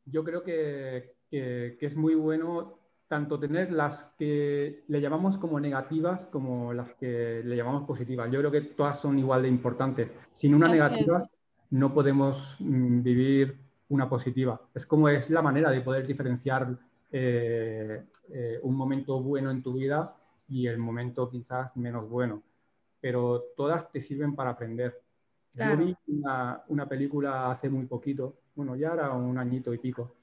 yo 0.06 0.24
creo 0.24 0.44
que, 0.44 1.16
que, 1.32 1.76
es 1.82 1.96
muy 1.96 2.14
bueno 2.14 2.78
tanto 3.08 3.40
tener 3.40 3.72
las 3.72 4.06
que 4.20 4.84
le 4.88 5.02
llamamos 5.02 5.40
como 5.40 5.60
negativas 5.60 6.26
como 6.26 6.72
las 6.72 6.94
que 6.94 7.42
le 7.44 7.58
llamamos 7.58 7.88
positivas. 7.88 8.32
Yo 8.32 8.42
creo 8.42 8.52
que 8.52 8.62
todas 8.62 9.00
son 9.00 9.18
igual 9.18 9.42
de 9.42 9.48
importantes. 9.48 10.12
Sin 10.36 10.54
una 10.54 10.68
negativa 10.68 11.20
no 11.72 11.96
podemos 11.96 12.58
mm, 12.60 13.02
vivir 13.02 13.69
una 13.90 14.08
positiva. 14.08 14.60
Es 14.74 14.86
como 14.86 15.10
es 15.10 15.30
la 15.30 15.42
manera 15.42 15.70
de 15.70 15.82
poder 15.82 16.06
diferenciar 16.06 16.78
eh, 17.12 18.04
eh, 18.30 18.60
un 18.62 18.76
momento 18.76 19.22
bueno 19.22 19.50
en 19.52 19.64
tu 19.64 19.74
vida 19.74 20.16
y 20.48 20.68
el 20.68 20.78
momento 20.78 21.30
quizás 21.30 21.76
menos 21.76 22.08
bueno. 22.10 22.44
Pero 23.02 23.46
todas 23.56 23.92
te 23.92 24.02
sirven 24.02 24.36
para 24.36 24.52
aprender. 24.52 25.02
Yo 25.54 25.76
vi 25.76 25.96
una, 26.08 26.88
película 26.88 27.52
hace 27.52 27.70
muy 27.70 27.86
poquito, 27.86 28.38
bueno, 28.56 28.76
ya 28.76 28.94
era 28.94 29.12
un 29.12 29.38
añito 29.38 29.74
y 29.74 29.80
pico. 29.80 30.16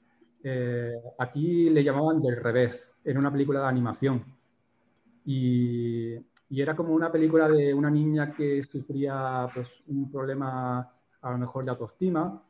Eh, 0.43 0.95
aquí 1.19 1.69
le 1.69 1.83
llamaban 1.83 2.21
del 2.21 2.37
revés, 2.37 2.91
era 3.03 3.19
una 3.19 3.31
película 3.31 3.59
de 3.59 3.65
animación. 3.67 4.23
Y, 5.25 6.15
y, 6.49 6.61
era 6.61 6.75
como 6.75 6.93
una 6.93 7.11
película 7.11 7.49
de 7.49 7.73
una 7.73 7.91
niña 7.91 8.33
que 8.33 8.63
sufría 8.63 9.47
pues, 9.53 9.67
un 9.87 10.09
problema 10.09 10.91
a 11.21 11.31
lo 11.31 11.37
mejor 11.37 11.65
de 11.65 11.71
autoestima 11.71 12.41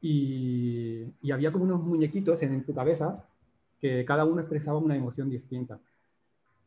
y, 0.00 1.30
había 1.30 1.52
como 1.52 1.64
unos 1.64 1.82
muñequitos 1.82 2.42
en, 2.42 2.64
tu 2.64 2.74
cabeza 2.74 3.24
que 3.80 4.04
cada 4.04 4.24
uno 4.24 4.40
expresaba 4.40 4.78
una 4.78 4.96
emoción 4.96 5.30
distinta. 5.30 5.78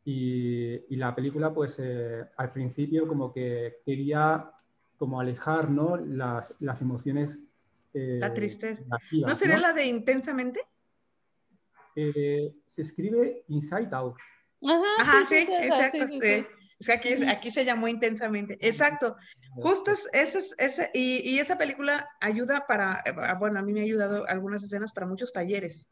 Y, 0.06 0.96
la 0.96 1.16
película, 1.16 1.54
pues 1.54 1.76
eh, 1.80 2.24
al 2.38 2.52
principio 2.52 3.08
como 3.08 3.34
que 3.34 3.78
quería 3.86 4.52
como 4.98 5.20
alejar 5.20 5.70
¿no? 5.70 5.98
las, 5.98 6.54
las, 6.60 6.82
emociones 6.82 7.38
eh, 7.94 8.20
la 8.20 8.34
tristeza. 8.34 8.82
negativas, 8.84 9.30
¿No 9.32 9.36
sería 9.36 9.60
la 9.60 9.74
de 9.74 9.86
intensamente? 9.86 10.62
Eh, 11.96 12.54
se 12.68 12.82
escribe 12.82 13.44
Inside 13.50 13.90
Out. 13.92 14.16
Ajá, 14.66 14.84
Ajá, 15.00 15.26
sí, 15.26 15.36
exacto. 15.36 16.08
sí, 16.08 16.14
sí, 16.14 16.20
sí. 16.22 16.40
sí. 16.42 16.63
Es 16.84 16.90
aquí, 16.90 17.10
es- 17.10 17.28
aquí 17.28 17.50
se 17.50 17.64
llamó 17.64 17.88
intensamente. 17.88 18.58
Exacto. 18.60 19.16
Justo 19.56 19.92
es, 19.92 20.10
ese 20.12 20.40
es- 20.40 20.56
ese- 20.58 20.92
y, 20.94 21.22
y 21.30 21.40
esa 21.40 21.58
película 21.58 22.10
ayuda 22.20 22.66
para, 22.68 23.02
eh, 23.06 23.14
bueno, 23.40 23.60
a 23.60 23.62
mí 23.62 23.72
me 23.72 23.80
ha 23.82 23.84
ayudado 23.84 24.28
algunas 24.28 24.64
escenas 24.64 24.92
para 24.92 25.08
muchos 25.08 25.32
talleres. 25.32 25.88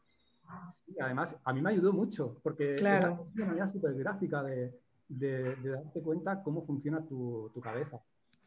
Sí, 0.86 0.94
además, 1.00 1.34
a 1.44 1.52
mí 1.54 1.62
me 1.62 1.70
ayudó 1.70 1.92
mucho, 1.94 2.36
porque 2.42 2.76
Claro. 2.76 3.26
es 3.30 3.36
una 3.36 3.46
manera 3.46 3.68
súper 3.68 3.94
gráfica 3.94 4.42
de, 4.42 4.78
de- 5.08 5.56
de 5.56 5.70
darte 5.70 6.02
cuenta 6.02 6.42
cómo 6.42 6.66
funciona 6.66 7.02
tu, 7.06 7.50
tu 7.54 7.60
cabeza. 7.60 7.98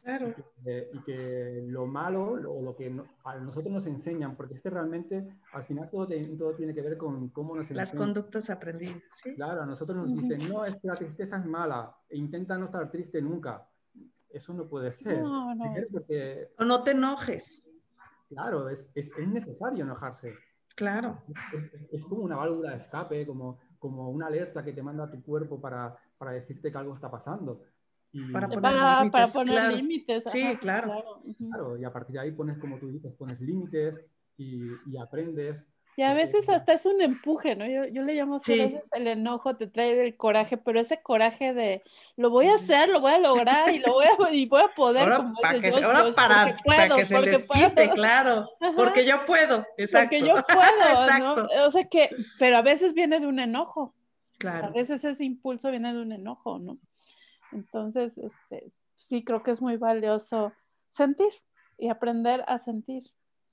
Claro. 0.06 0.28
Y 0.28 0.62
que, 0.64 0.90
y 0.92 0.98
que 1.00 1.64
lo 1.66 1.84
malo, 1.86 2.34
o 2.34 2.62
lo 2.62 2.76
que 2.76 2.88
no- 2.88 3.06
a 3.24 3.34
nosotros 3.38 3.72
nos 3.74 3.86
enseñan, 3.86 4.36
porque 4.36 4.54
es 4.54 4.60
que 4.60 4.70
realmente 4.70 5.26
al 5.52 5.64
final 5.64 5.90
todo, 5.90 6.06
te- 6.06 6.24
todo 6.36 6.54
tiene 6.54 6.72
que 6.72 6.80
ver 6.80 6.96
con 6.96 7.28
cómo 7.30 7.56
nos 7.56 7.68
Las 7.72 7.88
enseñan. 7.92 8.14
conductas 8.14 8.48
aprendidas, 8.48 9.02
¿sí? 9.10 9.34
Claro, 9.34 9.62
a 9.62 9.66
nosotros 9.66 9.96
nos 9.98 10.14
dicen, 10.14 10.48
no, 10.48 10.64
es 10.64 10.76
que 10.76 10.86
la 10.86 10.94
tristeza 10.94 11.38
es 11.38 11.44
mala, 11.44 11.92
e 12.08 12.16
intenta 12.18 12.56
no 12.56 12.66
estar 12.66 12.88
triste 12.88 13.20
nunca. 13.20 13.68
Eso 14.30 14.54
no 14.54 14.68
puede 14.68 14.92
ser. 14.92 15.22
No, 15.22 15.52
no. 15.56 15.64
Porque, 15.90 16.50
O 16.56 16.64
no 16.64 16.84
te 16.84 16.92
enojes. 16.92 17.68
claro, 18.28 18.68
es, 18.68 18.86
es, 18.94 19.10
es 19.18 19.28
necesario 19.28 19.82
enojarse. 19.82 20.34
Claro. 20.76 21.18
Es, 21.52 21.72
es- 21.74 21.88
es 21.94 22.02
como 22.04 22.22
una 22.22 22.36
válvula 22.36 22.70
de 22.70 22.76
escape, 22.76 23.26
como, 23.26 23.58
como 23.80 24.08
una 24.10 24.28
alerta 24.28 24.62
que 24.64 24.72
te 24.72 24.82
manda 24.84 25.02
a 25.04 25.10
tu 25.10 25.20
cuerpo 25.24 25.60
para, 25.60 25.96
para 26.16 26.30
decirte 26.30 26.70
que 26.70 26.78
algo 26.78 26.94
está 26.94 27.10
pasando. 27.10 27.62
Y, 28.12 28.32
Para 28.32 28.48
poner 28.48 28.62
Para, 28.62 28.98
límites, 29.00 29.12
para 29.12 29.26
poner 29.26 29.54
claro. 29.54 29.76
límites. 29.76 30.24
Sí, 30.28 30.42
ajá, 30.42 30.58
claro. 30.60 31.22
claro, 31.38 31.76
y 31.78 31.84
a 31.84 31.92
partir 31.92 32.14
de 32.14 32.20
ahí 32.20 32.32
pones, 32.32 32.58
como 32.58 32.78
tú 32.78 32.88
dices, 32.88 33.12
pones 33.14 33.40
límites 33.40 33.94
y, 34.38 34.68
y 34.86 34.96
aprendes. 34.96 35.62
Y 35.98 36.02
a 36.02 36.12
veces 36.12 36.46
hasta 36.50 36.74
es 36.74 36.84
un 36.84 37.00
empuje, 37.00 37.56
¿no? 37.56 37.66
Yo, 37.66 37.86
yo 37.86 38.02
le 38.02 38.12
llamo 38.14 38.36
así, 38.36 38.52
a 38.52 38.66
Sí. 38.68 38.72
veces 38.74 38.90
el 38.92 39.06
enojo 39.06 39.56
te 39.56 39.66
trae 39.66 40.04
el 40.06 40.14
coraje, 40.16 40.58
pero 40.58 40.78
ese 40.78 41.00
coraje 41.02 41.54
de 41.54 41.82
lo 42.18 42.28
voy 42.28 42.48
a 42.48 42.54
hacer, 42.56 42.90
lo 42.90 43.00
voy 43.00 43.12
a 43.12 43.18
lograr 43.18 43.74
y 43.74 43.78
lo 43.78 43.92
voy 43.94 44.04
a, 44.04 44.08
y 44.34 44.44
voy 44.46 44.60
a 44.62 44.74
poder. 44.74 45.04
Ahora, 45.04 45.16
como 45.16 45.34
para 45.40 45.58
que, 45.60 45.68
ahora 45.70 46.14
para, 46.14 46.14
para 46.14 46.88
puedo, 46.88 46.96
que 46.96 47.04
se 47.06 47.20
les 47.22 47.46
puedo. 47.46 47.68
quite, 47.70 47.90
claro. 47.90 48.46
Ajá. 48.60 48.72
Porque 48.76 49.06
yo 49.06 49.24
puedo. 49.24 49.66
Exacto. 49.78 50.10
Porque 50.10 50.20
yo 50.20 50.34
puedo, 50.34 51.02
Exacto. 51.04 51.48
¿no? 51.54 51.64
O 51.66 51.70
sea 51.70 51.84
que, 51.88 52.10
pero 52.38 52.58
a 52.58 52.62
veces 52.62 52.92
viene 52.92 53.18
de 53.18 53.26
un 53.26 53.38
enojo. 53.38 53.94
A 53.94 54.38
Claro. 54.38 54.72
veces 54.74 55.02
ese 55.02 55.24
impulso 55.24 55.70
viene 55.70 55.94
de 55.94 56.02
un 56.02 56.12
enojo, 56.12 56.58
¿no? 56.58 56.76
Entonces, 57.56 58.18
este, 58.18 58.66
sí 58.94 59.24
creo 59.24 59.42
que 59.42 59.50
es 59.50 59.60
muy 59.62 59.76
valioso 59.78 60.52
sentir 60.90 61.32
y 61.78 61.88
aprender 61.88 62.44
a 62.46 62.58
sentir. 62.58 63.02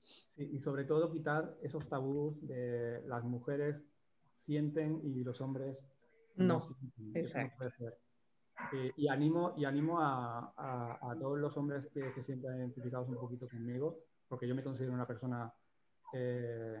Sí, 0.02 0.50
y 0.52 0.60
sobre 0.60 0.84
todo 0.84 1.10
quitar 1.10 1.56
esos 1.62 1.88
tabús 1.88 2.36
de 2.46 3.02
las 3.06 3.24
mujeres 3.24 3.82
sienten 4.44 5.00
y 5.02 5.24
los 5.24 5.40
hombres 5.40 5.82
No, 6.36 6.60
sienten. 6.60 7.12
No 7.12 7.18
exacto. 7.18 7.68
Eh, 8.72 8.92
y 8.96 9.08
animo, 9.08 9.54
y 9.56 9.64
animo 9.64 10.00
a, 10.00 10.52
a- 10.56 10.98
a 11.10 11.18
todos 11.18 11.38
los 11.38 11.56
hombres 11.56 11.86
que 11.92 12.12
se 12.12 12.22
sientan 12.24 12.56
identificados 12.58 13.08
un 13.08 13.16
poquito 13.16 13.48
conmigo, 13.48 13.98
porque 14.28 14.46
yo 14.46 14.54
me 14.54 14.62
considero 14.62 14.92
una 14.92 15.06
persona 15.06 15.52
eh, 16.12 16.80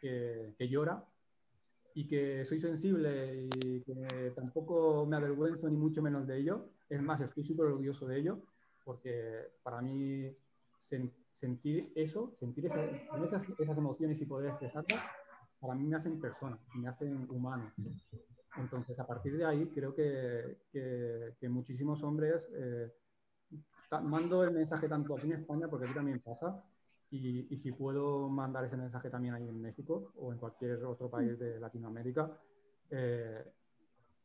que, 0.00 0.54
que 0.58 0.68
llora 0.68 1.02
y 1.94 2.06
que 2.08 2.44
soy 2.46 2.60
sensible 2.60 3.48
y 3.64 3.80
que 3.82 4.32
tampoco 4.34 5.06
me 5.06 5.16
avergüenzo 5.16 5.68
ni 5.68 5.76
mucho 5.76 6.02
menos 6.02 6.26
de 6.26 6.38
ello. 6.38 6.66
Es 6.90 7.00
más, 7.00 7.20
estoy 7.20 7.44
súper 7.44 7.66
orgulloso 7.66 8.06
de 8.06 8.18
ello, 8.18 8.38
porque 8.84 9.48
para 9.62 9.80
mí 9.80 10.28
sen- 10.90 11.12
sentir 11.40 11.92
eso, 11.94 12.34
sentir 12.40 12.66
esa- 12.66 12.84
esas, 12.84 13.42
esas 13.58 13.78
emociones 13.78 14.20
y 14.20 14.26
poder 14.26 14.50
expresarlas, 14.50 15.00
para 15.60 15.74
mí 15.74 15.84
me 15.84 15.96
hacen 15.96 16.20
persona, 16.20 16.58
me 16.74 16.88
hacen 16.88 17.26
humano. 17.30 17.72
Entonces, 18.56 18.98
a 18.98 19.06
partir 19.06 19.36
de 19.36 19.44
ahí, 19.44 19.66
creo 19.74 19.94
que, 19.94 20.58
que- 20.72 21.34
que 21.40 21.48
muchísimos 21.48 22.02
hombres, 22.02 22.42
eh, 22.54 22.92
mando 24.02 24.42
el 24.42 24.50
mensaje 24.52 24.88
tanto 24.88 25.16
aquí 25.16 25.26
en 25.26 25.38
España, 25.40 25.68
porque 25.68 25.84
aquí 25.86 25.94
también 25.94 26.20
pasa, 26.20 26.62
y, 27.16 27.46
y 27.54 27.58
si 27.58 27.70
puedo 27.72 28.28
mandar 28.28 28.64
ese 28.64 28.76
mensaje 28.76 29.08
también 29.10 29.34
ahí 29.34 29.48
en 29.48 29.60
México 29.60 30.12
o 30.16 30.32
en 30.32 30.38
cualquier 30.38 30.84
otro 30.84 31.08
país 31.08 31.38
de 31.38 31.60
Latinoamérica, 31.60 32.30
eh, 32.90 33.44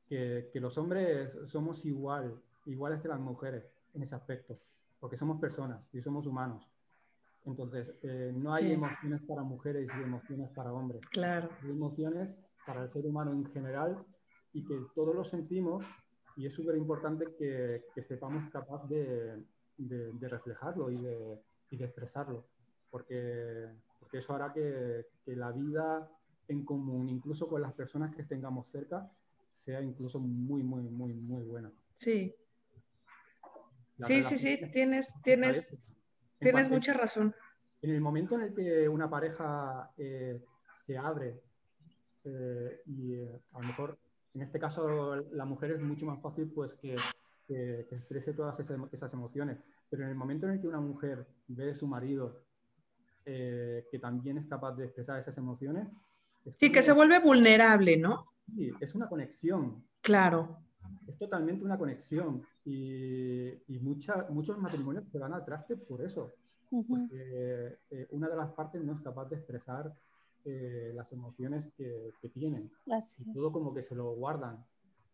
que, 0.07 0.49
que 0.51 0.59
los 0.59 0.77
hombres 0.77 1.37
somos 1.47 1.85
igual, 1.85 2.33
iguales 2.65 3.01
que 3.01 3.07
las 3.07 3.19
mujeres 3.19 3.63
en 3.93 4.03
ese 4.03 4.15
aspecto, 4.15 4.57
porque 4.99 5.17
somos 5.17 5.39
personas 5.39 5.81
y 5.93 6.01
somos 6.01 6.25
humanos. 6.25 6.67
Entonces, 7.45 7.93
eh, 8.03 8.33
no 8.35 8.53
hay 8.53 8.65
Sí. 8.65 8.73
emociones 8.73 9.21
para 9.27 9.43
mujeres 9.43 9.87
y 9.97 10.01
emociones 10.03 10.49
para 10.49 10.73
hombres 10.73 11.01
Claro. 11.11 11.49
hay 11.63 11.69
emociones 11.69 12.35
para 12.65 12.83
el 12.83 12.89
ser 12.89 13.05
humano 13.05 13.31
en 13.31 13.45
general 13.51 14.03
y 14.53 14.65
que 14.65 14.75
todos 14.95 15.15
lo 15.15 15.23
sentimos 15.23 15.85
y 16.35 16.45
es 16.47 16.53
súper 16.53 16.75
importante 16.75 17.25
que, 17.37 17.85
que 17.93 18.03
sepamos 18.03 18.49
capaz 18.51 18.87
de, 18.89 19.43
de- 19.77 20.11
de 20.11 20.27
reflejarlo 20.27 20.89
y 20.91 20.97
de, 21.01 21.39
y 21.71 21.77
de 21.77 21.85
expresarlo, 21.85 22.45
porque, 22.89 23.67
porque 23.99 24.17
eso 24.19 24.33
hará 24.33 24.51
que, 24.53 25.05
que 25.23 25.35
la 25.35 25.51
vida 25.51 26.09
en 26.47 26.65
común, 26.65 27.09
incluso 27.09 27.47
con 27.47 27.61
las 27.61 27.73
personas 27.73 28.15
que 28.15 28.23
tengamos 28.23 28.69
cerca, 28.69 29.09
sea 29.53 29.81
incluso 29.81 30.19
muy, 30.19 30.63
muy, 30.63 30.83
muy, 30.83 31.13
muy 31.13 31.43
buena. 31.43 31.71
Sí. 31.97 32.35
Sí, 33.99 34.23
sí, 34.23 34.37
sí, 34.37 34.57
tienes, 34.71 35.21
tienes, 35.21 35.77
tienes 36.39 36.69
mucha 36.69 36.93
razón. 36.93 37.35
En 37.81 37.91
el 37.91 38.01
momento 38.01 38.35
en 38.35 38.41
el 38.41 38.53
que 38.55 38.87
una 38.89 39.09
pareja 39.09 39.91
eh, 39.97 40.41
se 40.85 40.97
abre 40.97 41.41
eh, 42.23 42.81
y 42.85 43.13
eh, 43.15 43.39
a 43.53 43.59
lo 43.61 43.67
mejor 43.67 43.97
en 44.33 44.41
este 44.41 44.59
caso 44.59 45.15
la 45.15 45.45
mujer 45.45 45.71
es 45.71 45.81
mucho 45.81 46.05
más 46.05 46.21
fácil 46.21 46.49
pues 46.53 46.73
que, 46.75 46.95
que- 47.47 47.85
que 47.89 47.95
exprese 47.95 48.33
todas 48.33 48.59
esas, 48.59 48.77
esas 48.93 49.13
emociones, 49.13 49.57
pero 49.89 50.03
en 50.03 50.09
el 50.09 50.15
momento 50.15 50.45
en 50.45 50.53
el 50.53 50.61
que 50.61 50.67
una 50.67 50.79
mujer 50.81 51.25
ve 51.47 51.71
a 51.71 51.75
su 51.75 51.87
marido 51.87 52.41
eh, 53.25 53.85
que 53.91 53.99
también 53.99 54.37
es 54.37 54.45
capaz 54.47 54.73
de 54.75 54.85
expresar 54.85 55.19
esas 55.19 55.37
emociones, 55.37 55.87
es 56.45 56.55
Sí, 56.57 56.71
que 56.71 56.81
se 56.81 56.91
vuelve 56.93 57.19
vulnerable, 57.19 57.97
¿no? 57.97 58.25
sí, 58.55 58.71
es 58.79 58.95
una 58.95 59.07
conexión, 59.07 59.83
Claro. 60.01 60.57
es 61.07 61.17
totalmente 61.17 61.63
una 61.63 61.77
conexión 61.77 62.41
y, 62.65 63.49
y 63.67 63.79
mucha- 63.79 64.25
muchos 64.29 64.57
matrimonios 64.57 65.05
se 65.11 65.19
van 65.19 65.33
al 65.33 65.45
traste 65.45 65.75
por 65.77 66.01
eso, 66.01 66.31
Ujú. 66.71 66.85
porque 66.87 67.77
eh, 67.91 68.07
una 68.11 68.27
de 68.29 68.35
las 68.35 68.49
partes 68.51 68.81
no 68.83 68.93
es 68.93 69.01
capaz 69.01 69.25
de 69.29 69.35
expresar 69.37 69.93
eh, 70.45 70.91
las 70.95 71.11
emociones 71.11 71.67
que, 71.77 72.13
que 72.21 72.29
tienen 72.29 72.71
Así. 72.91 73.21
y 73.23 73.33
todo 73.33 73.51
como 73.51 73.73
que 73.73 73.83
se 73.83 73.93
lo 73.95 74.11
guardan. 74.15 74.63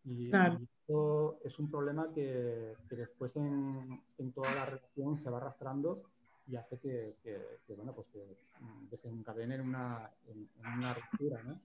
Y, 0.04 0.30
Claro. 0.30 0.58
y 0.60 0.64
esto 0.64 1.40
es 1.44 1.58
un 1.58 1.68
problema 1.70 2.12
que, 2.14 2.74
que 2.88 2.94
después 2.96 3.34
en, 3.36 4.00
en 4.18 4.32
toda 4.32 4.54
la 4.54 4.64
relación 4.66 5.18
se 5.18 5.28
va 5.30 5.38
arrastrando 5.38 6.02
y 6.48 6.56
hace 6.56 6.78
que, 6.78 7.16
que- 7.22 7.58
que, 7.66 7.74
bueno, 7.74 7.94
pues 7.94 8.06
que 8.12 8.20
mm, 8.60 8.88
desencadene 8.90 9.56
en 9.56 9.60
una, 9.62 10.10
en, 10.28 10.48
en 10.64 10.78
una 10.78 10.94
ruptura, 10.94 11.42
¿no? 11.42 11.60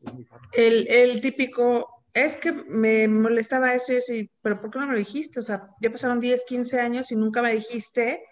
El, 0.53 0.87
el 0.89 1.21
típico, 1.21 2.03
es 2.13 2.37
que 2.37 2.51
me 2.51 3.07
molestaba 3.07 3.73
y 3.73 3.77
eso, 3.77 4.13
y, 4.13 4.29
pero 4.41 4.59
¿por 4.59 4.71
qué 4.71 4.79
no 4.79 4.87
me 4.87 4.93
lo 4.93 4.99
dijiste? 4.99 5.39
O 5.39 5.43
sea, 5.43 5.69
ya 5.81 5.91
pasaron 5.91 6.19
10, 6.19 6.43
15 6.45 6.79
años 6.79 7.11
y 7.11 7.15
nunca 7.15 7.41
me 7.41 7.53
dijiste 7.53 8.23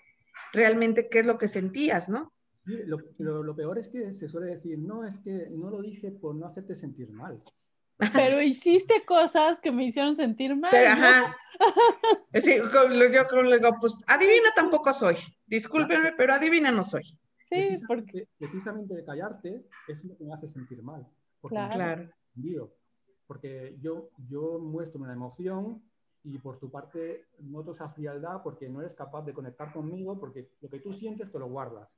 realmente 0.51 1.07
qué 1.09 1.19
es 1.19 1.25
lo 1.25 1.37
que 1.37 1.47
sentías, 1.47 2.09
¿no? 2.09 2.33
Sí, 2.65 2.73
lo, 2.85 2.97
lo- 3.19 3.43
lo 3.43 3.55
peor 3.55 3.77
es 3.79 3.87
que 3.87 4.13
se 4.13 4.27
suele 4.27 4.55
decir, 4.55 4.77
no, 4.77 5.05
es 5.05 5.15
que 5.23 5.47
no 5.51 5.69
lo 5.69 5.81
dije 5.81 6.11
por 6.11 6.35
no 6.35 6.47
hacerte 6.47 6.75
sentir 6.75 7.09
mal. 7.09 7.41
Pero 8.13 8.41
hiciste 8.41 9.03
cosas 9.05 9.59
que 9.59 9.71
me 9.71 9.85
hicieron 9.85 10.15
sentir 10.15 10.55
mal. 10.55 10.71
Pero, 10.71 10.95
¿no? 10.95 11.05
ajá. 11.05 11.35
Es 12.31 12.45
decir, 12.45 12.61
con- 12.71 12.93
yo 13.11 13.27
con- 13.27 13.49
le 13.49 13.57
digo, 13.59 13.75
pues 13.81 14.01
adivina 14.07 14.49
tampoco 14.55 14.93
soy. 14.93 15.15
Discúlpenme, 15.45 16.13
pero 16.13 16.33
adivina 16.33 16.71
no 16.71 16.83
soy. 16.83 17.03
Sí, 17.49 17.79
porque 17.87 18.27
Precisamente, 18.37 18.93
de 18.95 19.03
callarte 19.03 19.65
es 19.87 20.03
lo 20.05 20.15
que 20.15 20.23
me 20.23 20.33
hace 20.33 20.47
sentir 20.47 20.81
mal. 20.83 21.05
porque 21.41 21.55
Claro. 21.55 22.09
ofendido. 22.31 22.73
Porque 23.27 23.75
yo, 23.81 24.09
yo 24.29 24.59
muestro 24.59 25.01
una 25.01 25.13
emoción 25.13 25.81
y 26.23 26.37
por 26.37 26.59
tu 26.59 26.69
parte 26.71 27.25
noto 27.39 27.73
esa 27.73 27.89
frialdad 27.89 28.41
porque 28.43 28.69
no 28.69 28.81
eres 28.81 28.93
capaz 28.93 29.23
de 29.25 29.33
conectar 29.33 29.73
conmigo 29.73 30.19
porque 30.19 30.49
lo 30.61 30.69
que 30.69 30.79
tú 30.79 30.93
sientes 30.93 31.31
te 31.31 31.39
lo 31.39 31.47
guardas. 31.47 31.89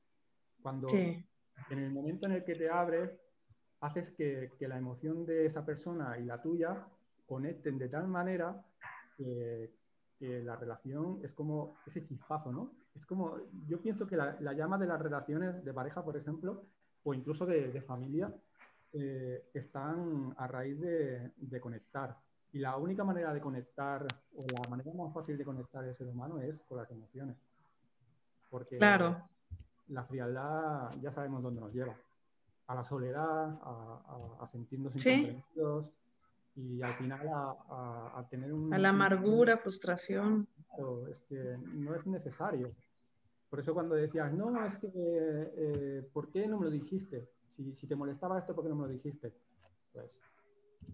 Cuando 0.62 0.88
Sí, 0.89 1.24
en 1.70 1.80
el 1.80 1.91
momento 1.91 2.26
en 2.26 2.34
el 2.34 2.43
que 2.43 2.56
te 2.56 2.70
abres, 2.70 3.12
haces 3.82 4.09
que, 4.11 4.51
que 4.57 4.67
la 4.67 4.77
emoción 4.77 5.25
de 5.25 5.45
esa 5.45 5.65
persona 5.65 6.17
y 6.17 6.23
la 6.23 6.41
tuya 6.41 6.86
conecten 7.27 7.77
de 7.77 7.89
tal 7.89 8.07
manera 8.07 8.63
que, 9.17 9.71
que 10.19 10.43
la 10.43 10.55
relación 10.55 11.19
es 11.23 11.32
como 11.34 11.75
ese 11.86 12.05
chispazo, 12.05 12.51
¿no? 12.51 12.71
Es 12.95 13.05
como, 13.05 13.38
yo 13.67 13.82
pienso 13.82 14.05
que 14.05 14.17
la, 14.17 14.38
la 14.39 14.53
llama 14.53 14.77
de 14.77 14.86
las 14.86 15.01
relaciones 15.01 15.63
de 15.63 15.73
pareja, 15.73 16.03
por 16.03 16.15
ejemplo, 16.17 16.63
o 17.03 17.13
incluso 17.13 17.45
de, 17.45 17.71
de 17.71 17.82
familia, 17.82 18.32
eh, 18.93 19.45
están 19.53 20.34
a 20.38 20.47
raíz 20.47 20.79
de, 20.79 21.32
de 21.38 21.61
conectar. 21.61 22.17
Y 22.53 22.59
la 22.59 22.75
única 22.75 23.03
manera 23.03 23.34
de 23.34 23.39
conectar, 23.39 24.05
o 24.36 24.45
la 24.61 24.69
manera 24.69 24.91
más 24.93 25.13
fácil 25.13 25.38
de 25.38 25.45
conectar 25.45 25.84
el 25.86 25.95
ser 25.95 26.07
humano 26.07 26.39
es 26.41 26.61
con 26.67 26.77
las 26.77 26.91
emociones. 26.91 27.38
Porque 28.49 28.77
claro. 28.77 29.29
la 29.88 30.03
frialdad 30.03 30.91
ya 31.01 31.11
sabemos 31.13 31.41
dónde 31.41 31.61
nos 31.61 31.73
lleva. 31.73 31.95
A 32.72 32.76
la 32.76 32.84
soledad, 32.84 33.59
a, 33.63 34.38
a, 34.39 34.47
sentirnos 34.47 34.93
¿Sí? 34.95 35.43
y 36.55 36.82
al 36.82 36.93
final 36.93 37.28
a, 37.28 38.26
tener 38.30 38.53
un... 38.53 38.74
A 38.74 38.78
la 38.78 38.89
amargura, 38.89 39.57
frustración. 39.57 40.47
es 41.09 41.22
que 41.22 41.57
no 41.74 41.93
es 41.95 42.05
necesario. 42.07 42.72
Por 43.49 43.59
eso 43.59 43.74
cuando 43.74 43.95
decías, 43.95 44.32
no, 44.34 44.65
es 44.65 44.78
que, 44.78 44.89
eh, 44.93 46.09
¿por 46.13 46.32
qué 46.32 46.47
no 46.47 46.59
me 46.59 46.65
lo 46.65 46.72
dijiste? 46.72 47.28
Si, 47.55 47.76
si, 47.76 47.88
te 47.88 47.95
molestaba 47.95 48.39
esto, 48.39 48.55
¿por 48.55 48.63
qué 48.63 48.69
no 48.69 48.76
me 48.76 48.84
lo 48.84 48.93
dijiste? 48.93 49.34
Pues 49.91 50.17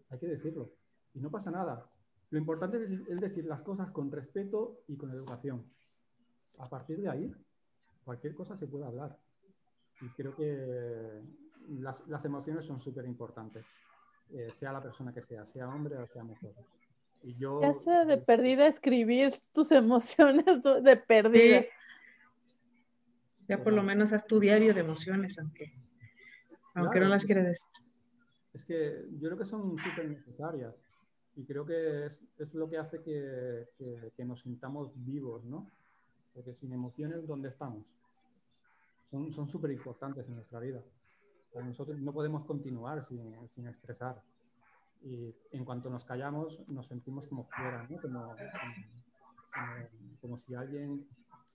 hay 0.09 0.17
que 0.17 0.27
decirlo. 0.27 0.71
Y 1.13 1.19
no 1.19 1.29
pasa 1.29 1.51
nada. 1.51 1.87
Lo 2.29 2.37
importante 2.37 2.83
es, 3.07 3.21
decir 3.21 3.45
las 3.45 3.61
cosas 3.61 3.91
con 3.91 4.11
respeto 4.11 4.81
y 4.87 4.97
con 4.97 5.11
educación. 5.11 5.63
A 6.57 6.67
partir 6.67 6.99
de 7.01 7.09
ahí, 7.09 7.33
cualquier 8.03 8.35
cosa 8.35 8.57
se 8.57 8.67
puede 8.67 8.85
hablar. 8.85 9.17
Y 10.01 10.09
creo 10.09 10.35
que 10.35 11.21
las, 11.69 12.05
las 12.07 12.23
emociones 12.25 12.65
son 12.65 12.81
súper 12.81 13.05
importantes, 13.05 13.65
eh, 14.31 14.47
sea 14.59 14.73
la 14.73 14.81
persona 14.81 15.13
que 15.13 15.21
sea, 15.21 15.45
sea 15.45 15.67
hombre 15.67 15.97
o 15.97 16.07
sea 16.07 16.23
mujer. 16.23 16.53
Y 17.23 17.35
yo, 17.35 17.61
ya 17.61 17.73
sea 17.73 18.05
de 18.05 18.17
perdida 18.17 18.67
escribir 18.67 19.33
tus 19.53 19.71
emociones 19.71 20.61
de 20.63 20.97
perdida. 20.97 21.65
Ya 23.47 23.63
por 23.63 23.73
lo 23.73 23.81
menos 23.81 24.11
haz 24.11 24.27
tu 24.27 24.39
diario 24.39 24.73
de 24.73 24.81
emociones, 24.81 25.39
aunque, 25.39 25.73
aunque 26.73 26.99
no 26.99 27.07
las 27.07 27.25
quieras 27.25 27.45
decir. 27.45 27.65
Es 28.53 28.65
que 28.65 29.05
yo 29.19 29.29
creo 29.29 29.37
que 29.37 29.45
son 29.45 29.77
súper 29.77 30.09
necesarias 30.09 30.75
y 31.37 31.45
creo 31.45 31.65
que 31.65 32.07
es, 32.07 32.13
es 32.39 32.53
lo 32.53 32.69
que 32.69 32.77
hace 32.77 33.01
que, 33.01 33.67
que, 34.15 34.25
nos 34.25 34.41
sintamos 34.41 34.91
vivos, 34.95 35.45
¿no? 35.45 35.69
Porque 36.33 36.53
sin 36.55 36.73
emociones, 36.73 37.25
¿dónde 37.25 37.49
estamos? 37.49 37.85
Son 39.11 39.47
súper 39.49 39.71
importantes 39.71 40.27
en 40.27 40.35
nuestra 40.35 40.59
vida. 40.59 40.81
Nosotros 41.53 41.99
no 41.99 42.13
podemos 42.13 42.45
continuar 42.45 43.05
sin, 43.05 43.33
sin, 43.55 43.67
expresar. 43.67 44.21
Y 45.03 45.33
en 45.51 45.65
cuanto 45.65 45.89
nos 45.89 46.05
callamos, 46.05 46.59
nos 46.67 46.87
sentimos 46.87 47.25
como 47.27 47.45
fuera, 47.45 47.87
¿no? 47.89 48.01
Como, 48.01 48.19
como, 48.21 48.37
como 50.21 50.37
si 50.39 50.55
alguien 50.55 51.05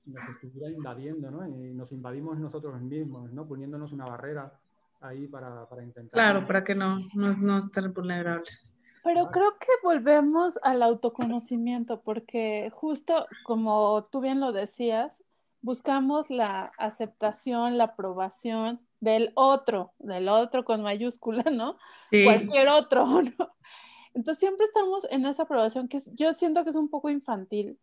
nos 0.07 0.29
estuviera 0.31 0.71
invadiendo, 0.71 1.31
¿no? 1.31 1.47
Y 1.47 1.73
nos 1.75 1.93
invadimos 1.93 2.39
nosotros 2.39 2.81
mismos, 2.81 3.33
¿no? 3.33 3.47
Poniéndonos 3.47 3.93
una 3.93 4.07
barrera 4.07 4.53
ahí 5.01 5.27
para, 5.27 5.69
para 5.69 5.83
intentar... 5.83 6.13
Claro, 6.13 6.47
para 6.47 6.65
que 6.65 6.75
no, 6.75 7.01
no, 7.15 7.37
no 7.37 7.59
estén 7.59 7.93
vulnerables. 7.93 8.75
Pero 9.05 9.31
creo 9.31 9.59
que 9.59 9.69
volvemos 9.83 10.59
al 10.63 10.83
autoconocimiento, 10.83 12.01
porque 12.03 12.71
justo 12.73 13.27
como 13.45 14.05
tú 14.05 14.21
bien 14.21 14.39
lo 14.39 14.53
decías, 14.53 15.23
buscamos 15.61 16.31
la 16.31 16.73
aceptación, 16.79 17.79
la 17.79 17.85
aprobación 17.85 18.81
del 19.03 19.33
otro, 19.35 19.93
del 19.99 20.29
otro 20.29 20.65
con 20.65 20.81
mayúscula, 20.81 21.43
¿no? 21.51 21.77
Sí. 22.09 22.25
Cualquier 22.25 22.69
otro, 22.69 23.05
¿no? 23.39 23.53
Entonces 24.15 24.39
siempre 24.39 24.65
estamos 24.65 25.05
en 25.11 25.27
esa 25.27 25.43
aprobación 25.43 25.89
que 25.89 26.01
yo 26.13 26.33
siento 26.33 26.63
que 26.63 26.71
es 26.71 26.77
un 26.77 26.89
poco 26.89 27.11
infantil, 27.11 27.79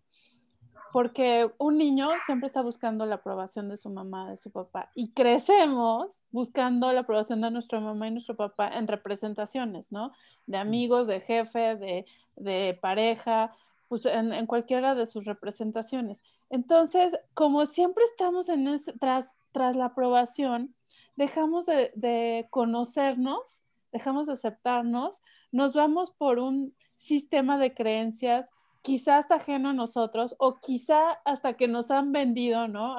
porque 0.94 1.52
un 1.58 1.78
niño 1.78 2.10
siempre 2.26 2.48
está 2.48 2.62
buscando 2.62 3.06
la 3.06 3.16
aprobación 3.16 3.68
de 3.68 3.78
su 3.78 3.90
mamá, 3.90 4.32
de 4.32 4.38
su 4.38 4.50
papá, 4.50 4.92
y 4.96 5.12
crecemos 5.12 6.22
buscando 6.32 6.92
la 6.94 7.02
aprobación 7.02 7.42
de 7.42 7.52
nuestra 7.52 7.82
mamá 7.82 8.08
y 8.08 8.12
nuestro 8.12 8.38
papá 8.38 8.70
en 8.70 8.88
representaciones, 8.88 9.92
¿no? 9.92 10.14
De 10.48 10.58
amigos, 10.58 11.06
de 11.08 11.20
jefe, 11.20 11.76
de, 11.76 12.06
de 12.38 12.80
pareja, 12.82 13.54
pues 13.90 14.06
en, 14.06 14.32
en, 14.32 14.46
cualquiera 14.46 14.96
de 14.96 15.06
sus 15.06 15.26
representaciones. 15.26 16.24
Entonces, 16.50 17.20
como 17.34 17.66
siempre 17.66 18.06
estamos 18.06 18.48
en 18.48 18.80
tras, 19.00 19.34
tras 19.52 19.76
la 19.76 19.86
aprobación, 19.86 20.76
dejamos 21.20 21.66
de, 21.66 21.92
de 21.96 22.48
conocernos, 22.50 23.62
dejamos 23.92 24.28
de 24.28 24.34
aceptarnos, 24.34 25.20
nos 25.52 25.74
vamos 25.74 26.12
por 26.12 26.40
un 26.40 26.74
sistema 26.96 27.58
de 27.58 27.74
creencias 27.74 28.50
quizá 28.82 29.18
hasta 29.18 29.36
ajeno 29.36 29.70
a 29.70 29.74
nosotros 29.74 30.34
o 30.40 30.62
quizá 30.62 31.12
hasta 31.26 31.58
que 31.58 31.68
nos 31.68 31.92
han 31.92 32.14
vendido, 32.14 32.70
¿no? 32.70 32.96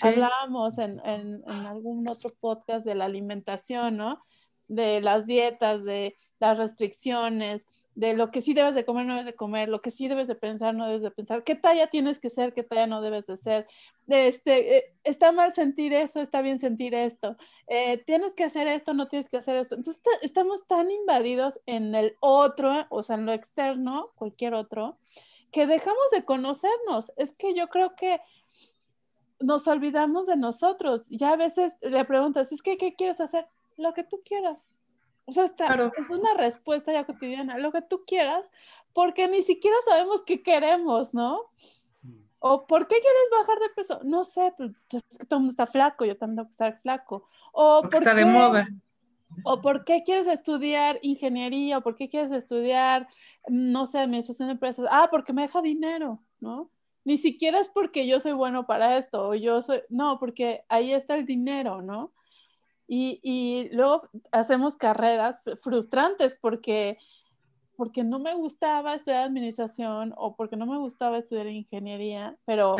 Hablábamos 0.00 0.78
en, 0.78 1.00
en, 1.04 1.42
en, 1.44 1.66
algún 1.66 2.08
otro 2.08 2.30
podcast 2.38 2.86
de 2.86 2.94
la 2.94 3.06
alimentación, 3.06 3.96
¿no? 3.96 4.22
De 4.68 5.00
las 5.00 5.26
dietas, 5.26 5.82
de 5.82 6.14
las 6.38 6.58
restricciones, 6.58 7.66
de 7.96 8.12
lo 8.12 8.30
que 8.30 8.42
sí 8.42 8.52
debes 8.52 8.74
de 8.74 8.84
comer, 8.84 9.06
no 9.06 9.14
debes 9.14 9.24
de 9.24 9.34
comer, 9.34 9.70
lo 9.70 9.80
que 9.80 9.90
sí 9.90 10.06
debes 10.06 10.28
de 10.28 10.34
pensar, 10.34 10.74
no 10.74 10.86
debes 10.86 11.00
de 11.00 11.10
pensar, 11.10 11.42
qué 11.44 11.54
talla 11.54 11.86
tienes 11.86 12.20
que 12.20 12.28
ser, 12.28 12.52
qué 12.52 12.62
talla 12.62 12.86
no 12.86 13.00
debes 13.00 13.26
de 13.26 13.38
ser. 13.38 13.66
Este, 14.06 14.76
eh, 14.76 14.94
está 15.02 15.32
mal 15.32 15.54
sentir 15.54 15.94
eso, 15.94 16.20
está 16.20 16.42
bien 16.42 16.58
sentir 16.58 16.94
esto. 16.94 17.36
Eh, 17.66 17.96
tienes 18.04 18.34
que 18.34 18.44
hacer 18.44 18.68
esto, 18.68 18.92
no 18.92 19.08
tienes 19.08 19.28
que 19.28 19.38
hacer 19.38 19.56
esto. 19.56 19.76
Entonces 19.76 20.02
estamos 20.20 20.66
tan 20.66 20.90
invadidos 20.90 21.58
en 21.64 21.94
el 21.94 22.16
otro, 22.20 22.86
o 22.90 23.02
sea, 23.02 23.16
en 23.16 23.24
lo 23.24 23.32
externo, 23.32 24.10
cualquier 24.16 24.52
otro, 24.52 24.98
que 25.50 25.66
dejamos 25.66 26.10
de 26.12 26.22
conocernos. 26.26 27.12
Es 27.16 27.32
que 27.32 27.54
yo 27.54 27.68
creo 27.68 27.96
que 27.96 28.20
nos 29.40 29.66
olvidamos 29.68 30.26
de 30.26 30.36
nosotros. 30.36 31.08
Ya 31.08 31.32
a 31.32 31.36
veces 31.36 31.74
le 31.80 32.04
preguntas, 32.04 32.52
es 32.52 32.60
que, 32.60 32.76
¿qué 32.76 32.94
quieres 32.94 33.22
hacer? 33.22 33.46
Lo 33.78 33.94
que 33.94 34.04
tú 34.04 34.20
quieras 34.22 34.66
o 35.26 35.32
sea, 35.32 35.46
es 35.46 36.08
una 36.08 36.34
respuesta 36.34 36.92
ya 36.92 37.04
cotidiana, 37.04 37.58
lo 37.58 37.72
que 37.72 37.82
tú 37.82 38.04
quieras, 38.06 38.50
porque 38.92 39.28
ni 39.28 39.42
siquiera 39.42 39.76
sabemos 39.84 40.22
qué 40.24 40.42
queremos, 40.42 41.12
¿no? 41.14 41.40
O 42.38 42.66
¿por 42.66 42.86
qué 42.86 42.96
quieres 43.00 43.28
bajar 43.32 43.58
de 43.58 43.68
peso? 43.70 44.00
No 44.04 44.22
sé, 44.22 44.54
pues 44.56 44.70
es 44.92 45.18
que 45.18 45.26
todo 45.26 45.38
el 45.38 45.42
mundo 45.42 45.50
está 45.50 45.66
flaco, 45.66 46.04
yo 46.04 46.16
también 46.16 46.36
tengo 46.36 46.48
que 46.48 46.52
estar 46.52 46.80
flaco. 46.80 47.28
O 47.52 47.80
porque 47.82 47.96
está 47.98 48.14
de 48.14 48.24
moda. 48.24 48.68
O 49.42 49.60
por 49.60 49.84
qué 49.84 50.04
quieres 50.04 50.28
estudiar 50.28 51.00
ingeniería, 51.02 51.78
o 51.78 51.82
por 51.82 51.96
qué 51.96 52.08
quieres 52.08 52.30
estudiar, 52.30 53.08
no 53.48 53.86
sé, 53.86 53.98
administración 53.98 54.48
de 54.48 54.52
empresas. 54.52 54.86
Ah, 54.90 55.08
porque 55.10 55.32
me 55.32 55.42
deja 55.42 55.60
dinero, 55.60 56.22
¿no? 56.38 56.70
Ni 57.04 57.18
siquiera 57.18 57.60
es 57.60 57.68
porque 57.68 58.06
yo 58.06 58.20
soy 58.20 58.32
bueno 58.32 58.66
para 58.66 58.96
esto, 58.96 59.28
o 59.28 59.34
yo 59.34 59.60
soy, 59.62 59.82
no, 59.88 60.18
porque 60.20 60.64
ahí 60.68 60.92
está 60.92 61.16
el 61.16 61.26
dinero, 61.26 61.82
¿no? 61.82 62.12
Y, 62.88 63.20
y 63.22 63.68
luego 63.74 64.08
hacemos 64.30 64.76
carreras 64.76 65.40
frustrantes 65.60 66.36
porque, 66.40 66.98
porque 67.76 68.04
no 68.04 68.18
me 68.18 68.34
gustaba 68.34 68.94
estudiar 68.94 69.24
administración 69.24 70.14
o 70.16 70.36
porque 70.36 70.56
no 70.56 70.66
me 70.66 70.78
gustaba 70.78 71.18
estudiar 71.18 71.48
ingeniería, 71.48 72.36
pero 72.44 72.76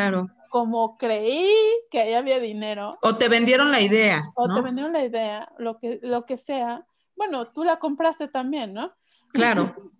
como 0.48 0.96
creí 0.96 1.50
que 1.90 2.00
ahí 2.00 2.14
había 2.14 2.38
dinero. 2.38 2.98
O 3.02 3.16
te 3.16 3.28
vendieron 3.28 3.70
la 3.70 3.80
idea. 3.80 4.30
O 4.34 4.52
te 4.52 4.60
vendieron 4.60 4.92
la 4.92 5.04
idea, 5.04 5.52
lo 5.58 5.78
que, 5.78 5.98
lo 6.02 6.24
que 6.24 6.36
sea. 6.36 6.86
Bueno, 7.16 7.48
tú 7.48 7.64
la 7.64 7.78
compraste 7.78 8.28
también, 8.28 8.72
¿no? 8.74 8.92
Claro. 9.32 9.74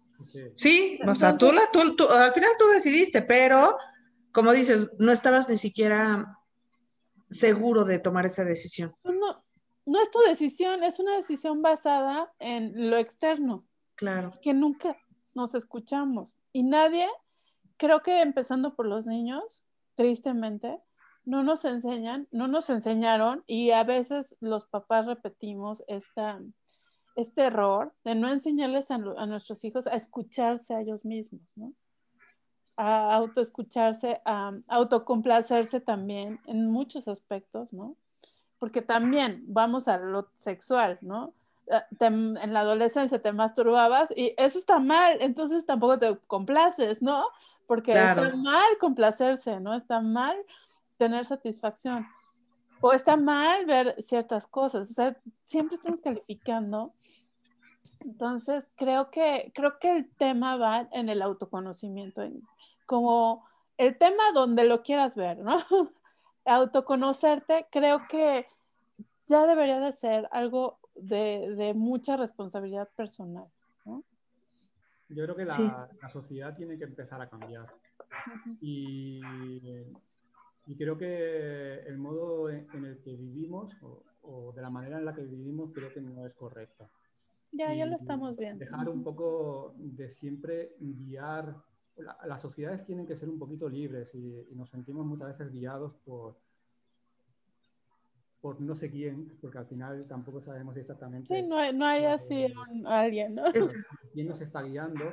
Sí, 0.54 0.98
o 1.06 1.14
sea, 1.14 1.36
tú, 1.36 1.52
la, 1.52 1.70
tú, 1.72 1.94
tú, 1.94 2.08
al 2.08 2.32
final 2.32 2.50
tú 2.58 2.66
decidiste, 2.72 3.22
pero 3.22 3.76
como 4.32 4.52
dices, 4.52 4.90
no 4.98 5.12
estabas 5.12 5.48
ni 5.48 5.56
siquiera 5.56 6.38
seguro 7.30 7.84
de 7.84 7.98
tomar 7.98 8.26
esa 8.26 8.44
decisión. 8.44 8.94
No, 9.04 9.44
no 9.86 10.02
es 10.02 10.10
tu 10.10 10.18
decisión, 10.20 10.82
es 10.82 10.98
una 10.98 11.14
decisión 11.16 11.62
basada 11.62 12.32
en 12.40 12.90
lo 12.90 12.98
externo. 12.98 13.64
Claro. 13.94 14.32
Que 14.42 14.52
nunca 14.52 14.96
nos 15.34 15.54
escuchamos. 15.54 16.34
Y 16.52 16.64
nadie, 16.64 17.06
creo 17.76 18.02
que 18.02 18.20
empezando 18.20 18.74
por 18.74 18.86
los 18.86 19.06
niños, 19.06 19.64
tristemente, 19.94 20.80
no 21.24 21.42
nos 21.42 21.64
enseñan, 21.64 22.28
no 22.30 22.48
nos 22.48 22.68
enseñaron 22.68 23.44
y 23.46 23.70
a 23.70 23.84
veces 23.84 24.36
los 24.40 24.64
papás 24.64 25.06
repetimos 25.06 25.82
esta, 25.86 26.40
este 27.14 27.42
error 27.42 27.94
de 28.04 28.14
no 28.14 28.28
enseñarles 28.28 28.90
a, 28.90 28.96
a 28.96 29.26
nuestros 29.26 29.64
hijos 29.64 29.86
a 29.86 29.94
escucharse 29.94 30.74
a 30.74 30.80
ellos 30.80 31.04
mismos, 31.04 31.42
¿no? 31.56 31.72
A 32.76 33.14
autoescucharse, 33.14 34.20
a 34.24 34.52
autocomplacerse 34.68 35.80
también 35.80 36.40
en 36.46 36.70
muchos 36.70 37.08
aspectos, 37.08 37.72
¿no? 37.72 37.96
Porque 38.58 38.82
también 38.82 39.44
vamos 39.46 39.88
a 39.88 39.98
lo 39.98 40.28
sexual, 40.38 40.98
¿no? 41.00 41.32
Ah, 41.70 41.84
en 42.00 42.52
la 42.52 42.60
adolescencia 42.60 43.20
te 43.20 43.32
masturbabas 43.32 44.12
y 44.14 44.34
eso 44.36 44.58
está 44.58 44.78
mal, 44.78 45.18
entonces 45.20 45.66
tampoco 45.66 45.98
te 45.98 46.16
complaces, 46.26 47.02
¿no? 47.02 47.26
Porque 47.66 47.92
está 47.92 48.34
mal 48.36 48.78
complacerse, 48.78 49.58
¿no? 49.58 49.74
Está 49.74 50.00
mal 50.00 50.36
tener 50.96 51.24
satisfacción. 51.26 52.06
O 52.80 52.92
está 52.92 53.16
mal 53.16 53.66
ver 53.66 53.96
ciertas 53.98 54.46
cosas, 54.46 54.90
o 54.90 54.94
sea, 54.94 55.16
siempre 55.46 55.76
estamos 55.76 56.00
calificando. 56.00 56.92
Entonces, 58.00 58.72
creo 58.76 59.10
que, 59.10 59.50
creo 59.54 59.78
que 59.80 59.96
el 59.96 60.10
tema 60.10 60.56
va 60.56 60.88
en 60.92 61.08
el 61.08 61.22
autoconocimiento, 61.22 62.22
como 62.84 63.44
el 63.78 63.96
tema 63.98 64.30
donde 64.32 64.64
lo 64.64 64.82
quieras 64.82 65.16
ver, 65.16 65.38
¿no? 65.38 65.56
autoconocerte 66.46 67.66
creo 67.70 67.98
que 68.10 68.46
ya 69.26 69.46
debería 69.46 69.80
de 69.80 69.92
ser 69.92 70.28
algo 70.30 70.78
de, 70.94 71.72
mucha 71.74 72.16
responsabilidad 72.16 72.88
personal. 72.96 73.46
¿no? 73.84 74.04
Yo 75.08 75.24
creo 75.24 75.36
que 75.36 75.44
la, 75.44 75.88
sociedad 76.10 76.56
tiene 76.56 76.78
que 76.78 76.84
empezar 76.84 77.20
a 77.20 77.28
cambiar. 77.28 77.66
Y 78.60 79.20
y 80.66 80.74
creo 80.74 80.98
que 80.98 81.74
el 81.86 81.96
modo 81.96 82.50
en, 82.50 82.66
el 82.72 82.98
que 82.98 83.14
vivimos 83.14 83.72
o, 84.22 84.52
de 84.52 84.60
la 84.60 84.70
manera 84.70 84.98
en 84.98 85.04
la 85.04 85.14
que 85.14 85.22
vivimos 85.22 85.70
creo 85.72 85.92
que 85.92 86.00
no 86.00 86.26
es 86.26 86.34
correcta. 86.34 86.90
Ya, 87.52 87.72
ya 87.72 87.86
lo 87.86 87.96
estamos 87.96 88.36
viendo. 88.36 88.64
Dejar 88.64 88.88
un 88.88 89.04
poco 89.04 89.74
de 89.78 90.10
siempre 90.10 90.74
guiar. 90.80 91.54
Las 91.96 92.42
sociedades 92.42 92.84
tienen 92.84 93.06
que 93.06 93.16
ser 93.16 93.28
un 93.28 93.38
poquito 93.38 93.68
libres 93.68 94.14
y, 94.14 94.54
nos 94.54 94.70
sentimos 94.70 95.06
muchas 95.06 95.28
veces 95.28 95.52
guiados 95.52 95.94
por, 96.04 96.36
por 98.40 98.60
no 98.60 98.74
sé 98.74 98.90
quién, 98.90 99.38
porque 99.40 99.58
al 99.58 99.66
final 99.66 100.06
tampoco 100.08 100.40
sabemos 100.40 100.76
exactamente. 100.76 101.34
Sí, 101.34 101.42
no 101.42 101.58
hay, 101.58 101.74
no 101.74 101.86
hay 101.86 102.04
así 102.04 102.46
alguien, 102.84 103.34
¿no? 103.34 103.44
Quién 104.12 104.28
nos 104.28 104.40
está 104.40 104.62
guiando, 104.62 105.04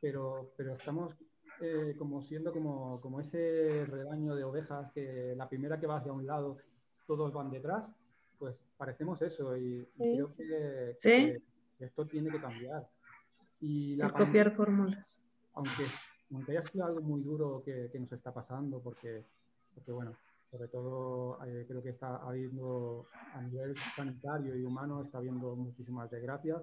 pero, 0.00 0.52
pero 0.56 0.74
estamos 0.74 1.14
eh, 1.60 1.94
como 1.98 2.22
siendo 2.22 2.52
como, 2.52 3.00
como 3.00 3.20
ese 3.20 3.86
rebaño 3.86 4.34
de 4.34 4.44
ovejas 4.44 4.92
que 4.92 5.34
la 5.36 5.48
primera 5.48 5.80
que 5.80 5.86
va 5.86 5.98
hacia 5.98 6.12
un 6.12 6.26
lado, 6.26 6.58
todos 7.06 7.32
van 7.32 7.50
detrás, 7.50 7.88
pues 8.38 8.56
parecemos 8.76 9.22
eso 9.22 9.56
y, 9.56 9.86
creo 9.96 10.26
Que, 11.00 11.40
esto 11.78 12.06
tiene 12.06 12.30
que 12.30 12.40
cambiar. 12.40 12.88
Y 13.60 13.96
la 13.96 14.10
copiar 14.10 14.54
fórmulas. 14.54 15.24
Aunque, 15.54 15.84
aunque 16.32 16.52
haya 16.52 16.64
sido 16.64 16.84
algo 16.84 17.00
muy 17.00 17.22
duro 17.22 17.62
que, 17.64 17.88
que 17.90 17.98
nos 17.98 18.12
está 18.12 18.32
pasando, 18.32 18.80
porque, 18.80 19.24
porque 19.74 19.92
bueno, 19.92 20.16
sobre 20.50 20.68
todo 20.68 21.38
eh, 21.44 21.64
creo 21.66 21.82
que 21.82 21.90
está 21.90 22.16
habiendo 22.16 23.06
a 23.34 23.42
nivel 23.42 23.76
sanitario 23.76 24.56
y 24.56 24.64
humano, 24.64 25.02
está 25.02 25.18
habiendo 25.18 25.54
muchísimas 25.56 26.10
desgracias, 26.10 26.62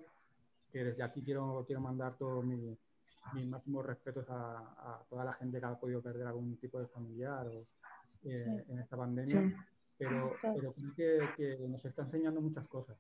que 0.72 0.84
desde 0.84 1.04
aquí 1.04 1.22
quiero, 1.22 1.64
quiero 1.68 1.82
mandar 1.82 2.18
todo 2.18 2.42
mi, 2.42 2.76
mis 3.34 3.48
máximos 3.48 3.86
respetos 3.86 4.26
a, 4.30 5.04
toda 5.10 5.26
la 5.26 5.34
gente 5.34 5.60
que 5.60 5.66
ha 5.66 5.80
podido 5.80 6.02
perder 6.02 6.28
algún 6.28 6.58
tipo 6.58 6.80
de 6.80 6.88
familiar 6.88 7.48
eh, 8.24 8.66
en 8.70 8.80
esta 8.80 8.98
pandemia, 8.98 9.54
pero, 9.98 10.34
pero 10.42 10.72
creo 10.96 11.36
que, 11.36 11.58
nos 11.68 11.84
está 11.86 12.04
enseñando 12.04 12.42
muchas 12.42 12.68
cosas. 12.68 12.98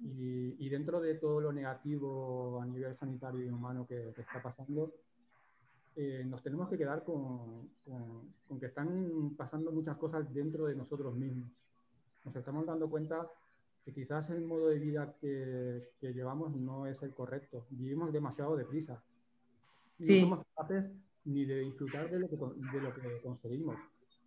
y, 0.00 0.68
dentro 0.68 1.00
de 1.00 1.14
todo 1.14 1.40
lo 1.40 1.52
negativo 1.52 2.60
a 2.60 2.66
nivel 2.66 2.96
sanitario 2.96 3.44
y 3.44 3.48
humano 3.48 3.86
que, 3.86 4.10
está 4.10 4.42
pasando, 4.42 4.92
eh, 5.96 6.24
nos 6.26 6.42
tenemos 6.42 6.68
que 6.68 6.78
quedar 6.78 7.04
con, 7.04 7.70
con, 7.84 8.60
que 8.60 8.66
están 8.66 9.34
pasando 9.36 9.72
muchas 9.72 9.96
cosas 9.96 10.32
dentro 10.32 10.66
de 10.66 10.74
nosotros 10.74 11.14
mismos. 11.14 11.50
Nos 12.24 12.36
estamos 12.36 12.66
dando 12.66 12.88
cuenta 12.88 13.28
que 13.84 13.92
quizás 13.92 14.30
el 14.30 14.42
modo 14.42 14.68
de 14.68 14.78
vida 14.78 15.14
que, 15.20 15.80
que 16.00 16.12
llevamos 16.12 16.54
no 16.54 16.86
es 16.86 17.02
el 17.02 17.12
correcto. 17.12 17.66
Vivimos 17.70 18.12
demasiado 18.12 18.56
deprisa 18.56 19.02
no 20.02 20.20
somos 20.20 20.46
capaces 20.54 20.90
ni 21.24 21.44
de 21.44 21.60
disfrutar 21.60 22.08
de 22.08 22.18
lo, 22.18 22.28
que, 22.28 22.36
de 22.36 22.82
lo 22.82 22.94
que 22.94 23.22
conseguimos. 23.22 23.76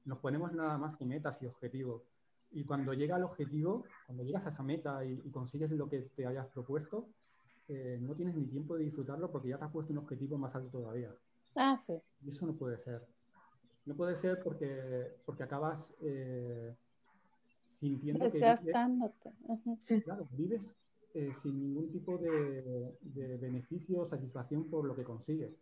Nos 0.06 0.20
ponemos 0.20 0.54
nada 0.54 0.78
más 0.78 0.96
que 0.98 1.06
metas 1.06 1.42
y 1.42 1.46
objetivos. 1.46 2.04
Y 2.52 2.64
cuando 2.64 2.94
llega 2.94 3.18
el 3.18 3.24
objetivo, 3.24 3.86
cuando 4.06 4.24
llegas 4.24 4.46
a 4.46 4.50
esa 4.50 4.64
meta 4.64 5.04
y, 5.04 5.18
consigues 5.32 5.72
lo 5.72 5.90
que 5.90 6.02
te 6.16 6.26
hayas 6.26 6.48
propuesto, 6.48 7.10
eh, 7.68 7.98
no 8.02 8.14
tienes 8.16 8.36
ni 8.36 8.46
tiempo 8.46 8.76
de 8.76 8.84
disfrutarlo 8.86 9.32
porque 9.32 9.50
ya 9.50 9.58
te 9.58 9.66
has 9.66 9.72
puesto 9.72 9.92
un 9.92 10.00
objetivo 10.00 10.38
más 10.38 10.56
alto 10.56 10.70
todavía. 10.70 11.14
Ah, 11.56 11.78
sí. 11.78 11.94
Y 12.26 12.32
eso 12.32 12.46
no 12.46 12.54
puede 12.54 12.78
ser. 12.78 13.02
No 13.86 13.96
puede 13.96 14.16
ser 14.16 14.42
porque, 14.44 15.16
porque 15.26 15.44
acabas 15.44 15.94
eh, 16.02 16.76
sintiendo 17.68 18.26
Desgastándote. 18.26 19.32
que... 19.88 20.02
Claro, 20.02 20.28
vives 20.32 20.68
eh, 21.14 21.32
sin 21.42 21.60
ningún 21.60 21.92
tipo 21.92 22.18
de, 22.18 22.98
de, 23.02 23.38
beneficio 23.38 24.02
o 24.02 24.08
satisfacción 24.08 24.70
por 24.70 24.86
lo 24.86 24.96
que 24.96 25.04
consigues. 25.04 25.54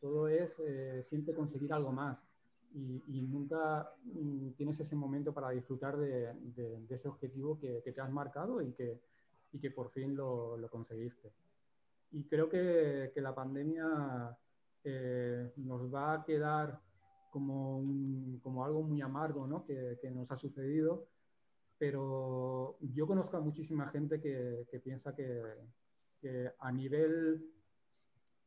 Todo 0.00 0.28
es 0.28 0.56
eh, 0.66 1.04
siempre 1.08 1.34
conseguir 1.34 1.72
algo 1.72 1.92
más 1.92 2.18
y, 2.74 3.02
y 3.08 3.22
nunca 3.22 3.90
mm, 4.04 4.50
tienes 4.52 4.80
ese 4.80 4.96
momento 4.96 5.32
para 5.32 5.50
disfrutar 5.50 5.96
de, 5.96 6.32
de 6.54 6.94
ese 6.94 7.08
objetivo 7.08 7.58
que, 7.58 7.82
que, 7.84 7.92
te 7.92 8.00
has 8.00 8.10
marcado 8.10 8.62
y 8.62 8.72
que, 8.72 9.00
y 9.52 9.58
que 9.58 9.70
por 9.70 9.90
fin 9.90 10.16
lo, 10.16 10.56
lo 10.56 10.70
conseguiste. 10.70 11.30
Y 12.12 12.24
creo 12.24 12.48
que, 12.48 13.10
que 13.14 13.20
la 13.20 13.34
pandemia 13.34 14.36
eh, 14.84 15.52
nos 15.56 15.92
va 15.92 16.14
a 16.14 16.24
quedar 16.24 16.80
como, 17.30 17.78
un, 17.78 18.40
como 18.42 18.64
algo 18.64 18.82
muy 18.82 19.00
amargo 19.00 19.46
¿no? 19.46 19.64
que, 19.64 19.98
que 20.00 20.10
nos 20.10 20.30
ha 20.30 20.36
sucedido 20.36 21.06
pero 21.82 22.78
yo 22.80 23.08
conozco 23.08 23.36
a 23.36 23.40
muchísima 23.40 23.88
gente 23.88 24.20
que, 24.20 24.68
que 24.70 24.78
piensa 24.78 25.16
que, 25.16 25.42
que, 26.20 26.48
a, 26.60 26.70
nivel, 26.70 27.44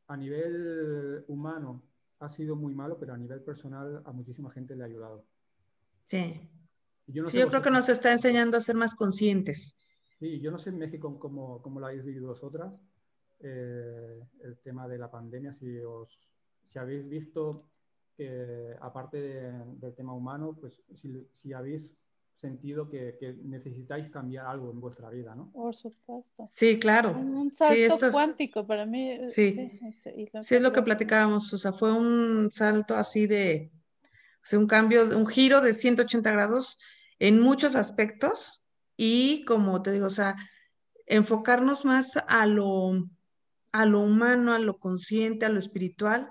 a 0.06 0.16
nivel 0.16 1.22
humano 1.28 1.82
ha 2.18 2.30
sido 2.30 2.56
muy 2.56 2.74
malo, 2.74 2.98
pero 2.98 3.12
a 3.12 3.18
nivel 3.18 3.42
personal 3.42 4.00
a 4.06 4.12
muchísima 4.12 4.50
gente 4.52 4.74
le 4.74 4.84
ha 4.84 4.86
ayudado. 4.86 5.26
Sí. 6.06 6.48
Yo, 7.08 7.28
sí, 7.28 7.36
yo 7.36 7.48
creo 7.48 7.60
que 7.60 7.70
nos 7.70 7.90
está 7.90 8.10
enseñando 8.10 8.56
a 8.56 8.60
ser 8.60 8.74
más 8.74 8.94
conscientes. 8.94 9.76
Sí, 10.18 10.40
yo 10.40 10.50
no 10.50 10.58
sé 10.58 10.70
en 10.70 10.78
México 10.78 11.18
cómo, 11.18 11.60
cómo 11.60 11.78
lo 11.78 11.88
habéis 11.88 12.06
vivido 12.06 12.28
vosotras, 12.28 12.72
eh, 13.40 14.20
el 14.42 14.58
tema 14.58 14.88
de 14.88 14.98
la 14.98 15.10
pandemia, 15.10 15.54
si, 15.54 15.78
os, 15.78 16.18
si 16.72 16.78
habéis 16.78 17.08
visto 17.08 17.68
que 18.16 18.74
aparte 18.80 19.18
del 19.18 19.94
tema 19.94 20.14
humano, 20.14 20.56
pues 20.58 20.82
si, 20.94 21.28
si 21.34 21.52
habéis 21.52 21.90
sentido 22.36 22.88
que, 22.88 23.16
que, 23.18 23.34
necesitáis 23.44 24.10
cambiar 24.10 24.46
algo 24.46 24.70
en 24.70 24.80
vuestra 24.80 25.10
vida, 25.10 25.34
¿no? 25.34 25.50
Por 25.52 25.74
supuesto. 25.74 26.50
Sí, 26.52 26.78
claro. 26.78 27.12
Un 27.12 27.52
salto 27.54 28.12
cuántico 28.12 28.66
para 28.66 28.84
mí. 28.84 29.18
Sí, 29.28 29.80
sí, 30.42 30.54
es 30.54 30.62
lo 30.62 30.72
que 30.72 30.82
platicábamos, 30.82 31.52
o 31.52 31.58
sea, 31.58 31.72
fue 31.72 31.92
un 31.92 32.50
salto 32.50 32.94
así 32.94 33.26
de, 33.26 33.70
o 34.02 34.46
sea, 34.46 34.58
un 34.58 34.66
cambio, 34.66 35.04
un 35.16 35.26
giro 35.26 35.60
de 35.60 35.72
180 35.72 36.30
grados 36.30 36.78
en 37.18 37.40
muchos 37.40 37.74
aspectos 37.76 38.66
y 38.96 39.44
como 39.44 39.82
te 39.82 39.92
digo, 39.92 40.06
o 40.06 40.10
sea, 40.10 40.36
enfocarnos 41.06 41.84
más 41.84 42.18
a 42.28 42.46
lo, 42.46 43.08
a 43.72 43.84
lo 43.84 44.00
humano, 44.00 44.52
a 44.52 44.58
lo 44.58 44.78
consciente, 44.78 45.46
a 45.46 45.50
lo 45.50 45.58
espiritual, 45.58 46.30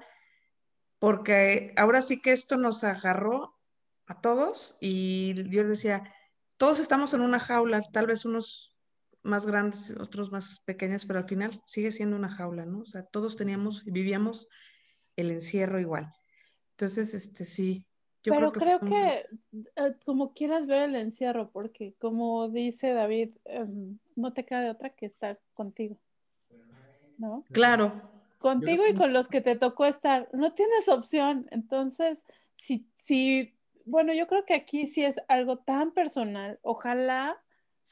porque 0.99 1.73
ahora 1.77 2.01
sí 2.01 2.21
que 2.21 2.31
esto 2.31 2.57
nos 2.57 2.83
agarró 2.83 3.55
a 4.07 4.21
todos 4.21 4.77
y 4.79 5.49
yo 5.49 5.67
decía, 5.67 6.03
todos 6.57 6.79
estamos 6.79 7.13
en 7.13 7.21
una 7.21 7.39
jaula, 7.39 7.81
tal 7.91 8.07
vez 8.07 8.25
unos 8.25 8.75
más 9.23 9.45
grandes, 9.45 9.93
otros 9.99 10.31
más 10.31 10.61
pequeños, 10.61 11.05
pero 11.05 11.19
al 11.19 11.25
final 11.25 11.51
sigue 11.65 11.91
siendo 11.91 12.15
una 12.15 12.29
jaula, 12.29 12.65
¿no? 12.65 12.81
O 12.81 12.85
sea, 12.85 13.03
todos 13.03 13.35
teníamos 13.35 13.85
y 13.85 13.91
vivíamos 13.91 14.47
el 15.15 15.31
encierro 15.31 15.79
igual. 15.79 16.13
Entonces, 16.71 17.13
este 17.13 17.43
sí. 17.43 17.85
Yo 18.23 18.33
pero 18.33 18.51
creo 18.51 18.79
que, 18.79 18.87
creo 18.87 18.89
que 18.89 19.61
eh, 19.75 19.95
como 20.05 20.33
quieras 20.33 20.65
ver 20.67 20.89
el 20.89 20.95
encierro, 20.95 21.51
porque 21.51 21.95
como 21.99 22.49
dice 22.49 22.93
David, 22.93 23.35
em, 23.45 23.99
no 24.15 24.33
te 24.33 24.45
queda 24.45 24.61
de 24.61 24.69
otra 24.71 24.91
que 24.91 25.05
estar 25.05 25.39
contigo. 25.53 25.97
¿No? 27.17 27.43
Claro. 27.51 28.01
Contigo 28.39 28.83
y 28.87 28.93
con 28.93 29.13
los 29.13 29.27
que 29.27 29.41
te 29.41 29.55
tocó 29.55 29.85
estar. 29.85 30.29
No 30.33 30.53
tienes 30.53 30.87
opción. 30.87 31.47
Entonces, 31.51 32.23
si, 32.57 32.85
si 32.95 33.55
bueno, 33.85 34.13
yo 34.13 34.27
creo 34.27 34.45
que 34.45 34.55
aquí 34.55 34.87
sí 34.87 35.03
es 35.03 35.19
algo 35.27 35.57
tan 35.57 35.91
personal. 35.91 36.59
Ojalá 36.61 37.37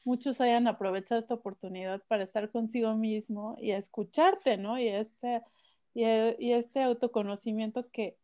muchos 0.04 0.40
hayan 0.40 0.66
aprovechado 0.66 1.20
esta 1.20 1.34
oportunidad 1.34 2.02
para 2.08 2.24
estar 2.24 2.50
consigo 2.50 2.94
mismo 2.94 3.56
y 3.60 3.70
escucharte, 3.70 4.56
¿no? 4.56 4.78
Y 4.78 4.88
este, 4.88 5.42
y, 5.94 6.52
este 6.52 6.82
autoconocimiento 6.82 7.88
que 7.90 8.16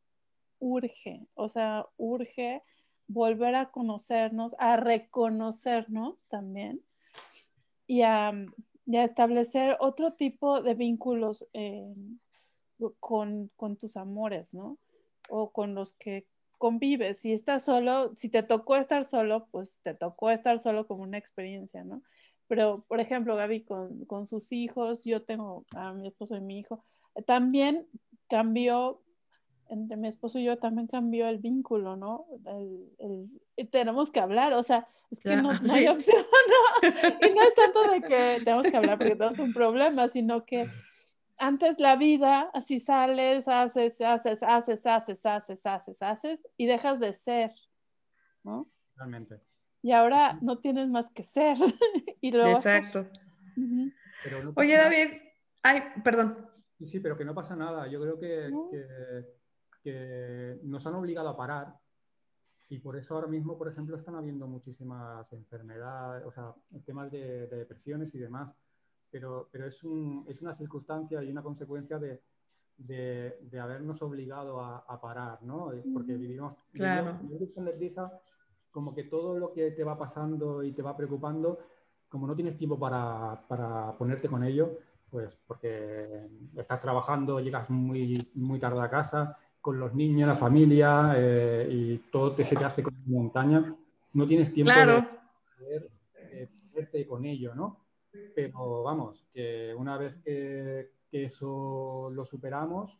urge, 0.58 1.26
o 1.34 1.48
sea, 1.48 1.86
urge 1.96 2.62
volver 3.06 3.54
a 3.54 3.70
conocernos, 3.70 4.54
a 4.58 4.76
reconocernos 4.76 6.26
también 6.26 6.80
y 7.86 8.02
a, 8.02 8.32
establecer 8.86 9.76
otro 9.80 10.14
tipo 10.14 10.62
de 10.62 10.74
vínculos 10.74 11.46
con, 12.98 13.50
con 13.56 13.76
tus 13.76 13.96
amores, 13.96 14.52
¿no? 14.54 14.78
O 15.28 15.50
con 15.50 15.74
los 15.74 15.92
que 15.94 16.26
convives. 16.58 17.18
Si 17.18 17.32
estás 17.32 17.64
solo, 17.64 18.14
si 18.16 18.28
te 18.28 18.42
tocó 18.42 18.76
estar 18.76 19.04
solo, 19.04 19.46
pues 19.50 19.80
te 19.82 19.94
tocó 19.94 20.30
estar 20.30 20.58
solo 20.58 20.86
como 20.86 21.02
una 21.02 21.18
experiencia, 21.18 21.84
¿no? 21.84 22.02
Pero, 22.48 22.84
por 22.88 23.00
ejemplo, 23.00 23.36
Gaby 23.36 23.62
con, 23.62 24.04
con 24.06 24.26
sus 24.26 24.52
hijos, 24.52 25.04
yo 25.04 25.22
tengo 25.22 25.64
a 25.74 25.92
mi 25.92 26.08
esposo 26.08 26.36
y 26.36 26.40
mi 26.40 26.58
hijo, 26.58 26.84
también 27.26 27.86
cambió, 28.28 29.02
entre 29.70 29.96
mi 29.96 30.08
esposo 30.08 30.38
y 30.38 30.44
yo 30.44 30.58
también 30.58 30.86
cambió 30.86 31.28
el 31.28 31.38
vínculo, 31.38 31.96
¿no? 31.96 32.26
El, 32.98 33.30
tenemos 33.70 34.10
que 34.10 34.20
hablar, 34.20 34.52
o 34.52 34.62
sea, 34.62 34.86
es 35.10 35.20
que 35.20 35.36
no, 35.36 35.50
hay 35.50 35.88
opción, 35.88 36.24
¿no? 36.82 36.88
Y 37.26 37.32
no 37.32 37.42
es 37.42 37.54
tanto 37.54 37.90
de 37.90 38.02
que 38.02 38.40
tenemos 38.44 38.66
que 38.66 38.76
hablar 38.76 38.98
porque 38.98 39.16
tenemos 39.16 39.38
un 39.38 39.52
problema, 39.52 40.08
sino 40.08 40.44
que 40.44 40.68
antes 41.38 41.80
la 41.80 41.96
vida, 41.96 42.50
así 42.52 42.80
sales, 42.80 43.48
haces, 43.48 44.00
haces, 44.00 44.42
haces, 44.42 44.86
haces, 44.86 45.26
haces, 45.26 45.66
haces, 45.66 46.02
haces, 46.02 46.40
y 46.56 46.66
dejas 46.66 47.00
de 47.00 47.14
ser, 47.14 47.50
¿no? 48.44 48.68
Realmente. 48.96 49.40
Y 49.82 49.92
ahora 49.92 50.38
no 50.42 50.58
tienes 50.58 50.88
más 50.88 51.10
que 51.10 51.24
ser. 51.24 51.56
y 52.20 52.30
lo 52.32 52.46
Exacto. 52.46 53.06
Oye, 54.56 54.76
David, 54.76 55.08
ay, 55.62 55.82
perdón. 56.04 56.46
Sí, 56.78 56.88
sí, 56.88 57.00
pero 57.00 57.16
que 57.16 57.24
no 57.24 57.34
pasa 57.34 57.56
nada. 57.56 57.88
Yo 57.88 58.00
creo 58.00 58.18
que, 58.18 58.50
que, 58.70 59.39
nos 60.62 60.86
han 60.86 60.94
obligado 60.94 61.28
a 61.28 61.36
parar 61.36 61.74
y 62.70 62.78
por 62.78 62.96
eso 62.96 63.14
ahora 63.14 63.26
mismo, 63.26 63.58
por 63.58 63.68
ejemplo, 63.68 63.96
están 63.96 64.14
habiendo 64.14 64.46
muchísimas 64.46 65.30
enfermedades, 65.32 66.24
o 66.24 66.30
sea, 66.30 66.54
temas 66.86 67.10
de, 67.10 67.48
depresiones 67.48 68.14
y 68.14 68.18
demás, 68.18 68.48
pero, 69.10 69.48
pero 69.50 69.66
es, 69.66 69.82
un, 69.82 70.24
es, 70.28 70.40
una 70.40 70.54
circunstancia 70.54 71.20
y 71.20 71.30
una 71.32 71.42
consecuencia 71.42 71.98
de, 71.98 72.22
de, 72.76 73.60
habernos 73.60 74.00
obligado 74.02 74.60
a, 74.60 75.00
parar, 75.00 75.42
¿no? 75.42 75.72
Porque 75.92 76.16
vivimos, 76.16 76.54
claro. 76.72 77.18
vivimos 77.22 78.12
como 78.70 78.94
que 78.94 79.04
todo 79.04 79.36
lo 79.36 79.52
que 79.52 79.72
te 79.72 79.82
va 79.82 79.98
pasando 79.98 80.62
y 80.62 80.70
te 80.72 80.82
va 80.82 80.96
preocupando, 80.96 81.58
como 82.08 82.28
no 82.28 82.36
tienes 82.36 82.56
tiempo 82.56 82.78
para, 82.78 83.44
para 83.48 83.96
ponerte 83.98 84.28
con 84.28 84.44
ello, 84.44 84.78
pues 85.10 85.36
porque 85.46 86.28
estás 86.56 86.80
trabajando, 86.80 87.40
llegas 87.40 87.68
muy, 87.68 88.30
muy 88.34 88.60
tarde 88.60 88.80
a 88.80 88.90
casa, 88.90 89.36
con 89.60 89.78
los 89.78 89.94
niños, 89.94 90.28
la 90.28 90.34
familia 90.34 91.14
eh, 91.16 91.68
y 91.70 91.98
todo 92.10 92.34
te, 92.34 92.44
se 92.44 92.56
te 92.56 92.64
hace 92.64 92.82
como 92.82 92.96
montaña, 93.06 93.74
no 94.12 94.26
tienes 94.26 94.52
tiempo 94.52 94.72
de 94.72 95.04
poder 95.58 95.90
eh, 96.92 97.06
con 97.06 97.24
ello, 97.26 97.54
¿no? 97.54 97.84
Pero 98.34 98.82
vamos, 98.82 99.26
que 99.32 99.74
una 99.76 99.96
vez 99.98 100.16
que, 100.24 100.90
eso 101.12 102.08
lo 102.12 102.24
superamos, 102.24 102.96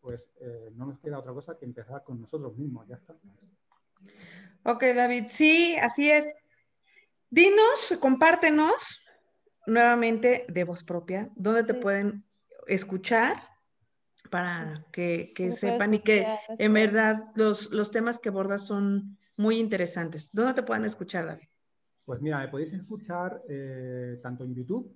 pues 0.00 0.24
eh, 0.40 0.70
no 0.74 0.86
nos 0.86 0.98
queda 1.00 1.18
otra 1.18 1.32
cosa 1.32 1.58
que 1.58 1.66
empezar 1.66 2.02
con 2.02 2.20
nosotros 2.20 2.56
mismos, 2.56 2.88
ya 2.88 2.96
está. 2.96 3.14
Ok, 4.64 4.82
David, 4.94 5.26
sí, 5.28 5.76
así 5.80 6.10
es. 6.10 6.34
Dinos, 7.30 7.94
compártenos 8.00 9.00
nuevamente 9.66 10.46
de 10.48 10.64
voz 10.64 10.82
propia, 10.82 11.30
dónde 11.36 11.64
te 11.64 11.74
pueden 11.74 12.24
escuchar 12.66 13.36
para 14.30 14.84
que, 14.92 15.32
sepan 15.52 15.94
y 15.94 15.98
que 15.98 16.26
en 16.58 16.72
verdad 16.72 17.30
los, 17.34 17.70
los 17.72 17.90
temas 17.90 18.18
que 18.18 18.28
abordas 18.28 18.66
son 18.66 19.16
muy 19.36 19.58
interesantes. 19.58 20.30
¿Dónde 20.32 20.54
te 20.54 20.62
pueden 20.62 20.84
escuchar, 20.84 21.26
David? 21.26 21.46
Pues 22.04 22.20
mira, 22.22 22.38
me 22.38 22.48
podéis 22.48 22.72
escuchar 22.72 23.42
eh, 23.48 24.20
tanto 24.22 24.44
en 24.44 24.54
YouTube 24.54 24.94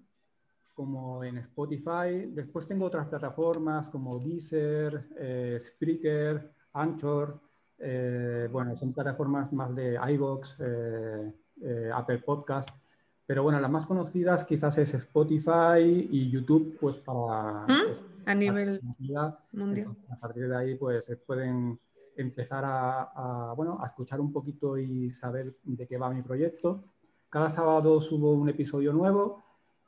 como 0.75 1.25
en 1.25 1.39
Spotify. 1.39 2.27
Después 2.29 2.67
tengo 2.67 2.87
otras 2.87 3.09
plataformas 3.09 3.89
como 3.89 4.19
Deezer, 4.19 5.09
eh, 5.19 5.61
Spreaker, 5.61 6.53
Anchor. 6.73 7.41
Eh, 7.79 8.49
bueno, 8.51 8.77
son 8.77 8.93
plataformas 8.93 9.53
más 9.53 9.75
de 9.75 9.99
iVoox, 10.13 10.55
Apple 11.93 12.19
Podcast. 12.21 12.71
Pero 13.31 13.45
bueno, 13.45 13.61
las 13.61 13.71
más 13.71 13.87
conocidas 13.87 14.45
quizás 14.45 14.77
es 14.79 14.93
Spotify 14.93 16.09
y 16.11 16.29
YouTube, 16.33 16.77
pues 16.81 16.97
para... 16.97 17.65
¿Mm? 17.69 18.27
a 18.27 18.35
nivel 18.35 18.81
mundial. 18.83 19.39
a 20.11 20.17
partir 20.17 20.49
de 20.49 20.57
ahí, 20.57 20.75
pues 20.75 21.07
pueden 21.25 21.79
empezar 22.17 22.65
a, 22.67 23.55
bueno, 23.57 23.79
a 23.81 23.87
escuchar 23.87 24.21
un 24.21 24.33
poquito 24.33 24.77
y 24.77 25.13
saber 25.13 25.55
de 25.63 25.87
qué 25.87 25.97
va 25.97 26.11
mi 26.11 26.23
proyecto. 26.23 26.83
Cada 27.29 27.51
sábado 27.51 28.01
subo 28.01 28.33
un 28.33 28.49
episodio 28.49 28.93
nuevo 28.93 29.45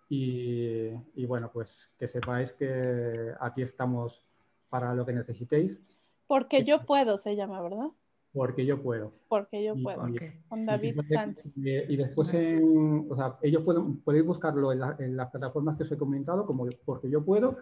y, 0.08 0.90
y 1.16 1.26
bueno, 1.26 1.50
pues 1.52 1.68
que 1.98 2.06
sepáis 2.06 2.52
que 2.52 3.34
aquí 3.40 3.62
estamos 3.62 4.24
para 4.70 4.94
lo 4.94 5.04
que 5.04 5.14
necesitéis. 5.14 5.80
Porque 6.28 6.62
yo 6.62 6.86
puedo, 6.86 7.18
se 7.18 7.34
llama, 7.34 7.60
¿verdad? 7.60 7.88
Porque 8.32 8.64
yo 8.64 8.82
puedo. 8.82 9.12
Porque 9.28 9.62
yo 9.62 9.74
puedo. 9.82 10.02
Con 10.48 10.66
David 10.66 11.00
Sánchez. 11.06 11.52
Y, 11.56 11.96
después, 11.96 12.32
en, 12.32 13.06
o 13.10 13.16
sea, 13.16 13.36
ellos 13.42 13.62
pueden, 13.62 13.98
podéis 13.98 14.24
buscarlo 14.24 14.72
en, 14.72 14.80
en, 14.98 15.16
las 15.16 15.30
plataformas 15.30 15.76
que 15.76 15.82
os 15.82 15.92
he 15.92 15.98
comentado, 15.98 16.46
como 16.46 16.66
Porque 16.84 17.10
yo 17.10 17.22
puedo, 17.24 17.58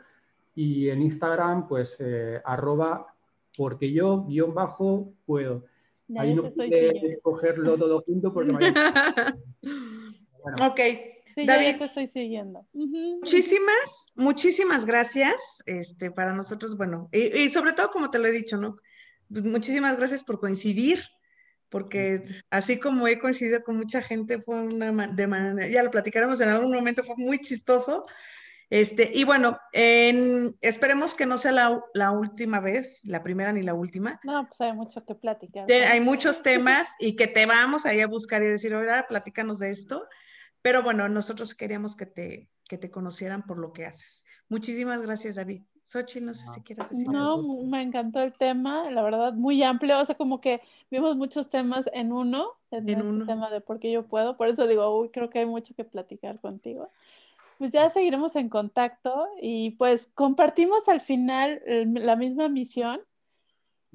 y 0.54 0.88
en 0.88 1.02
Instagram, 1.02 1.68
pues, 1.68 1.96
eh, 1.98 2.40
arroba, 2.44 3.14
porque 3.56 3.92
yo, 3.92 4.24
guion 4.26 4.54
bajo, 4.54 5.12
puedo. 5.26 5.64
Ahí 6.16 6.34
no 6.34 6.52
puedo 6.52 6.70
cogerlo 7.22 7.76
todo 7.76 8.02
junto 8.02 8.32
porque 8.32 8.52
me 8.52 8.72
bueno. 10.42 10.66
Ok. 10.66 10.80
Sí, 11.34 11.46
David, 11.46 11.78
te 11.78 11.84
estoy 11.84 12.06
siguiendo. 12.08 12.66
Muchísimas, 12.72 14.06
muchísimas 14.16 14.84
gracias. 14.84 15.62
Este, 15.66 16.10
para 16.10 16.32
nosotros, 16.32 16.76
bueno, 16.76 17.08
y, 17.12 17.48
sobre 17.50 17.72
todo, 17.72 17.90
como 17.90 18.10
te 18.10 18.18
lo 18.18 18.26
he 18.26 18.32
dicho, 18.32 18.56
¿no? 18.56 18.76
Muchísimas 19.30 19.96
gracias 19.96 20.22
por 20.22 20.40
coincidir, 20.40 21.02
porque 21.68 22.22
así 22.50 22.78
como 22.78 23.06
he 23.06 23.18
coincidido 23.18 23.62
con 23.62 23.76
mucha 23.76 24.02
gente, 24.02 24.42
fue 24.42 24.60
una 24.60 25.06
de 25.06 25.26
manera, 25.26 25.68
ya 25.68 25.82
lo 25.82 25.90
platicaremos 25.90 26.40
en 26.40 26.48
algún 26.48 26.74
momento, 26.74 27.02
fue 27.02 27.14
muy 27.16 27.38
chistoso. 27.40 28.06
Este, 28.70 29.10
y 29.12 29.24
bueno, 29.24 29.58
esperemos 29.72 31.14
que 31.14 31.26
no 31.26 31.38
sea 31.38 31.52
la, 31.52 32.10
última 32.12 32.60
vez, 32.60 33.00
la 33.04 33.22
primera 33.22 33.52
ni 33.52 33.62
la 33.62 33.74
última. 33.74 34.20
No, 34.22 34.46
pues 34.46 34.60
hay 34.60 34.72
mucho 34.72 35.04
que 35.04 35.14
platicar. 35.14 35.70
hay 35.70 36.00
muchos 36.00 36.42
temas 36.42 36.88
y 36.98 37.16
que 37.16 37.26
te 37.26 37.46
vamos 37.46 37.86
ahí 37.86 38.00
a 38.00 38.06
buscar 38.06 38.42
y 38.42 38.46
decir, 38.46 38.74
ahora 38.74 39.06
platícanos 39.08 39.58
de 39.58 39.70
esto. 39.70 40.06
Pero 40.62 40.82
bueno, 40.82 41.08
nosotros 41.08 41.54
queríamos 41.54 41.96
que 41.96 42.06
te, 42.06 42.48
que 42.68 42.78
te 42.78 42.90
conocieran 42.90 43.44
por 43.44 43.58
lo 43.58 43.72
que 43.72 43.86
haces. 43.86 44.24
Muchísimas 44.50 45.00
gracias, 45.00 45.36
David. 45.36 45.62
Xochitl, 45.82 46.26
no 46.26 46.34
sé 46.34 46.46
si 46.46 46.60
quieres 46.60 46.90
decir 46.90 47.08
No, 47.08 47.42
me 47.64 47.80
encantó 47.80 48.20
el 48.20 48.34
tema, 48.34 48.90
la 48.90 49.02
verdad, 49.02 49.32
muy 49.32 49.62
amplio. 49.62 49.98
O 49.98 50.04
sea, 50.04 50.16
como 50.16 50.40
que 50.40 50.60
vimos 50.90 51.16
muchos 51.16 51.48
temas 51.48 51.88
en 51.94 52.12
uno, 52.12 52.50
en, 52.70 52.88
en 52.88 52.98
este 53.00 53.26
tema 53.26 53.50
de 53.50 53.62
por 53.62 53.78
qué 53.80 53.90
yo 53.90 54.06
puedo. 54.06 54.36
Por 54.36 54.48
eso 54.48 54.66
digo, 54.66 55.00
uy, 55.00 55.08
creo 55.08 55.30
que 55.30 55.38
hay 55.38 55.46
mucho 55.46 55.74
que 55.74 55.84
platicar 55.84 56.38
contigo 56.40 56.90
pues 57.60 57.72
ya 57.72 57.90
seguiremos 57.90 58.36
en 58.36 58.48
contacto 58.48 59.28
y 59.38 59.72
pues 59.72 60.08
compartimos 60.14 60.88
al 60.88 61.02
final 61.02 61.60
la 61.66 62.16
misma 62.16 62.48
misión. 62.48 63.02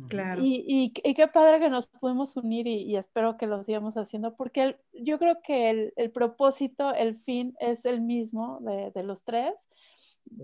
Claro. 0.09 0.41
Y, 0.43 0.91
qué 0.91 1.27
padre 1.27 1.59
que 1.59 1.69
nos 1.69 1.87
pudimos 1.87 2.35
unir 2.35 2.67
y, 2.67 2.97
espero 2.97 3.37
que 3.37 3.47
lo 3.47 3.63
sigamos 3.63 3.95
haciendo 3.95 4.35
porque 4.35 4.77
yo 4.91 5.17
creo 5.19 5.41
que 5.41 5.91
el, 5.95 6.11
propósito, 6.11 6.93
el 6.93 7.15
fin 7.15 7.55
es 7.59 7.85
el 7.85 8.01
mismo 8.01 8.59
de, 8.61 9.03
los 9.03 9.23
tres, 9.23 9.69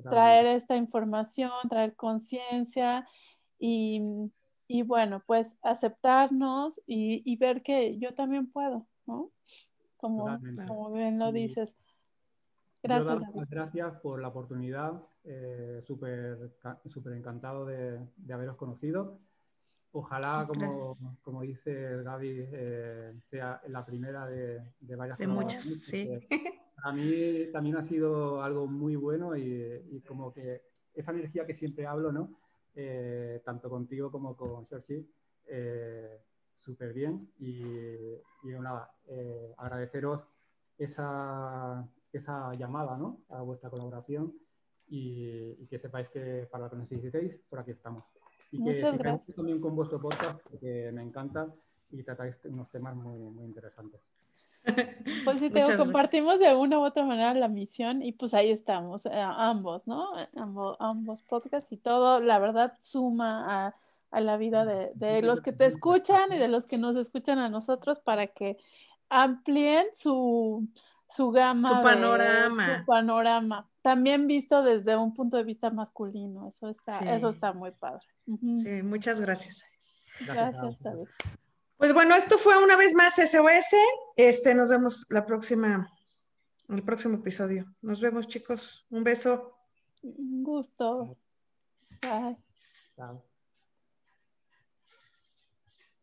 traer 0.03 0.45
esta 0.45 0.77
información, 0.77 1.51
traer 1.69 1.95
conciencia 1.95 3.05
y, 3.59 4.01
bueno, 4.85 5.21
pues 5.25 5.57
aceptarnos 5.61 6.79
y, 6.87 7.35
ver 7.35 7.61
que 7.61 7.97
yo 7.97 8.13
también 8.13 8.49
puedo, 8.49 8.87
¿no? 9.05 9.31
Como, 9.97 10.39
como 10.65 10.91
bien 10.91 11.19
lo 11.19 11.31
dices. 11.31 11.75
Gracias. 12.83 13.21
gracias 13.49 13.95
por 13.97 14.21
la 14.21 14.29
oportunidad. 14.29 15.03
Eh, 15.23 15.81
Súper 15.85 16.51
super 16.87 17.13
encantado 17.13 17.65
de, 17.65 17.99
haberos 18.31 18.55
conocido. 18.55 19.19
Ojalá, 19.93 20.45
como, 20.47 20.97
como 21.21 21.41
dice 21.41 22.01
Gaby, 22.03 22.47
eh, 22.53 23.13
sea 23.25 23.61
la 23.67 23.85
primera 23.85 24.25
de, 24.25 24.61
de 24.79 24.95
varias 24.95 25.17
De 25.17 25.27
muchas, 25.27 25.63
sí. 25.63 26.09
Para 26.81 26.95
mí 26.95 27.51
también 27.51 27.75
ha 27.75 27.83
sido 27.83 28.41
algo 28.41 28.67
muy 28.67 28.95
bueno 28.95 29.35
y, 29.35 30.01
como 30.07 30.33
que 30.33 30.61
esa 30.93 31.11
energía 31.11 31.45
que 31.45 31.55
siempre 31.55 31.85
hablo, 31.85 32.11
¿no? 32.11 32.39
Eh, 32.73 33.41
tanto 33.43 33.69
contigo 33.69 34.09
como 34.11 34.35
con 34.35 34.65
Sergi, 34.65 35.05
eh, 35.47 36.21
súper 36.57 36.93
bien. 36.93 37.29
Y, 37.39 37.61
y 38.43 38.47
nada, 38.59 38.93
agradeceros 39.57 40.23
esa, 40.77 41.85
esa 42.11 42.53
llamada 42.53 42.97
¿no? 42.97 43.21
a 43.29 43.41
vuestra 43.41 43.69
colaboración 43.69 44.33
y, 44.87 45.65
que 45.67 45.79
sepáis 45.79 46.09
que 46.09 46.47
para 46.51 46.65
lo 46.65 46.71
que 46.71 46.77
necesitéis, 46.77 47.35
por 47.49 47.59
aquí 47.59 47.71
estamos. 47.71 48.03
Que 48.51 48.57
Muchas 48.57 48.97
también 49.35 49.61
con 49.61 49.75
vuestro 49.75 49.99
podcast, 50.01 50.41
porque 50.49 50.91
me 50.93 51.01
encanta 51.01 51.47
y 51.89 52.03
tratáis 52.03 52.35
unos 52.45 52.69
temas 52.69 52.95
muy, 52.95 53.17
muy 53.17 53.45
interesantes. 53.45 54.01
Pues 55.25 55.39
sí, 55.39 55.49
te 55.49 55.63
compartimos 55.75 56.39
de 56.39 56.53
una 56.53 56.77
u 56.77 56.83
otra 56.83 57.03
manera 57.03 57.33
la 57.33 57.47
misión 57.47 58.03
y 58.03 58.11
pues 58.11 58.33
ahí 58.35 58.51
estamos, 58.51 59.05
eh, 59.07 59.11
ambos, 59.13 59.87
¿no? 59.87 60.09
Ambos, 60.35 60.77
ambos 60.79 61.23
podcasts 61.23 61.71
y 61.71 61.77
todo, 61.77 62.19
la 62.19 62.37
verdad, 62.37 62.77
suma 62.79 63.65
a, 63.67 63.75
a 64.11 64.21
la 64.21 64.37
vida 64.37 64.65
de, 64.65 64.91
de, 64.93 65.23
los 65.23 65.41
que 65.41 65.51
te 65.51 65.65
escuchan 65.65 66.31
y 66.33 66.37
de 66.37 66.47
los 66.47 66.67
que 66.67 66.77
nos 66.77 66.95
escuchan 66.95 67.39
a 67.39 67.49
nosotros 67.49 67.99
para 67.99 68.27
que 68.27 68.57
amplíen 69.09 69.87
su, 69.93 70.67
su 71.07 71.31
gama. 71.31 71.69
Su 71.69 71.81
panorama. 71.81 72.79
su 72.79 72.85
panorama. 72.85 73.67
También 73.81 74.27
visto 74.27 74.61
desde 74.61 74.95
un 74.95 75.13
punto 75.13 75.37
de 75.37 75.43
vista 75.43 75.69
masculino. 75.71 76.47
Eso 76.47 76.69
está, 76.69 76.99
eso 77.15 77.29
está 77.29 77.53
muy 77.53 77.71
padre. 77.71 78.05
Sí, 78.25 78.83
muchas 78.83 79.19
gracias. 79.19 79.63
Gracias, 80.19 80.79
David. 80.81 81.07
Pues 81.77 81.93
bueno, 81.93 82.13
esto 82.13 82.37
fue 82.37 82.63
una 82.63 82.77
vez 82.77 82.93
más 82.93 83.15
SOS. 83.15 83.73
Este, 84.15 84.53
nos 84.53 84.69
vemos 84.69 85.07
la 85.09 85.25
próxima, 85.25 85.91
el 86.69 86.83
próximo 86.83 87.15
episodio. 87.15 87.73
Nos 87.81 87.99
vemos, 88.01 88.27
chicos. 88.27 88.85
Un 88.91 89.03
beso. 89.03 89.57
Un 90.03 90.43
gusto. 90.43 91.17
Bye. 92.01 92.37
Chao. 92.95 93.30